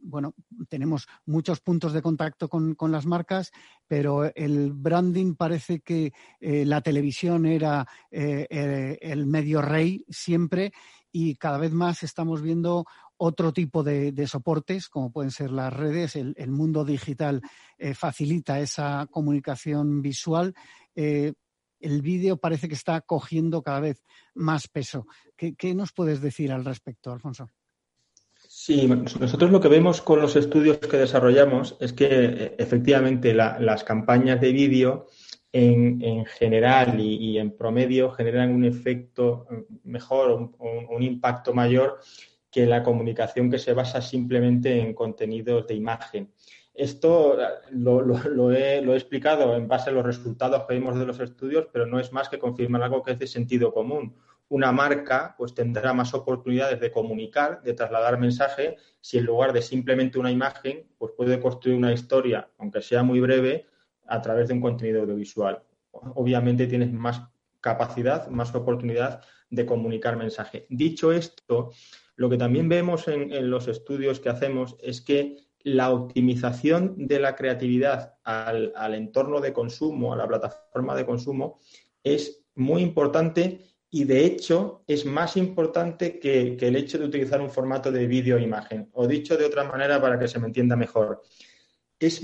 bueno, 0.01 0.33
tenemos 0.69 1.07
muchos 1.25 1.59
puntos 1.59 1.91
de 1.91 2.01
contacto 2.01 2.47
con, 2.47 2.77
las 2.89 3.05
marcas, 3.05 3.51
pero 3.85 4.33
el 4.33 4.71
branding 4.71 5.35
parece 5.35 5.81
que 5.81 6.13
la 6.39 6.79
televisión 6.79 7.47
era 7.47 7.85
el 8.11 9.25
medio 9.25 9.61
rey 9.61 10.05
siempre 10.09 10.71
y 11.11 11.35
cada 11.35 11.57
vez 11.57 11.73
más 11.73 12.03
estamos 12.03 12.41
viendo 12.41 12.85
otro 13.23 13.53
tipo 13.53 13.83
de, 13.83 14.25
soportes, 14.25 14.89
como 14.89 15.11
pueden 15.11 15.29
ser 15.29 15.51
las 15.51 15.71
redes. 15.71 16.15
El, 16.15 16.49
mundo 16.49 16.83
digital 16.83 17.39
eh, 17.77 17.93
facilita 17.93 18.59
esa 18.59 19.07
comunicación 19.11 20.01
visual. 20.01 20.55
Eh, 20.95 21.33
el 21.79 22.01
vídeo 22.01 22.37
parece 22.37 22.67
que 22.67 22.73
está 22.73 22.99
cogiendo 23.01 23.61
cada 23.61 23.79
vez 23.79 24.03
más 24.33 24.67
peso. 24.67 25.05
¿Qué, 25.37 25.75
nos 25.75 25.93
puedes 25.93 26.19
decir 26.19 26.51
al 26.51 26.65
respecto, 26.65 27.11
Alfonso? 27.11 27.47
Sí, 28.47 28.87
nosotros 28.87 29.51
lo 29.51 29.61
que 29.61 29.67
vemos 29.67 30.01
con 30.01 30.19
los 30.19 30.35
estudios 30.35 30.79
que 30.79 30.97
desarrollamos 30.97 31.77
es 31.79 31.93
que 31.93 32.07
eh, 32.09 32.55
efectivamente 32.57 33.35
las 33.35 33.83
campañas 33.83 34.41
de 34.41 34.51
vídeo 34.51 35.05
en, 35.53 36.25
general 36.25 36.99
y, 36.99 37.37
en 37.37 37.55
promedio 37.55 38.09
generan 38.09 38.51
un 38.51 38.65
efecto 38.65 39.45
mejor, 39.83 40.55
un 40.59 41.03
impacto 41.03 41.53
mayor 41.53 41.99
que 42.51 42.65
la 42.65 42.83
comunicación 42.83 43.49
que 43.49 43.57
se 43.57 43.73
basa 43.73 44.01
simplemente 44.01 44.79
en 44.79 44.93
contenidos 44.93 45.65
de 45.67 45.75
imagen. 45.75 46.33
Esto 46.73 47.37
lo, 47.71 48.51
he, 48.51 48.79
explicado 48.95 49.55
en 49.55 49.67
base 49.67 49.89
a 49.89 49.93
los 49.93 50.05
resultados 50.05 50.65
que 50.67 50.73
vimos 50.73 50.97
de 50.97 51.05
los 51.05 51.19
estudios, 51.19 51.67
pero 51.71 51.85
no 51.85 51.99
es 51.99 52.11
más 52.11 52.29
que 52.29 52.39
confirmar 52.39 52.83
algo 52.83 53.03
que 53.03 53.11
es 53.11 53.19
de 53.19 53.27
sentido 53.27 53.73
común. 53.73 54.15
Una 54.49 54.71
marca 54.71 55.33
pues 55.37 55.53
tendrá 55.53 55.93
más 55.93 56.13
oportunidades 56.13 56.79
de 56.79 56.91
comunicar, 56.91 57.61
de 57.61 57.73
trasladar 57.73 58.19
mensaje, 58.19 58.77
si 58.99 59.17
en 59.17 59.25
lugar 59.25 59.53
de 59.53 59.61
simplemente 59.61 60.19
una 60.19 60.31
imagen, 60.31 60.87
pues 60.97 61.13
puede 61.15 61.39
construir 61.39 61.77
una 61.77 61.93
historia, 61.93 62.49
aunque 62.57 62.81
sea 62.81 63.03
muy 63.03 63.19
breve, 63.21 63.67
a 64.07 64.21
través 64.21 64.49
de 64.49 64.55
un 64.55 64.61
contenido 64.61 65.01
audiovisual. 65.01 65.63
Obviamente 65.91 66.67
tienes 66.67 66.91
más 66.91 67.21
capacidad, 67.61 68.27
más 68.27 68.53
oportunidad 68.55 69.21
de 69.51 69.65
comunicar 69.65 70.17
mensaje. 70.17 70.65
Dicho 70.69 71.11
esto, 71.11 71.71
lo 72.15 72.29
que 72.29 72.37
también 72.37 72.67
vemos 72.67 73.07
en, 73.07 73.49
los 73.49 73.67
estudios 73.67 74.19
que 74.19 74.29
hacemos 74.29 74.75
es 74.81 75.01
que 75.01 75.37
la 75.63 75.91
optimización 75.91 77.07
de 77.07 77.19
la 77.19 77.35
creatividad 77.35 78.15
al, 78.23 78.73
entorno 78.95 79.39
de 79.41 79.53
consumo, 79.53 80.13
a 80.13 80.17
la 80.17 80.27
plataforma 80.27 80.95
de 80.95 81.05
consumo, 81.05 81.59
es 82.03 82.43
muy 82.55 82.81
importante 82.81 83.59
y 83.91 84.05
de 84.05 84.25
hecho 84.25 84.83
es 84.87 85.05
más 85.05 85.37
importante 85.37 86.17
que, 86.17 86.55
que 86.57 86.67
el 86.69 86.77
hecho 86.77 86.97
de 86.97 87.05
utilizar 87.05 87.41
un 87.41 87.51
formato 87.51 87.91
de 87.91 88.07
vídeo 88.07 88.37
e 88.37 88.41
imagen. 88.41 88.89
O 88.93 89.05
dicho 89.05 89.37
de 89.37 89.45
otra 89.45 89.65
manera 89.65 90.01
para 90.01 90.17
que 90.17 90.27
se 90.27 90.39
me 90.39 90.47
entienda 90.47 90.75
mejor 90.75 91.21
es, 92.01 92.19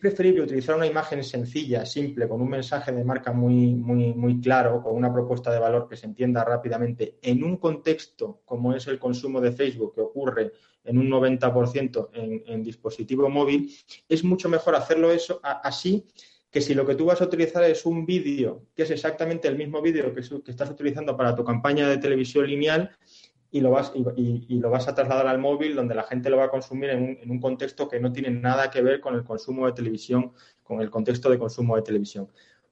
preferible 0.00 0.42
utilizar 0.42 0.76
una 0.76 0.86
imagen 0.86 1.24
sencilla, 1.24 1.86
simple, 1.86 2.28
con 2.28 2.42
un 2.42 2.50
mensaje 2.50 2.92
de 2.92 3.02
marca 3.04 3.32
muy, 3.32 3.74
muy, 3.74 4.12
muy 4.12 4.38
claro, 4.38 4.82
con 4.82 4.94
una 4.94 5.10
propuesta 5.10 5.50
de 5.50 5.58
valor 5.58 5.88
que 5.88 5.96
se 5.96 6.04
entienda 6.04 6.44
rápidamente, 6.44 7.16
en 7.22 7.42
un 7.42 7.56
contexto 7.56 8.42
como 8.44 8.74
es 8.74 8.86
el 8.86 8.98
consumo 8.98 9.40
de 9.40 9.52
Facebook, 9.52 9.94
que 9.94 10.02
ocurre 10.02 10.52
en 10.84 10.98
un 10.98 11.08
90% 11.08 12.10
en, 12.12 12.42
en 12.46 12.62
dispositivo 12.62 13.30
móvil, 13.30 13.74
es 14.06 14.22
mucho 14.22 14.50
mejor 14.50 14.74
hacerlo 14.74 15.10
eso 15.10 15.40
así 15.42 16.06
que 16.50 16.60
si 16.60 16.74
lo 16.74 16.86
que 16.86 16.94
tú 16.94 17.06
vas 17.06 17.20
a 17.20 17.24
utilizar 17.24 17.64
es 17.64 17.84
un 17.84 18.06
vídeo, 18.06 18.66
que 18.76 18.82
es 18.82 18.90
exactamente 18.90 19.48
el 19.48 19.56
mismo 19.56 19.80
vídeo 19.80 20.14
que, 20.14 20.20
que, 20.20 20.50
estás 20.50 20.70
utilizando 20.70 21.16
para 21.16 21.34
tu 21.34 21.42
campaña 21.42 21.88
de 21.88 21.96
televisión 21.96 22.46
lineal, 22.46 22.96
y 23.54 23.60
lo 23.60 23.70
vas, 23.70 23.92
y, 23.94 24.58
lo 24.58 24.68
vas 24.68 24.88
a 24.88 24.96
trasladar 24.96 25.28
al 25.28 25.38
móvil 25.38 25.76
donde 25.76 25.94
la 25.94 26.02
gente 26.02 26.28
lo 26.28 26.38
va 26.38 26.46
a 26.46 26.50
consumir 26.50 26.90
en 26.90 27.30
un, 27.30 27.38
contexto 27.38 27.88
que 27.88 28.00
no 28.00 28.10
tiene 28.10 28.28
nada 28.30 28.68
que 28.68 28.82
ver 28.82 29.00
con 29.00 29.14
el 29.14 29.22
consumo 29.22 29.66
de 29.66 29.72
televisión, 29.72 30.32
con 30.64 30.80
el 30.80 30.90
contexto 30.90 31.30
de 31.30 31.38
consumo 31.38 31.76
de 31.76 31.82
televisión. 31.82 32.28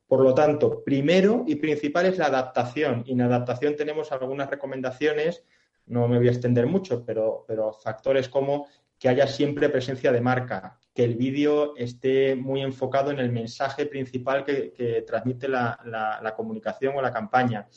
Por 0.09 0.25
lo 0.25 0.35
tanto, 0.35 0.83
primero 0.83 1.45
y 1.47 1.55
principal 1.55 2.07
es 2.07 2.19
la 2.19 2.27
adaptación. 2.27 3.05
Y 3.07 3.13
en 3.13 3.21
adaptación 3.21 3.77
tenemos 3.77 4.11
algunas 4.11 4.51
recomendaciones, 4.51 5.45
no 5.87 6.09
me 6.09 6.19
voy 6.19 6.27
a 6.27 6.33
extender 6.33 6.67
mucho, 6.67 7.05
pero, 7.05 7.45
pero 7.47 7.73
factores 7.73 8.29
como 8.29 8.67
que 8.99 9.09
haya 9.09 9.29
siempre 9.29 9.69
presencia 9.69 10.11
de 10.11 10.21
marca, 10.21 10.81
que 10.93 11.05
el 11.05 11.15
vídeo 11.15 11.77
esté 11.77 12.35
muy 12.35 12.61
enfocado 12.61 13.13
en 13.13 13.21
el 13.21 13.31
mensaje 13.31 13.87
principal 13.87 14.45
que, 14.45 15.05
transmite 15.07 15.47
la 15.47 16.35
comunicación 16.37 16.97
o 16.97 17.03
la 17.03 17.13
campaña, 17.13 17.69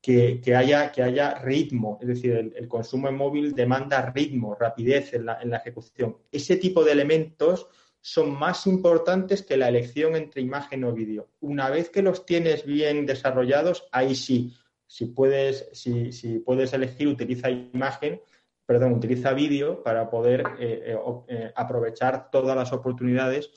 que, 0.00 0.40
haya, 0.56 0.90
que 0.90 1.02
haya 1.02 1.34
ritmo, 1.34 1.98
es 2.00 2.08
decir, 2.08 2.52
el, 2.54 2.68
consumo 2.68 3.08
en 3.08 3.16
móvil 3.16 3.54
demanda 3.54 4.10
ritmo, 4.10 4.54
rapidez 4.54 5.12
en 5.12 5.26
la, 5.26 5.40
en 5.42 5.50
la, 5.50 5.58
ejecución. 5.58 6.16
Ese 6.32 6.56
tipo 6.56 6.84
de 6.84 6.92
elementos 6.92 7.68
son 8.00 8.30
más 8.38 8.66
importantes 8.66 9.42
que 9.42 9.58
la 9.58 9.68
elección 9.68 10.16
entre 10.16 10.40
imagen 10.40 10.84
o 10.84 10.92
vídeo. 10.94 11.28
Una 11.40 11.68
vez 11.68 11.90
que 11.90 12.02
los 12.02 12.24
tienes 12.24 12.64
bien 12.64 13.04
desarrollados, 13.04 13.86
ahí 13.92 14.14
sí, 14.14 14.54
si 14.86 15.06
puedes, 15.06 15.68
si, 15.72 16.12
si 16.12 16.38
puedes 16.38 16.72
elegir, 16.72 17.08
utiliza 17.08 17.50
imagen, 17.50 18.20
perdón, 18.66 18.92
utiliza 18.92 19.32
vídeo 19.34 19.82
para 19.82 20.08
poder 20.10 20.44
eh, 20.58 20.94
eh, 20.94 20.98
eh, 21.28 21.52
aprovechar 21.54 22.30
todas 22.30 22.56
las 22.56 22.72
oportunidades 22.72 23.50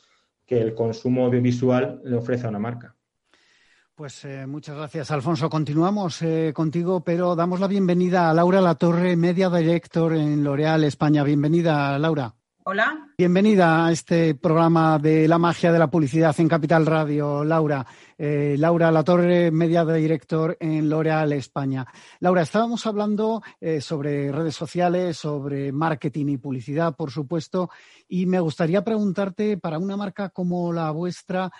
que 0.45 0.59
el 0.59 0.75
consumo 0.75 1.25
audiovisual 1.25 2.01
le 2.03 2.17
ofrece 2.17 2.45
a 2.45 2.49
una 2.49 2.59
marca. 2.59 2.92
Pues 3.95 4.25
eh, 4.25 4.47
muchas 4.47 4.75
gracias, 4.75 5.11
Alfonso. 5.11 5.51
Continuamos 5.51 6.19
eh, 6.23 6.51
contigo, 6.51 7.03
pero 7.03 7.35
damos 7.35 7.59
la 7.59 7.67
bienvenida 7.67 8.27
a 8.27 8.33
Laura 8.33 8.59
Latorre, 8.59 9.15
Media 9.15 9.51
Director 9.51 10.15
en 10.15 10.43
L'Oréal 10.43 10.83
España. 10.83 11.23
Bienvenida, 11.23 11.99
Laura. 11.99 12.33
Hola. 12.63 13.11
Bienvenida 13.15 13.85
a 13.85 13.91
este 13.91 14.33
programa 14.33 14.97
de 14.97 15.27
la 15.27 15.37
magia 15.37 15.71
de 15.71 15.77
la 15.77 15.91
publicidad 15.91 16.33
en 16.39 16.47
Capital 16.47 16.87
Radio, 16.87 17.43
Laura. 17.43 17.85
Eh, 18.17 18.55
Laura 18.57 18.89
Latorre, 18.89 19.51
Media 19.51 19.85
Director 19.85 20.57
en 20.59 20.89
L'Oréal 20.89 21.33
España. 21.33 21.85
Laura, 22.19 22.41
estábamos 22.41 22.87
hablando 22.87 23.43
sobre 23.79 24.31
redes 24.31 24.55
sociales, 24.55 25.17
sobre 25.17 25.71
marketing 25.71 26.29
y 26.29 26.37
publicidad, 26.37 26.95
por 26.95 27.11
supuesto, 27.11 27.69
y 28.07 28.25
me 28.25 28.39
gustaría 28.39 28.83
preguntarte, 28.83 29.57
para 29.57 29.77
una 29.77 29.97
marca 29.97 30.29
como 30.29 30.73
la 30.73 30.89
vuestra, 30.89 31.51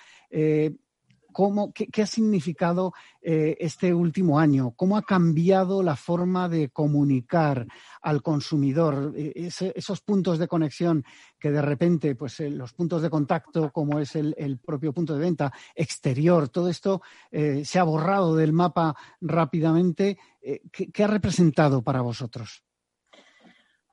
qué, 1.74 2.02
ha 2.02 2.06
significado 2.06 2.94
eh, 3.22 3.58
este 3.60 3.94
último 3.94 4.40
año, 4.40 4.72
cómo 4.76 4.98
ha 4.98 5.02
cambiado 5.02 5.84
la 5.84 5.96
forma 5.96 6.48
de 6.48 6.70
comunicar 6.70 7.68
al 8.02 8.22
consumidor, 8.22 9.14
e, 9.16 9.50
esos 9.76 10.02
puntos 10.02 10.40
de 10.40 10.48
conexión 10.48 11.04
que 11.40 11.52
de 11.52 11.62
repente, 11.62 12.16
pues 12.16 12.40
eh, 12.40 12.50
los 12.50 12.74
puntos 12.74 13.02
de 13.02 13.10
contacto, 13.10 13.72
como 13.72 14.00
es 14.00 14.16
el, 14.16 14.60
propio 14.66 14.94
punto 14.94 15.14
de 15.14 15.20
venta 15.20 15.52
exterior, 15.76 16.50
todo 16.50 16.70
esto 16.70 17.02
eh, 17.32 17.66
se 17.66 17.80
ha 17.80 17.84
borrado 17.84 18.36
del 18.36 18.54
mapa 18.54 18.96
rápidamente. 19.20 20.18
¿Qué 20.42 21.04
ha 21.04 21.08
representado 21.08 21.82
para 21.82 22.02
vosotros? 22.02 22.64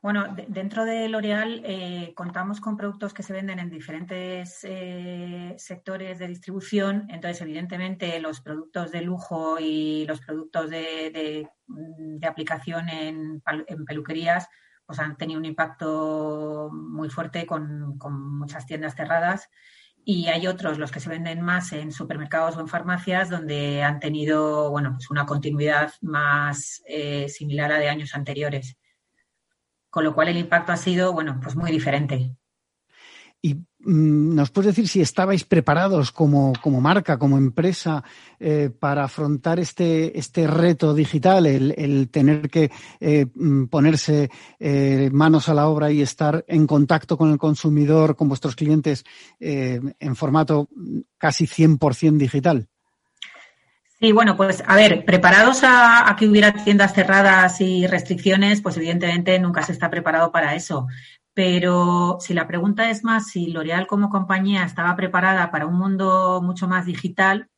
Bueno, 0.03 0.35
dentro 0.49 0.87
de 0.87 1.11
L'Oreal 1.11 1.61
eh, 1.63 2.15
contamos 2.17 2.59
con 2.59 2.79
productos 2.79 3.13
que 3.13 3.23
se 3.23 3.35
venden 3.35 3.59
en 3.59 3.69
diferentes 3.69 4.61
eh, 4.63 5.55
sectores 5.59 6.19
de 6.19 6.27
distribución. 6.27 7.07
Entonces, 7.11 7.43
evidentemente, 7.43 8.19
los 8.19 8.41
productos 8.41 8.93
de 8.93 9.03
lujo 9.03 9.59
y 9.61 10.07
los 10.07 10.21
productos 10.21 10.71
de, 10.71 11.47
aplicación 12.27 12.89
en, 12.89 13.43
peluquerías 13.87 14.49
pues 14.87 14.99
han 14.99 15.19
tenido 15.19 15.39
un 15.39 15.45
impacto 15.45 16.71
muy 16.73 17.11
fuerte 17.11 17.45
con, 17.45 17.99
muchas 18.39 18.65
tiendas 18.65 18.97
cerradas. 18.97 19.51
Y 20.03 20.29
hay 20.29 20.47
otros, 20.47 20.79
los 20.79 20.91
que 20.91 21.01
se 21.01 21.11
venden 21.11 21.43
más 21.43 21.73
en 21.73 21.93
supermercados 21.93 22.57
o 22.57 22.61
en 22.61 22.69
farmacias, 22.69 23.29
donde 23.29 23.83
han 23.83 24.01
tenido 24.01 24.71
bueno, 24.71 24.93
pues 24.95 25.11
una 25.11 25.27
continuidad 25.27 25.93
más 26.01 26.83
eh, 26.87 27.29
similar 27.29 27.71
a 27.71 27.79
de 27.79 27.91
años 27.91 28.15
anteriores 28.15 28.80
con 29.91 30.05
lo 30.05 30.15
cual 30.15 30.29
el 30.29 30.39
impacto 30.39 30.73
ha 30.73 30.77
sido, 30.77 31.13
bueno, 31.13 31.39
pues 31.43 31.57
muy 31.57 31.71
diferente. 31.71 32.37
¿Y 33.43 33.55
mm, 33.55 34.35
nos 34.35 34.51
puedes 34.51 34.75
decir 34.75 34.89
si 34.89 35.01
estabais 35.01 35.45
preparados 35.45 36.13
como, 36.13 36.53
marca, 36.81 37.19
como 37.19 37.39
empresa, 37.39 38.05
eh, 38.39 38.71
para 38.79 39.05
afrontar 39.05 39.59
este, 39.59 40.19
este 40.19 40.47
reto 40.47 40.95
digital, 40.95 41.47
el, 41.47 42.09
tener 42.11 42.51
que 42.51 42.71
eh, 43.01 43.27
mm, 43.35 43.65
ponerse 43.67 44.31
eh, 44.59 45.11
manos 45.13 45.49
a 45.49 45.55
la 45.55 45.69
obra 45.69 45.91
y 45.91 46.03
estar 46.03 46.45
en 46.47 46.67
contacto 46.67 47.17
con 47.17 47.31
el 47.31 47.39
consumidor, 47.39 48.15
con 48.15 48.29
vuestros 48.29 48.57
clientes, 48.57 49.05
en 49.39 50.17
formato 50.17 50.69
casi 51.19 51.47
100% 51.47 52.19
digital? 52.19 52.69
Sí, 54.01 54.13
bueno, 54.13 54.35
pues 54.35 54.63
a 54.67 54.77
ver, 54.77 55.05
preparados 55.05 55.61
a, 55.63 56.17
que 56.19 56.27
hubiera 56.27 56.53
tiendas 56.65 56.95
cerradas 56.95 57.61
y 57.61 57.87
restricciones, 57.87 58.63
pues 58.63 58.79
evidentemente 58.79 59.39
nunca 59.39 59.63
se 59.63 59.73
está 59.73 59.91
preparado 59.91 60.33
para 60.33 60.55
eso. 60.55 60.87
Pero 61.35 62.17
si 62.19 62.33
la 62.33 62.47
pregunta 62.47 62.89
es 62.89 63.05
más 63.05 63.29
si 63.29 63.49
L'Oreal 63.49 63.87
como 63.87 64.09
compañía 64.09 64.65
estaba 64.65 64.97
preparada 64.97 65.51
para 65.51 65.67
un 65.67 65.75
mundo 65.79 66.41
mucho 66.43 66.67
más 66.67 66.87
digital, 66.87 67.51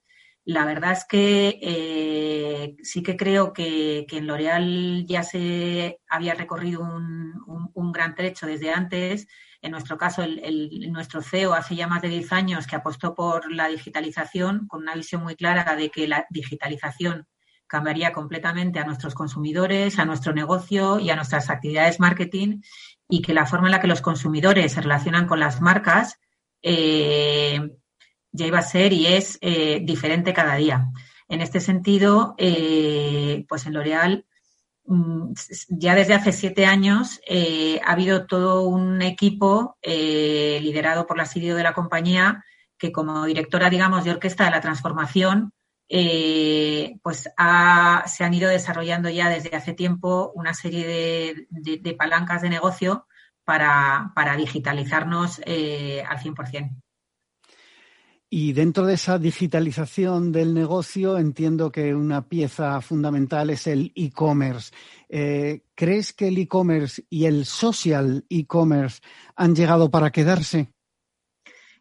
la 0.44 0.64
verdad 0.64 0.92
es 0.92 1.04
que 1.04 1.60
eh, 1.62 2.76
sí 2.82 3.04
que 3.04 3.16
creo 3.16 3.52
que, 3.52 4.06
en 4.10 4.26
L'Oreal 4.26 5.06
ya 5.06 5.22
se 5.22 6.00
había 6.08 6.34
recorrido 6.34 6.82
un 6.82 7.92
gran 7.92 8.16
trecho 8.16 8.46
desde 8.46 8.72
antes 8.72 9.28
en 9.62 9.70
nuestro 9.70 9.96
caso, 9.96 10.22
el, 10.22 10.90
nuestro 10.92 11.22
CEO 11.22 11.54
hace 11.54 11.76
ya 11.76 11.86
más 11.86 12.02
de 12.02 12.08
10 12.08 12.32
años 12.32 12.66
que 12.66 12.74
apostó 12.74 13.14
por 13.14 13.50
la 13.52 13.68
digitalización 13.68 14.66
con 14.66 14.82
una 14.82 14.96
visión 14.96 15.22
muy 15.22 15.36
clara 15.36 15.76
de 15.76 15.88
que 15.88 16.08
la 16.08 16.26
digitalización 16.30 17.28
cambiaría 17.68 18.12
completamente 18.12 18.80
a 18.80 18.84
nuestros 18.84 19.14
consumidores, 19.14 20.00
a 20.00 20.04
nuestro 20.04 20.34
negocio 20.34 20.98
y 20.98 21.10
a 21.10 21.16
nuestras 21.16 21.48
actividades 21.48 22.00
marketing 22.00 22.60
y 23.08 23.22
que 23.22 23.34
la 23.34 23.46
forma 23.46 23.68
en 23.68 23.72
la 23.72 23.80
que 23.80 23.86
los 23.86 24.00
consumidores 24.00 24.72
se 24.72 24.80
relacionan 24.80 25.28
con 25.28 25.38
las 25.38 25.60
marcas 25.60 26.18
eh, 26.60 27.60
ya 28.32 28.46
iba 28.46 28.58
a 28.58 28.62
ser 28.62 28.92
y 28.92 29.06
es 29.06 29.38
eh, 29.40 29.80
diferente 29.84 30.34
cada 30.34 30.56
día. 30.56 30.88
En 31.28 31.40
este 31.40 31.60
sentido, 31.60 32.34
eh, 32.36 33.46
pues 33.48 33.64
en 33.66 33.74
L'Oreal 33.74 34.26
ya 35.68 35.94
desde 35.94 36.14
hace 36.14 36.32
siete 36.32 36.66
años 36.66 37.20
eh, 37.26 37.80
ha 37.84 37.92
habido 37.92 38.26
todo 38.26 38.62
un 38.68 39.00
equipo 39.02 39.76
eh, 39.82 40.58
liderado 40.62 41.06
por 41.06 41.16
la 41.16 41.26
CEO 41.26 41.56
de 41.56 41.62
la 41.62 41.72
compañía 41.72 42.44
que 42.78 42.92
como 42.92 43.24
directora, 43.26 43.70
digamos, 43.70 44.04
de 44.04 44.10
orquesta 44.10 44.44
de 44.44 44.50
la 44.50 44.60
transformación, 44.60 45.52
eh, 45.88 46.96
pues 47.02 47.28
se 48.06 48.24
han 48.24 48.34
ido 48.34 48.50
desarrollando 48.50 49.08
ya 49.08 49.28
desde 49.28 49.54
hace 49.54 49.72
tiempo 49.72 50.32
una 50.34 50.52
serie 50.52 51.46
de, 51.48 51.94
palancas 51.94 52.42
de 52.42 52.50
negocio 52.50 53.06
para, 53.44 54.10
para 54.16 54.36
digitalizarnos 54.36 55.38
al 55.38 56.18
100%. 56.18 56.82
Y 58.34 58.54
dentro 58.54 58.86
de 58.86 58.94
esa 58.94 59.18
digitalización 59.18 60.32
del 60.32 60.54
negocio, 60.54 61.18
entiendo 61.18 61.70
que 61.70 61.94
una 61.94 62.26
pieza 62.26 62.80
fundamental 62.80 63.50
es 63.50 63.66
el 63.66 63.92
e-commerce. 63.94 64.72
Eh, 65.10 65.64
¿Crees 65.74 66.14
que 66.14 66.28
el 66.28 66.38
e-commerce 66.38 67.04
y 67.10 67.26
el 67.26 67.44
social 67.44 68.24
e-commerce 68.30 69.02
han 69.36 69.54
llegado 69.54 69.90
para 69.90 70.10
quedarse? 70.10 70.68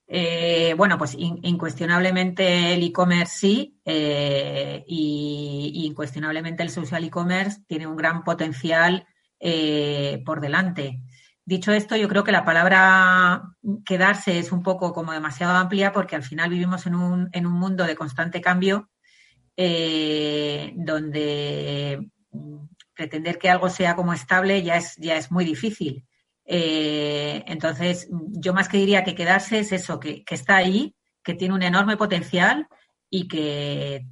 Eh, 0.06 0.74
bueno, 0.76 0.97
pues 0.97 1.16
incuestionablemente 1.18 2.74
el 2.74 2.84
e-commerce 2.84 3.34
sí 3.34 3.80
eh, 3.86 4.84
y, 4.86 5.84
incuestionablemente 5.86 6.64
el 6.64 6.70
social 6.70 7.06
e-commerce 7.06 7.62
tiene 7.66 7.88
un 7.88 7.95
gran 7.95 8.26
potencial 8.26 9.08
por 10.26 10.41
delante. 10.41 10.99
Dicho 11.44 11.72
esto, 11.72 11.96
yo 11.96 12.08
creo 12.08 12.24
que 12.24 12.32
la 12.32 12.46
palabra 12.46 13.44
quedarse 13.86 14.38
es 14.38 14.52
un 14.52 14.62
poco 14.62 14.94
como 14.94 15.12
demasiado 15.12 15.56
amplia 15.56 15.92
porque 15.92 16.16
al 16.16 16.24
final 16.24 16.50
vivimos 16.50 16.86
en 16.86 16.96
un, 16.96 17.30
en 17.32 17.48
un 17.48 17.54
mundo 17.54 17.86
de 17.86 17.96
constante 17.96 18.42
cambio 18.42 18.89
eh, 19.58 20.74
donde 20.76 22.10
pretender 22.96 23.38
que 23.38 23.50
algo 23.50 23.70
sea 23.70 23.96
como 23.96 24.14
estable 24.14 24.62
ya 24.64 24.78
es, 24.78 24.96
ya 24.98 25.18
es 25.18 25.32
muy 25.32 25.44
difícil. 25.44 26.06
Eh, 26.46 27.44
entonces, 27.48 28.08
yo 28.12 28.54
más 28.54 28.70
que 28.70 28.78
diría 28.78 29.04
que 29.04 29.16
quedarse 29.16 29.60
es 29.60 29.72
eso, 29.72 30.00
que, 30.00 30.24
está 30.30 30.58
ahí, 30.58 30.96
que 31.24 31.34
tiene 31.34 31.54
un 31.54 31.64
enorme 31.64 31.98
potencial 31.98 32.68
y 33.10 33.28
que, 33.28 34.06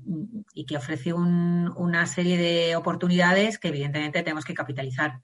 y 0.54 0.66
que 0.66 0.78
ofrece 0.78 1.14
una 1.14 2.06
serie 2.06 2.38
de 2.38 2.76
oportunidades 2.76 3.60
que 3.60 3.70
evidentemente 3.70 4.24
tenemos 4.24 4.46
que 4.46 4.54
capitalizar. 4.54 5.22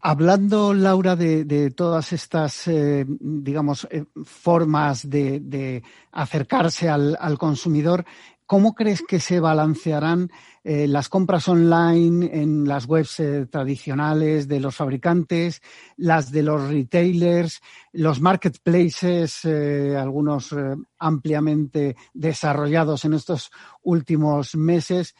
Hablando, 0.00 0.74
Laura, 0.74 1.16
de, 1.16 1.70
todas 1.70 2.12
estas, 2.12 2.68
eh, 2.68 3.06
digamos, 3.08 3.88
eh, 3.90 4.04
formas 4.24 5.08
de, 5.08 5.82
acercarse 6.12 6.90
al, 6.90 7.38
consumidor, 7.38 8.04
¿cómo 8.44 8.74
crees 8.74 9.02
que 9.02 9.18
se 9.18 9.40
balancearán 9.40 10.30
eh, 10.62 10.86
las 10.86 11.08
compras 11.08 11.48
online 11.48 12.30
en 12.34 12.68
las 12.68 12.84
webs 12.84 13.22
tradicionales 13.50 14.46
de 14.46 14.60
los 14.60 14.76
fabricantes, 14.76 15.62
las 15.96 16.30
de 16.30 16.42
los 16.42 16.68
retailers, 16.68 17.62
los 17.92 18.20
marketplaces, 18.20 19.44
algunos 19.46 20.54
ampliamente 20.98 21.96
desarrollados 22.12 23.06
en 23.06 23.14
estos 23.14 23.50
últimos 23.82 24.54
meses, 24.54 25.14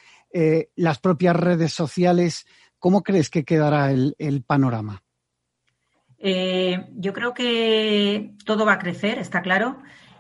las 0.77 0.99
propias 0.99 1.37
redes 1.37 1.73
sociales? 1.73 2.45
¿Cómo 2.85 3.03
crees 3.03 3.31
que 3.31 3.47
quedará 3.47 3.91
el, 3.91 4.45
panorama? 4.47 5.03
Eh, 6.19 6.85
yo 6.91 7.15
creo 7.15 7.33
que 7.33 8.35
todo 8.45 8.67
va 8.67 8.75
a 8.75 8.79
crecer, 8.79 9.19
está 9.19 9.41
claro, 9.41 9.79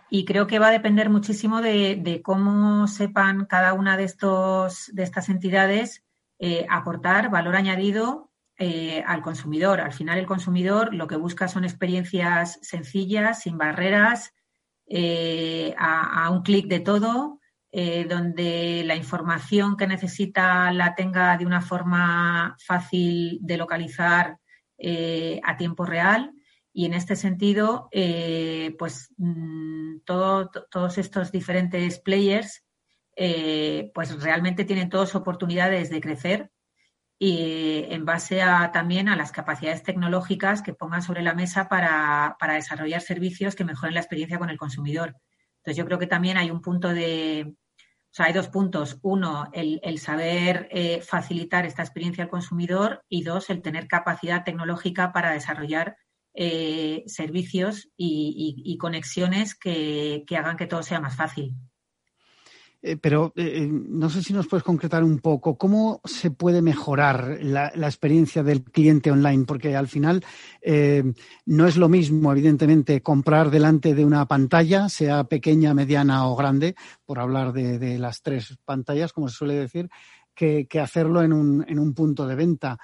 y 0.09 0.25
creo 0.25 0.47
que 0.47 0.59
va 0.59 0.69
a 0.69 0.71
depender 0.71 1.11
muchísimo 1.11 1.61
de, 1.61 2.23
cómo 2.25 2.87
sepan 2.87 3.45
cada 3.45 3.75
una 3.75 3.99
de, 3.99 4.05
estos, 4.05 4.91
de 4.95 5.03
estas 5.03 5.29
entidades 5.29 6.05
eh, 6.39 6.65
aportar 6.71 7.29
valor 7.29 7.55
añadido 7.55 8.31
eh, 8.57 9.05
al 9.07 9.21
consumidor. 9.21 9.83
Al 9.83 9.93
final, 9.93 10.19
el 10.19 10.25
consumidor 10.25 10.95
lo 10.95 11.07
que 11.07 11.17
busca 11.17 11.49
son 11.49 11.65
experiencias 11.65 12.59
sencillas, 12.63 13.43
sin 13.43 13.59
barreras, 13.59 14.33
a, 15.77 16.31
un 16.31 16.41
clic 16.41 16.67
de 16.69 16.81
todo, 16.81 17.41
eh, 17.77 18.07
donde 18.09 18.85
la 18.87 18.95
información 18.95 19.77
que 19.77 19.89
necesita 19.89 20.71
la 20.71 20.95
tenga 20.95 21.37
de 21.37 21.45
una 21.45 21.61
forma 21.61 22.57
fácil 22.65 23.41
de 23.43 23.57
localizar 23.57 24.39
eh, 24.79 25.41
a 25.43 25.57
tiempo 25.57 25.85
real. 25.85 26.31
Y 26.73 26.87
en 26.87 26.95
este 26.95 27.17
sentido, 27.17 27.89
eh, 27.91 28.77
pues 28.79 29.13
mm, 29.17 30.03
todos 30.05 30.99
estos 30.99 31.33
diferentes 31.33 31.99
players, 31.99 32.65
pues 33.93 34.23
realmente 34.23 34.65
tienen 34.65 34.89
todas 34.89 35.17
oportunidades 35.17 35.91
de 35.91 36.01
crecer 36.01 36.53
y 37.19 37.87
en 37.89 38.05
base 38.05 38.41
a, 38.41 38.71
también 38.71 39.09
a 39.09 39.17
las 39.17 39.33
capacidades 39.33 39.83
tecnológicas 39.83 40.63
que 40.63 40.75
pongan 40.75 41.03
sobre 41.03 41.23
la 41.23 41.35
mesa 41.35 41.69
para, 41.69 42.37
para 42.39 42.55
desarrollar 42.55 43.01
servicios 43.01 43.57
que 43.57 43.65
mejoren 43.65 43.95
la 43.95 44.01
experiencia 44.01 44.39
con 44.39 44.51
el 44.51 44.59
consumidor. 44.59 45.17
Entonces, 45.57 45.77
yo 45.77 45.87
creo 45.87 45.99
que 45.99 46.07
también 46.07 46.37
hay 46.37 46.51
un 46.53 46.61
punto 46.61 46.91
de, 46.91 47.57
o 48.15 48.17
sea, 48.17 48.27
hay 48.27 48.33
dos 48.33 48.47
puntos. 48.47 49.01
Uno, 49.03 49.49
el, 49.53 49.99
saber 49.99 50.69
eh, 50.71 51.01
facilitar 51.01 51.67
esta 51.67 51.83
experiencia 51.83 52.23
al 52.23 52.31
consumidor 52.31 53.05
y 53.09 53.25
dos, 53.25 53.51
el 53.51 53.61
tener 53.61 53.89
capacidad 53.89 54.45
tecnológica 54.45 55.13
para 55.13 55.33
desarrollar 55.33 55.97
eh, 56.33 57.03
servicios 57.09 57.89
y, 57.97 58.79
conexiones 58.79 59.57
que, 59.57 60.25
hagan 60.31 60.57
que 60.57 60.69
todo 60.69 60.85
sea 60.85 61.01
más 61.01 61.17
fácil. 61.17 61.57
Eh, 62.87 62.99
pero 62.99 63.33
eh, 63.35 63.63
eh, 63.63 63.69
no 63.71 64.11
sé 64.11 64.23
si 64.23 64.35
nos 64.35 64.47
puedes 64.47 64.63
concretar 64.63 65.03
un 65.03 65.19
poco 65.19 65.57
cómo 65.57 66.03
se 66.05 66.31
puede 66.31 66.61
mejorar 66.61 67.39
la, 67.41 67.69
experiencia 67.69 68.43
del 68.43 68.63
cliente 68.63 69.11
online, 69.11 69.47
porque 69.47 69.75
al 69.75 69.89
final 69.89 70.23
no 71.47 71.67
es 71.67 71.77
lo 71.79 71.89
mismo, 71.89 72.31
evidentemente, 72.31 73.01
comprar 73.01 73.51
delante 73.51 73.95
de 73.95 74.05
una 74.05 74.27
pantalla, 74.27 74.91
sea 74.91 75.25
pequeña, 75.25 75.73
mediana 75.73 76.29
o 76.29 76.37
grande, 76.37 76.75
por 77.07 77.21
hablar 77.21 77.55
de, 77.55 77.99
las 77.99 78.21
tres 78.21 78.55
pantallas, 78.67 79.15
como 79.15 79.29
se 79.29 79.37
suele 79.37 79.55
decir, 79.55 79.89
que, 80.35 80.69
hacerlo 80.79 81.23
en 81.23 81.33
un, 81.33 81.65
en 81.67 81.79
un 81.79 81.95
punto 81.95 82.27
de 82.27 82.35
venta. 82.35 82.79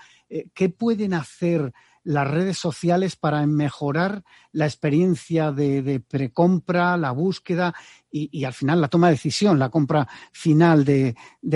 ¿Qué 0.54 0.70
pueden 0.70 1.12
hacer? 1.12 1.72
Las 2.04 2.28
redes 2.28 2.58
sociales 2.58 3.16
para 3.16 3.44
mejorar 3.46 4.22
la 4.52 4.66
experiencia 4.66 5.52
de, 5.52 6.02
precompra, 6.06 6.96
la 6.96 7.10
búsqueda 7.10 7.74
y, 8.10 8.44
al 8.44 8.52
final 8.52 8.80
la 8.80 8.88
toma 8.88 9.08
de 9.08 9.14
decisión, 9.14 9.58
la 9.58 9.68
compra 9.68 10.08
final 10.32 10.84
de, 10.84 11.14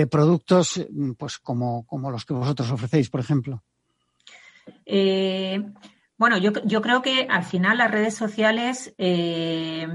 productos 0.09 0.85
pues 1.17 1.39
como, 1.39 1.85
los 2.11 2.25
que 2.25 2.33
vosotros 2.33 2.71
ofrecéis, 2.71 3.09
por 3.09 3.19
ejemplo? 3.19 3.63
Eh, 4.85 5.63
bueno, 6.17 6.37
yo, 6.37 6.81
creo 6.81 7.01
que 7.01 7.27
al 7.29 7.43
final 7.43 7.79
las 7.79 7.91
redes 7.91 8.13
sociales 8.15 8.93
eh, 8.97 9.87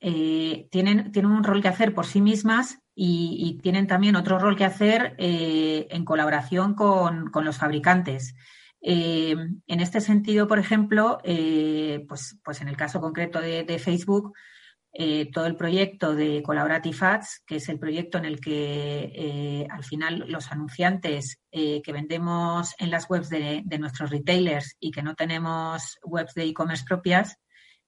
eh, 0.00 0.68
tienen, 0.70 1.12
tienen 1.12 1.30
un 1.30 1.44
rol 1.44 1.62
que 1.62 1.68
hacer 1.68 1.94
por 1.94 2.06
sí 2.06 2.20
mismas 2.20 2.80
y, 2.94 3.58
tienen 3.62 3.86
también 3.86 4.16
otro 4.16 4.38
rol 4.38 4.56
que 4.56 4.64
hacer 4.64 5.14
en 5.18 6.04
colaboración 6.04 6.74
con, 6.74 7.30
con 7.30 7.44
los 7.44 7.56
fabricantes. 7.56 8.34
Eh, 8.82 9.36
en 9.66 9.80
este 9.80 10.00
sentido, 10.00 10.48
por 10.48 10.58
ejemplo, 10.58 11.18
eh, 11.24 12.04
pues, 12.08 12.38
pues 12.42 12.60
en 12.60 12.68
el 12.68 12.76
caso 12.76 13.00
concreto 13.00 13.40
de, 13.40 13.78
Facebook, 13.78 14.32
eh, 14.92 15.30
todo 15.30 15.46
el 15.46 15.56
proyecto 15.56 16.14
de 16.14 16.42
Collaborative 16.42 16.96
Ads, 17.00 17.42
que 17.46 17.56
es 17.56 17.68
el 17.68 17.78
proyecto 17.78 18.18
en 18.18 18.24
el 18.24 18.40
que 18.40 19.66
al 19.70 19.84
final 19.84 20.24
los 20.28 20.50
anunciantes 20.50 21.40
que 21.50 21.92
vendemos 21.92 22.74
en 22.78 22.90
las 22.90 23.08
webs 23.08 23.28
de, 23.28 23.62
de, 23.64 23.78
nuestros 23.78 24.10
retailers 24.10 24.76
y 24.80 24.90
que 24.90 25.02
no 25.02 25.14
tenemos 25.14 25.98
webs 26.02 26.34
de 26.34 26.44
e-commerce 26.44 26.84
propias, 26.84 27.36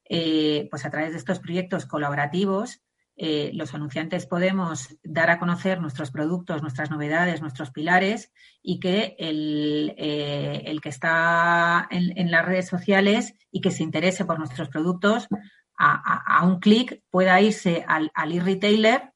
pues 0.08 0.84
a 0.84 0.90
través 0.90 1.12
de 1.12 1.18
estos 1.18 1.40
proyectos 1.40 1.86
colaborativos 1.86 2.80
eh, 3.24 3.52
los 3.54 3.72
anunciantes 3.72 4.26
podemos 4.26 4.96
dar 5.04 5.30
a 5.30 5.38
conocer 5.38 5.80
nuestros 5.80 6.10
productos, 6.10 6.60
nuestras 6.60 6.90
novedades, 6.90 7.40
nuestros 7.40 7.70
pilares 7.70 8.32
y 8.60 8.80
que 8.80 9.14
el, 9.16 9.94
eh, 9.96 10.76
que 10.82 10.88
está 10.88 11.86
en, 11.92 12.32
las 12.32 12.44
redes 12.44 12.66
sociales 12.66 13.36
y 13.52 13.60
que 13.60 13.70
se 13.70 13.84
interese 13.84 14.24
por 14.24 14.40
nuestros 14.40 14.68
productos 14.70 15.28
a, 15.78 16.44
un 16.44 16.58
clic 16.58 17.04
pueda 17.10 17.40
irse 17.40 17.84
al, 17.86 18.10
al 18.12 18.32
e-retailer 18.32 19.12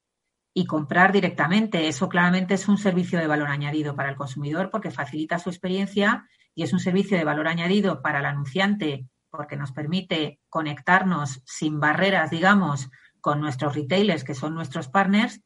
y 0.55 0.67
comprar 0.67 1.11
directamente. 1.11 1.89
Eso 1.89 2.09
claramente 2.09 2.55
es 2.55 2.69
un 2.69 2.79
servicio 2.79 3.19
de 3.19 3.27
valor 3.27 3.49
añadido 3.49 3.97
para 3.97 4.11
el 4.11 4.15
consumidor 4.15 4.71
porque 4.71 4.93
facilita 4.93 5.41
su 5.41 5.51
experiencia 5.51 6.29
y 6.55 6.63
es 6.63 6.73
un 6.73 6.79
servicio 6.79 7.19
de 7.19 7.25
valor 7.25 7.49
añadido 7.49 8.03
para 8.03 8.21
el 8.21 8.27
anunciante 8.27 9.09
porque 9.31 9.57
nos 9.57 9.73
permite 9.73 10.39
conectarnos 10.49 11.43
sin 11.45 11.81
barreras, 11.81 12.31
digamos, 12.31 12.89
con 13.27 13.41
nuestros 13.41 13.75
retailers, 13.75 14.23
que 14.23 14.37
son 14.37 14.55
nuestros 14.55 14.87
partners, 14.87 15.41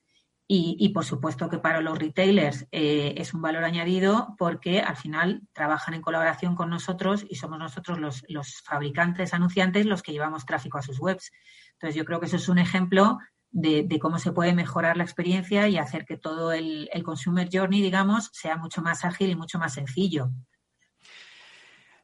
y, 0.46 0.90
por 0.90 1.06
supuesto 1.06 1.48
que 1.48 1.60
para 1.60 1.80
los 1.80 1.98
retailers 1.98 2.66
eh, 2.72 3.14
es 3.16 3.32
un 3.32 3.40
valor 3.40 3.64
añadido 3.64 4.34
porque 4.36 4.80
al 4.80 4.96
final 4.96 5.40
trabajan 5.54 5.94
en 5.94 6.02
colaboración 6.02 6.56
con 6.56 6.68
nosotros 6.68 7.24
y 7.26 7.36
somos 7.36 7.58
nosotros 7.58 7.98
los, 8.28 8.62
fabricantes, 8.64 9.32
anunciantes, 9.32 9.86
los 9.86 10.02
que 10.02 10.12
llevamos 10.12 10.44
tráfico 10.44 10.76
a 10.76 10.82
sus 10.82 11.00
webs. 11.00 11.30
Entonces 11.74 11.94
yo 11.94 12.04
creo 12.04 12.20
que 12.20 12.26
eso 12.26 12.36
es 12.36 12.50
un 12.50 12.58
ejemplo 12.58 13.18
de, 13.50 13.98
cómo 13.98 14.18
se 14.18 14.32
puede 14.32 14.52
mejorar 14.52 14.98
la 14.98 15.04
experiencia 15.04 15.68
y 15.68 15.78
hacer 15.78 16.04
que 16.04 16.18
todo 16.18 16.52
el, 16.52 16.90
el 16.92 17.02
consumer 17.02 17.48
journey, 17.50 17.80
digamos, 17.80 18.28
sea 18.34 18.58
mucho 18.58 18.82
más 18.82 19.06
ágil 19.06 19.30
y 19.30 19.36
mucho 19.36 19.58
más 19.58 19.72
sencillo. 19.72 20.30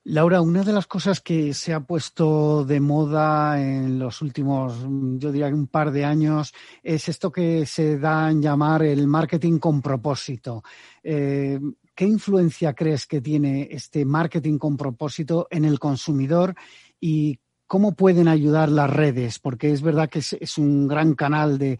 Laura, 0.08 0.40
una 0.40 0.62
de 0.62 0.72
las 0.72 0.86
cosas 0.86 1.20
que 1.20 1.52
se 1.52 1.74
ha 1.74 1.80
puesto 1.80 2.64
de 2.64 2.78
moda 2.78 3.60
en 3.60 3.98
los 3.98 4.22
últimos, 4.22 4.86
yo 5.18 5.32
diría 5.32 5.48
un 5.48 5.66
par 5.66 5.90
de 5.90 6.04
años, 6.04 6.54
es 6.80 7.08
esto 7.08 7.32
que 7.32 7.66
se 7.66 7.98
da 7.98 8.30
en 8.30 8.40
llamar 8.40 8.84
el 8.84 9.08
marketing 9.08 9.58
con 9.58 9.82
propósito. 9.82 10.62
Eh, 11.02 11.58
¿Qué 11.92 12.04
influencia 12.04 12.72
crees 12.72 13.04
que 13.08 13.20
tiene 13.20 13.66
este 13.68 14.04
marketing 14.04 14.58
con 14.58 14.76
propósito 14.76 15.48
en 15.50 15.64
el 15.64 15.80
consumidor 15.80 16.54
y 17.00 17.40
¿Cómo 17.66 17.96
pueden 17.96 18.28
ayudar 18.28 18.68
las 18.68 18.88
redes? 18.88 19.40
Porque 19.40 19.72
es 19.72 19.82
verdad 19.82 20.08
que 20.08 20.20
es, 20.20 20.58
un 20.58 20.86
gran 20.86 21.14
canal 21.14 21.58
de, 21.58 21.78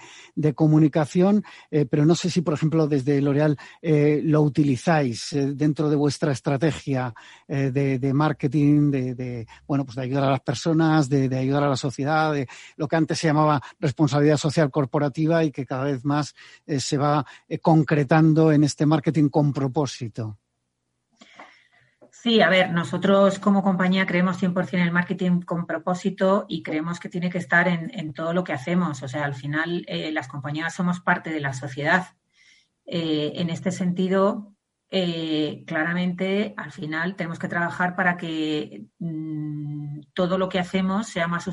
comunicación, 0.55 1.45
eh, 1.71 1.87
pero 1.87 2.05
no 2.05 2.17
sé 2.17 2.29
si, 2.29 2.41
por 2.41 2.55
ejemplo, 2.55 2.89
desde 2.89 3.21
L'Oreal 3.21 3.57
eh, 3.81 4.21
lo 4.25 4.43
utilizáis 4.43 5.33
eh, 5.33 5.53
dentro 5.55 5.89
de 5.89 5.95
vuestra 5.95 6.33
estrategia 6.33 7.15
de, 7.47 8.13
marketing, 8.13 8.91
de, 8.91 9.47
bueno, 9.67 9.85
pues 9.85 9.95
de 9.95 10.03
ayudar 10.03 10.25
a 10.25 10.31
las 10.31 10.41
personas, 10.41 11.09
de, 11.09 11.37
ayudar 11.37 11.63
a 11.63 11.69
la 11.69 11.77
sociedad, 11.77 12.33
de 12.33 12.49
lo 12.77 12.89
que 12.89 12.97
antes 12.97 13.19
se 13.19 13.29
llamaba 13.29 13.63
responsabilidad 13.79 14.39
social 14.39 14.71
corporativa 14.71 15.45
y 15.45 15.53
que 15.53 15.67
cada 15.67 15.85
vez 15.85 16.05
más 16.05 16.35
se 16.67 16.99
va 16.99 17.25
concretando 17.63 18.51
en 18.51 18.65
este 18.65 18.87
marketing 18.87 19.29
con 19.29 19.53
propósito. 19.53 20.39
Sí, 22.27 22.41
a 22.41 22.49
ver, 22.49 22.73
nosotros 22.73 23.39
como 23.39 23.63
compañía 23.63 24.05
creemos 24.05 24.43
100% 24.43 24.73
en 24.73 24.81
el 24.81 24.91
marketing 24.91 25.43
con 25.43 25.65
propósito 25.65 26.45
y 26.49 26.65
creemos 26.65 26.99
que 26.99 27.09
tiene 27.09 27.31
que 27.31 27.39
estar 27.39 27.69
en, 27.69 28.13
todo 28.15 28.33
lo 28.33 28.43
que 28.43 28.53
hacemos. 28.53 29.01
O 29.05 29.07
sea, 29.07 29.25
al 29.25 29.37
final 29.37 29.85
eh, 29.87 30.11
las 30.11 30.27
compañías 30.27 30.75
somos 30.75 30.99
parte 30.99 31.31
de 31.31 31.39
la 31.39 31.53
sociedad. 31.53 32.17
Eh, 32.85 33.35
en 33.37 33.49
este 33.49 33.71
sentido, 33.71 34.57
eh, 34.91 35.63
claramente 35.69 36.53
al 36.57 36.73
final 36.73 37.15
tenemos 37.15 37.39
que 37.39 37.47
trabajar 37.47 37.95
para 37.95 38.17
que 38.17 38.87
mm, 38.99 40.01
todo 40.13 40.37
lo 40.37 40.49
que 40.49 40.59
hacemos 40.59 41.07
sea 41.07 41.29
más, 41.29 41.49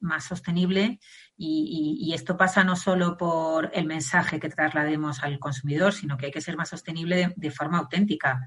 más, 0.00 0.24
sostenible 0.24 0.98
y, 1.36 2.12
esto 2.12 2.36
pasa 2.36 2.64
no 2.64 2.74
solo 2.74 3.16
por 3.16 3.70
el 3.74 3.86
mensaje 3.86 4.40
que 4.40 4.48
traslademos 4.48 5.22
al 5.22 5.38
consumidor, 5.38 5.92
sino 5.92 6.16
que 6.16 6.26
hay 6.26 6.32
que 6.32 6.40
ser 6.40 6.56
más 6.56 6.70
sostenible 6.70 7.32
de 7.36 7.50
forma 7.52 7.78
auténtica. 7.78 8.40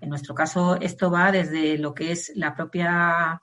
En 0.00 0.08
nuestro 0.08 0.34
caso, 0.34 0.80
esto 0.80 1.10
va 1.10 1.32
desde 1.32 1.78
lo 1.78 1.94
que 1.94 2.12
es 2.12 2.32
la 2.34 2.54
propia 2.54 3.40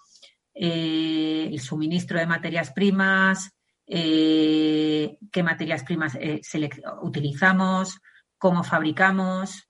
eh, 0.60 1.50
el 1.52 1.60
suministro 1.60 2.18
de 2.18 2.26
materias 2.26 2.72
primas, 2.72 3.52
eh, 3.86 5.18
qué 5.32 5.44
materias 5.44 5.84
primas 5.84 6.16
eh, 6.20 6.42
utilizamos, 7.04 8.00
cómo 8.40 8.64
fabricamos. 8.64 9.70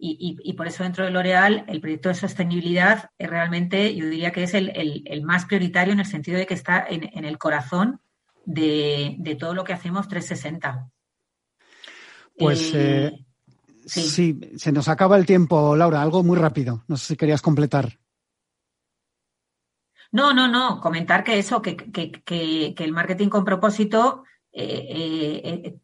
Y, 0.00 0.52
por 0.56 0.68
eso 0.68 0.84
dentro 0.84 1.04
de 1.04 1.10
L'Oreal 1.10 1.64
el 1.66 1.80
proyecto 1.80 2.08
de 2.08 2.14
sostenibilidad 2.14 3.10
es 3.18 3.28
realmente, 3.28 3.94
yo 3.96 4.08
diría 4.08 4.30
que 4.30 4.44
es 4.44 4.54
el, 4.54 5.22
más 5.24 5.46
prioritario 5.46 5.92
en 5.92 6.00
el 6.00 6.06
sentido 6.06 6.38
de 6.38 6.46
que 6.46 6.54
está 6.54 6.86
en, 6.88 7.24
el 7.24 7.38
corazón 7.38 8.00
de, 8.44 9.36
todo 9.38 9.54
lo 9.54 9.64
que 9.64 9.72
hacemos 9.72 10.06
360. 10.06 10.88
Pues 12.38 12.72
sí. 13.88 14.38
se 14.56 14.72
nos 14.72 14.88
acaba 14.88 15.16
el 15.16 15.26
tiempo, 15.26 15.74
Laura. 15.76 16.02
Algo 16.02 16.22
muy 16.22 16.36
rápido. 16.36 16.84
No 16.88 16.96
sé 16.96 17.06
si 17.06 17.16
querías 17.16 17.42
completar. 17.42 17.98
No, 20.10 20.32
no, 20.32 20.48
no. 20.48 20.80
Comentar 20.80 21.24
que 21.24 21.38
eso, 21.38 21.60
que, 21.60 21.76
que, 21.76 22.12
que, 22.12 22.74
el 22.78 22.92
marketing 22.92 23.28
con 23.28 23.44
propósito, 23.44 24.24
eh, 24.52 24.86
eh, 24.88 25.62
eh, 25.64 25.78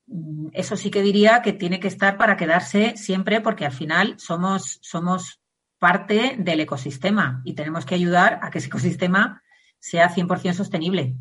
eso 0.52 0.76
sí 0.76 0.90
que 0.90 1.02
diría 1.02 1.42
que 1.42 1.52
tiene 1.52 1.80
que 1.80 1.88
estar 1.88 2.16
para 2.16 2.36
quedarse 2.36 2.96
siempre, 2.96 3.40
porque 3.40 3.66
al 3.66 3.72
final 3.72 4.14
somos, 4.18 4.78
somos 4.82 5.40
parte 5.78 6.36
del 6.38 6.60
ecosistema 6.60 7.42
y 7.44 7.54
tenemos 7.54 7.84
que 7.84 7.94
ayudar 7.94 8.40
a 8.42 8.50
que 8.50 8.58
ese 8.58 8.68
ecosistema 8.68 9.42
sea 9.78 10.14
100% 10.14 10.54
sostenible. 10.54 11.16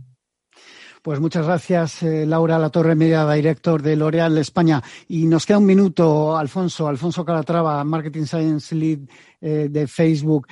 Pues 1.04 1.20
muchas 1.20 1.46
gracias, 1.46 2.02
Laura 2.02 2.58
La 2.58 2.70
Torre 2.70 2.96
Media, 2.96 3.30
director 3.30 3.82
de 3.82 3.96
L'Oreal 3.96 4.38
España. 4.40 4.82
Y 5.08 5.26
nos 5.26 5.46
queda 5.46 5.60
un 5.60 5.66
minuto, 5.66 6.36
Alfonso, 6.36 6.88
Alfonso 6.88 7.24
Calatrava, 7.24 7.84
Marketing 7.84 8.24
Science 8.24 8.74
Lead 8.74 9.00
de 9.42 9.88
Facebook. 9.88 10.48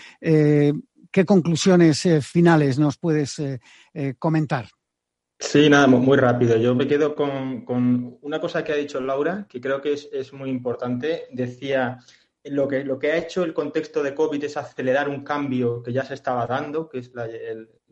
¿Qué 1.12 1.26
conclusiones 1.26 2.06
eh, 2.06 2.22
finales 2.22 2.80
nos 2.80 2.98
puedes 2.98 3.38
eh, 3.40 3.60
eh, 3.94 4.16
comentar? 4.18 4.68
Sí, 5.38 5.70
nada, 5.70 5.88
muy 5.88 6.18
rápido. 6.18 6.56
Yo 6.56 6.74
me 6.74 6.88
quedo 6.88 7.16
con, 7.16 8.18
una 8.22 8.40
cosa 8.40 8.64
que 8.64 8.72
ha 8.72 8.78
dicho 8.78 9.02
Laura, 9.02 9.46
que 9.50 9.60
creo 9.60 9.82
que 9.82 9.94
es, 9.94 10.34
muy 10.34 10.50
importante. 10.50 11.28
Decía, 11.32 11.98
lo 12.46 12.68
que, 12.68 12.86
lo 12.86 12.98
que 12.98 13.12
ha 13.12 13.18
hecho 13.18 13.44
el 13.44 13.54
contexto 13.54 14.04
de 14.04 14.16
COVID 14.16 14.42
es 14.44 14.56
acelerar 14.56 15.10
un 15.10 15.24
cambio 15.24 15.84
que 15.84 15.92
ya 15.92 16.06
se 16.06 16.14
estaba 16.14 16.48
dando, 16.48 16.88
que 16.88 17.00
es 17.00 17.12
la, 17.14 17.28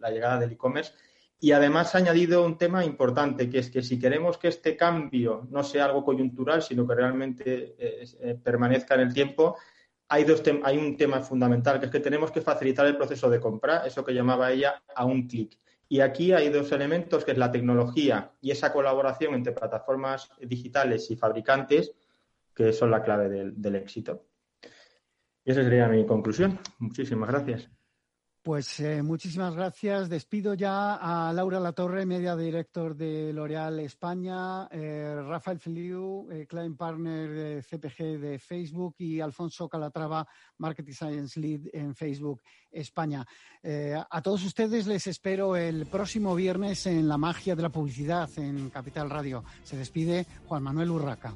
llegada 0.10 0.40
del 0.40 0.52
e-commerce. 0.54 0.94
Y 1.40 1.54
además 1.54 1.96
ha 1.96 2.00
añadido 2.00 2.46
un 2.46 2.58
tema 2.58 2.84
importante, 2.84 3.50
que 3.50 3.60
es 3.60 3.70
que 3.70 3.82
si 3.82 3.98
queremos 3.98 4.38
que 4.38 4.50
este 4.50 4.76
cambio 4.76 5.48
no 5.50 5.64
sea 5.64 5.86
algo 5.86 6.04
coyuntural, 6.04 6.62
sino 6.62 6.86
que 6.86 6.96
realmente 6.96 7.76
permanezca 8.44 8.96
en 8.96 9.02
el 9.02 9.14
tiempo, 9.14 9.56
hay, 10.10 10.24
dos 10.24 10.44
hay 10.64 10.78
un 10.78 10.98
tema 10.98 11.22
fundamental, 11.22 11.80
que 11.80 11.86
es 11.86 11.92
que 11.92 12.00
tenemos 12.00 12.32
que 12.32 12.42
facilitar 12.42 12.86
el 12.88 12.98
proceso 12.98 13.30
de 13.30 13.40
compra, 13.40 13.86
eso 13.86 14.04
que 14.04 14.14
llamaba 14.14 14.52
ella 14.52 14.84
a 14.96 15.06
un 15.06 15.28
clic. 15.28 15.58
Y 15.88 16.02
aquí 16.02 16.34
hay 16.34 16.50
dos 16.50 16.72
elementos, 16.72 17.24
que 17.24 17.32
es 17.32 17.38
la 17.38 17.52
tecnología 17.52 18.32
y 18.42 18.52
esa 18.52 18.74
colaboración 18.74 19.34
entre 19.34 19.54
plataformas 19.54 20.32
digitales 20.40 21.10
y 21.10 21.16
fabricantes, 21.16 21.94
que 22.54 22.74
son 22.74 22.92
la 22.92 23.02
clave 23.02 23.30
del 23.30 23.76
éxito. 23.76 24.26
Y 25.46 25.52
esa 25.52 25.64
sería 25.64 25.88
mi 25.88 26.06
conclusión. 26.06 26.60
Muchísimas 26.80 27.30
gracias. 27.30 27.79
Pues 28.50 28.80
eh, 28.80 29.04
muchísimas 29.04 29.54
gracias. 29.54 30.10
Despido 30.10 30.56
ya 30.56 30.96
a 30.96 31.32
Laura 31.34 31.60
Latorre, 31.60 32.08
media 32.08 32.36
director 32.36 32.96
de 32.96 33.32
L'Oreal 33.32 33.80
España, 33.82 34.68
eh, 34.72 35.22
Rafael 35.22 35.60
Feliu, 35.60 36.28
eh, 36.32 36.48
client 36.48 36.76
partner 36.76 37.30
de 37.30 37.62
CPG 37.62 38.18
de 38.18 38.40
Facebook 38.40 38.96
y 38.98 39.20
Alfonso 39.20 39.70
Calatrava, 39.70 40.28
Marketing 40.58 40.94
Science 40.94 41.40
Lead 41.40 41.68
en 41.74 41.94
Facebook 41.94 42.42
España. 42.72 43.24
a 44.10 44.22
todos 44.24 44.44
ustedes 44.44 44.88
les 44.88 45.06
espero 45.06 45.56
el 45.56 45.86
próximo 45.86 46.34
viernes 46.34 46.88
en 46.88 47.08
La 47.08 47.20
Magia 47.20 47.56
de 47.56 47.62
la 47.62 47.70
Publicidad 47.70 48.28
en 48.38 48.72
Capital 48.72 49.12
Radio. 49.12 49.44
Se 49.62 49.78
despide 49.78 50.26
Juan 50.48 50.64
Manuel 50.64 50.90
Urraca. 50.90 51.36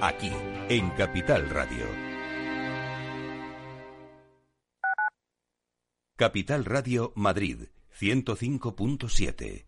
Aquí 0.00 0.30
en 0.68 0.90
Capital 0.90 1.50
Radio. 1.50 1.84
Capital 6.14 6.64
Radio 6.64 7.12
Madrid 7.16 7.66
105.7 7.98 9.67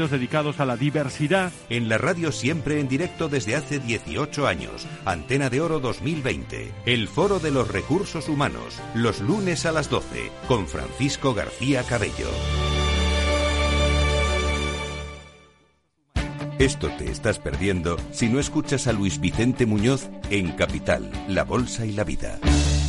dedicados 0.09 0.59
a 0.59 0.65
la 0.65 0.77
diversidad. 0.77 1.51
En 1.69 1.89
la 1.89 1.97
radio 1.99 2.31
siempre 2.31 2.79
en 2.79 2.87
directo 2.87 3.29
desde 3.29 3.55
hace 3.55 3.79
18 3.79 4.47
años, 4.47 4.87
Antena 5.05 5.49
de 5.49 5.61
Oro 5.61 5.79
2020, 5.79 6.71
el 6.85 7.07
Foro 7.07 7.39
de 7.39 7.51
los 7.51 7.67
Recursos 7.67 8.29
Humanos, 8.29 8.81
los 8.95 9.19
lunes 9.19 9.65
a 9.65 9.71
las 9.71 9.89
12, 9.89 10.31
con 10.47 10.67
Francisco 10.67 11.33
García 11.33 11.83
Cabello. 11.83 12.29
Esto 16.57 16.89
te 16.97 17.09
estás 17.09 17.39
perdiendo 17.39 17.97
si 18.11 18.29
no 18.29 18.39
escuchas 18.39 18.85
a 18.85 18.93
Luis 18.93 19.19
Vicente 19.19 19.65
Muñoz 19.65 20.09
en 20.29 20.51
Capital, 20.51 21.11
La 21.27 21.43
Bolsa 21.43 21.85
y 21.85 21.91
la 21.91 22.03
Vida. 22.03 22.39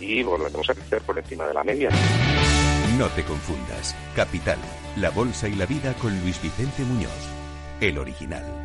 y 0.00 0.22
volveremos 0.22 0.68
a 0.70 0.74
crecer 0.74 1.02
por 1.02 1.18
encima 1.18 1.46
de 1.46 1.54
la 1.54 1.64
media. 1.64 1.90
No 2.98 3.08
te 3.08 3.22
confundas. 3.24 3.94
Capital, 4.14 4.58
la 4.96 5.10
bolsa 5.10 5.48
y 5.48 5.54
la 5.54 5.66
vida 5.66 5.92
con 5.94 6.18
Luis 6.22 6.40
Vicente 6.40 6.82
Muñoz, 6.82 7.10
el 7.80 7.98
original. 7.98 8.55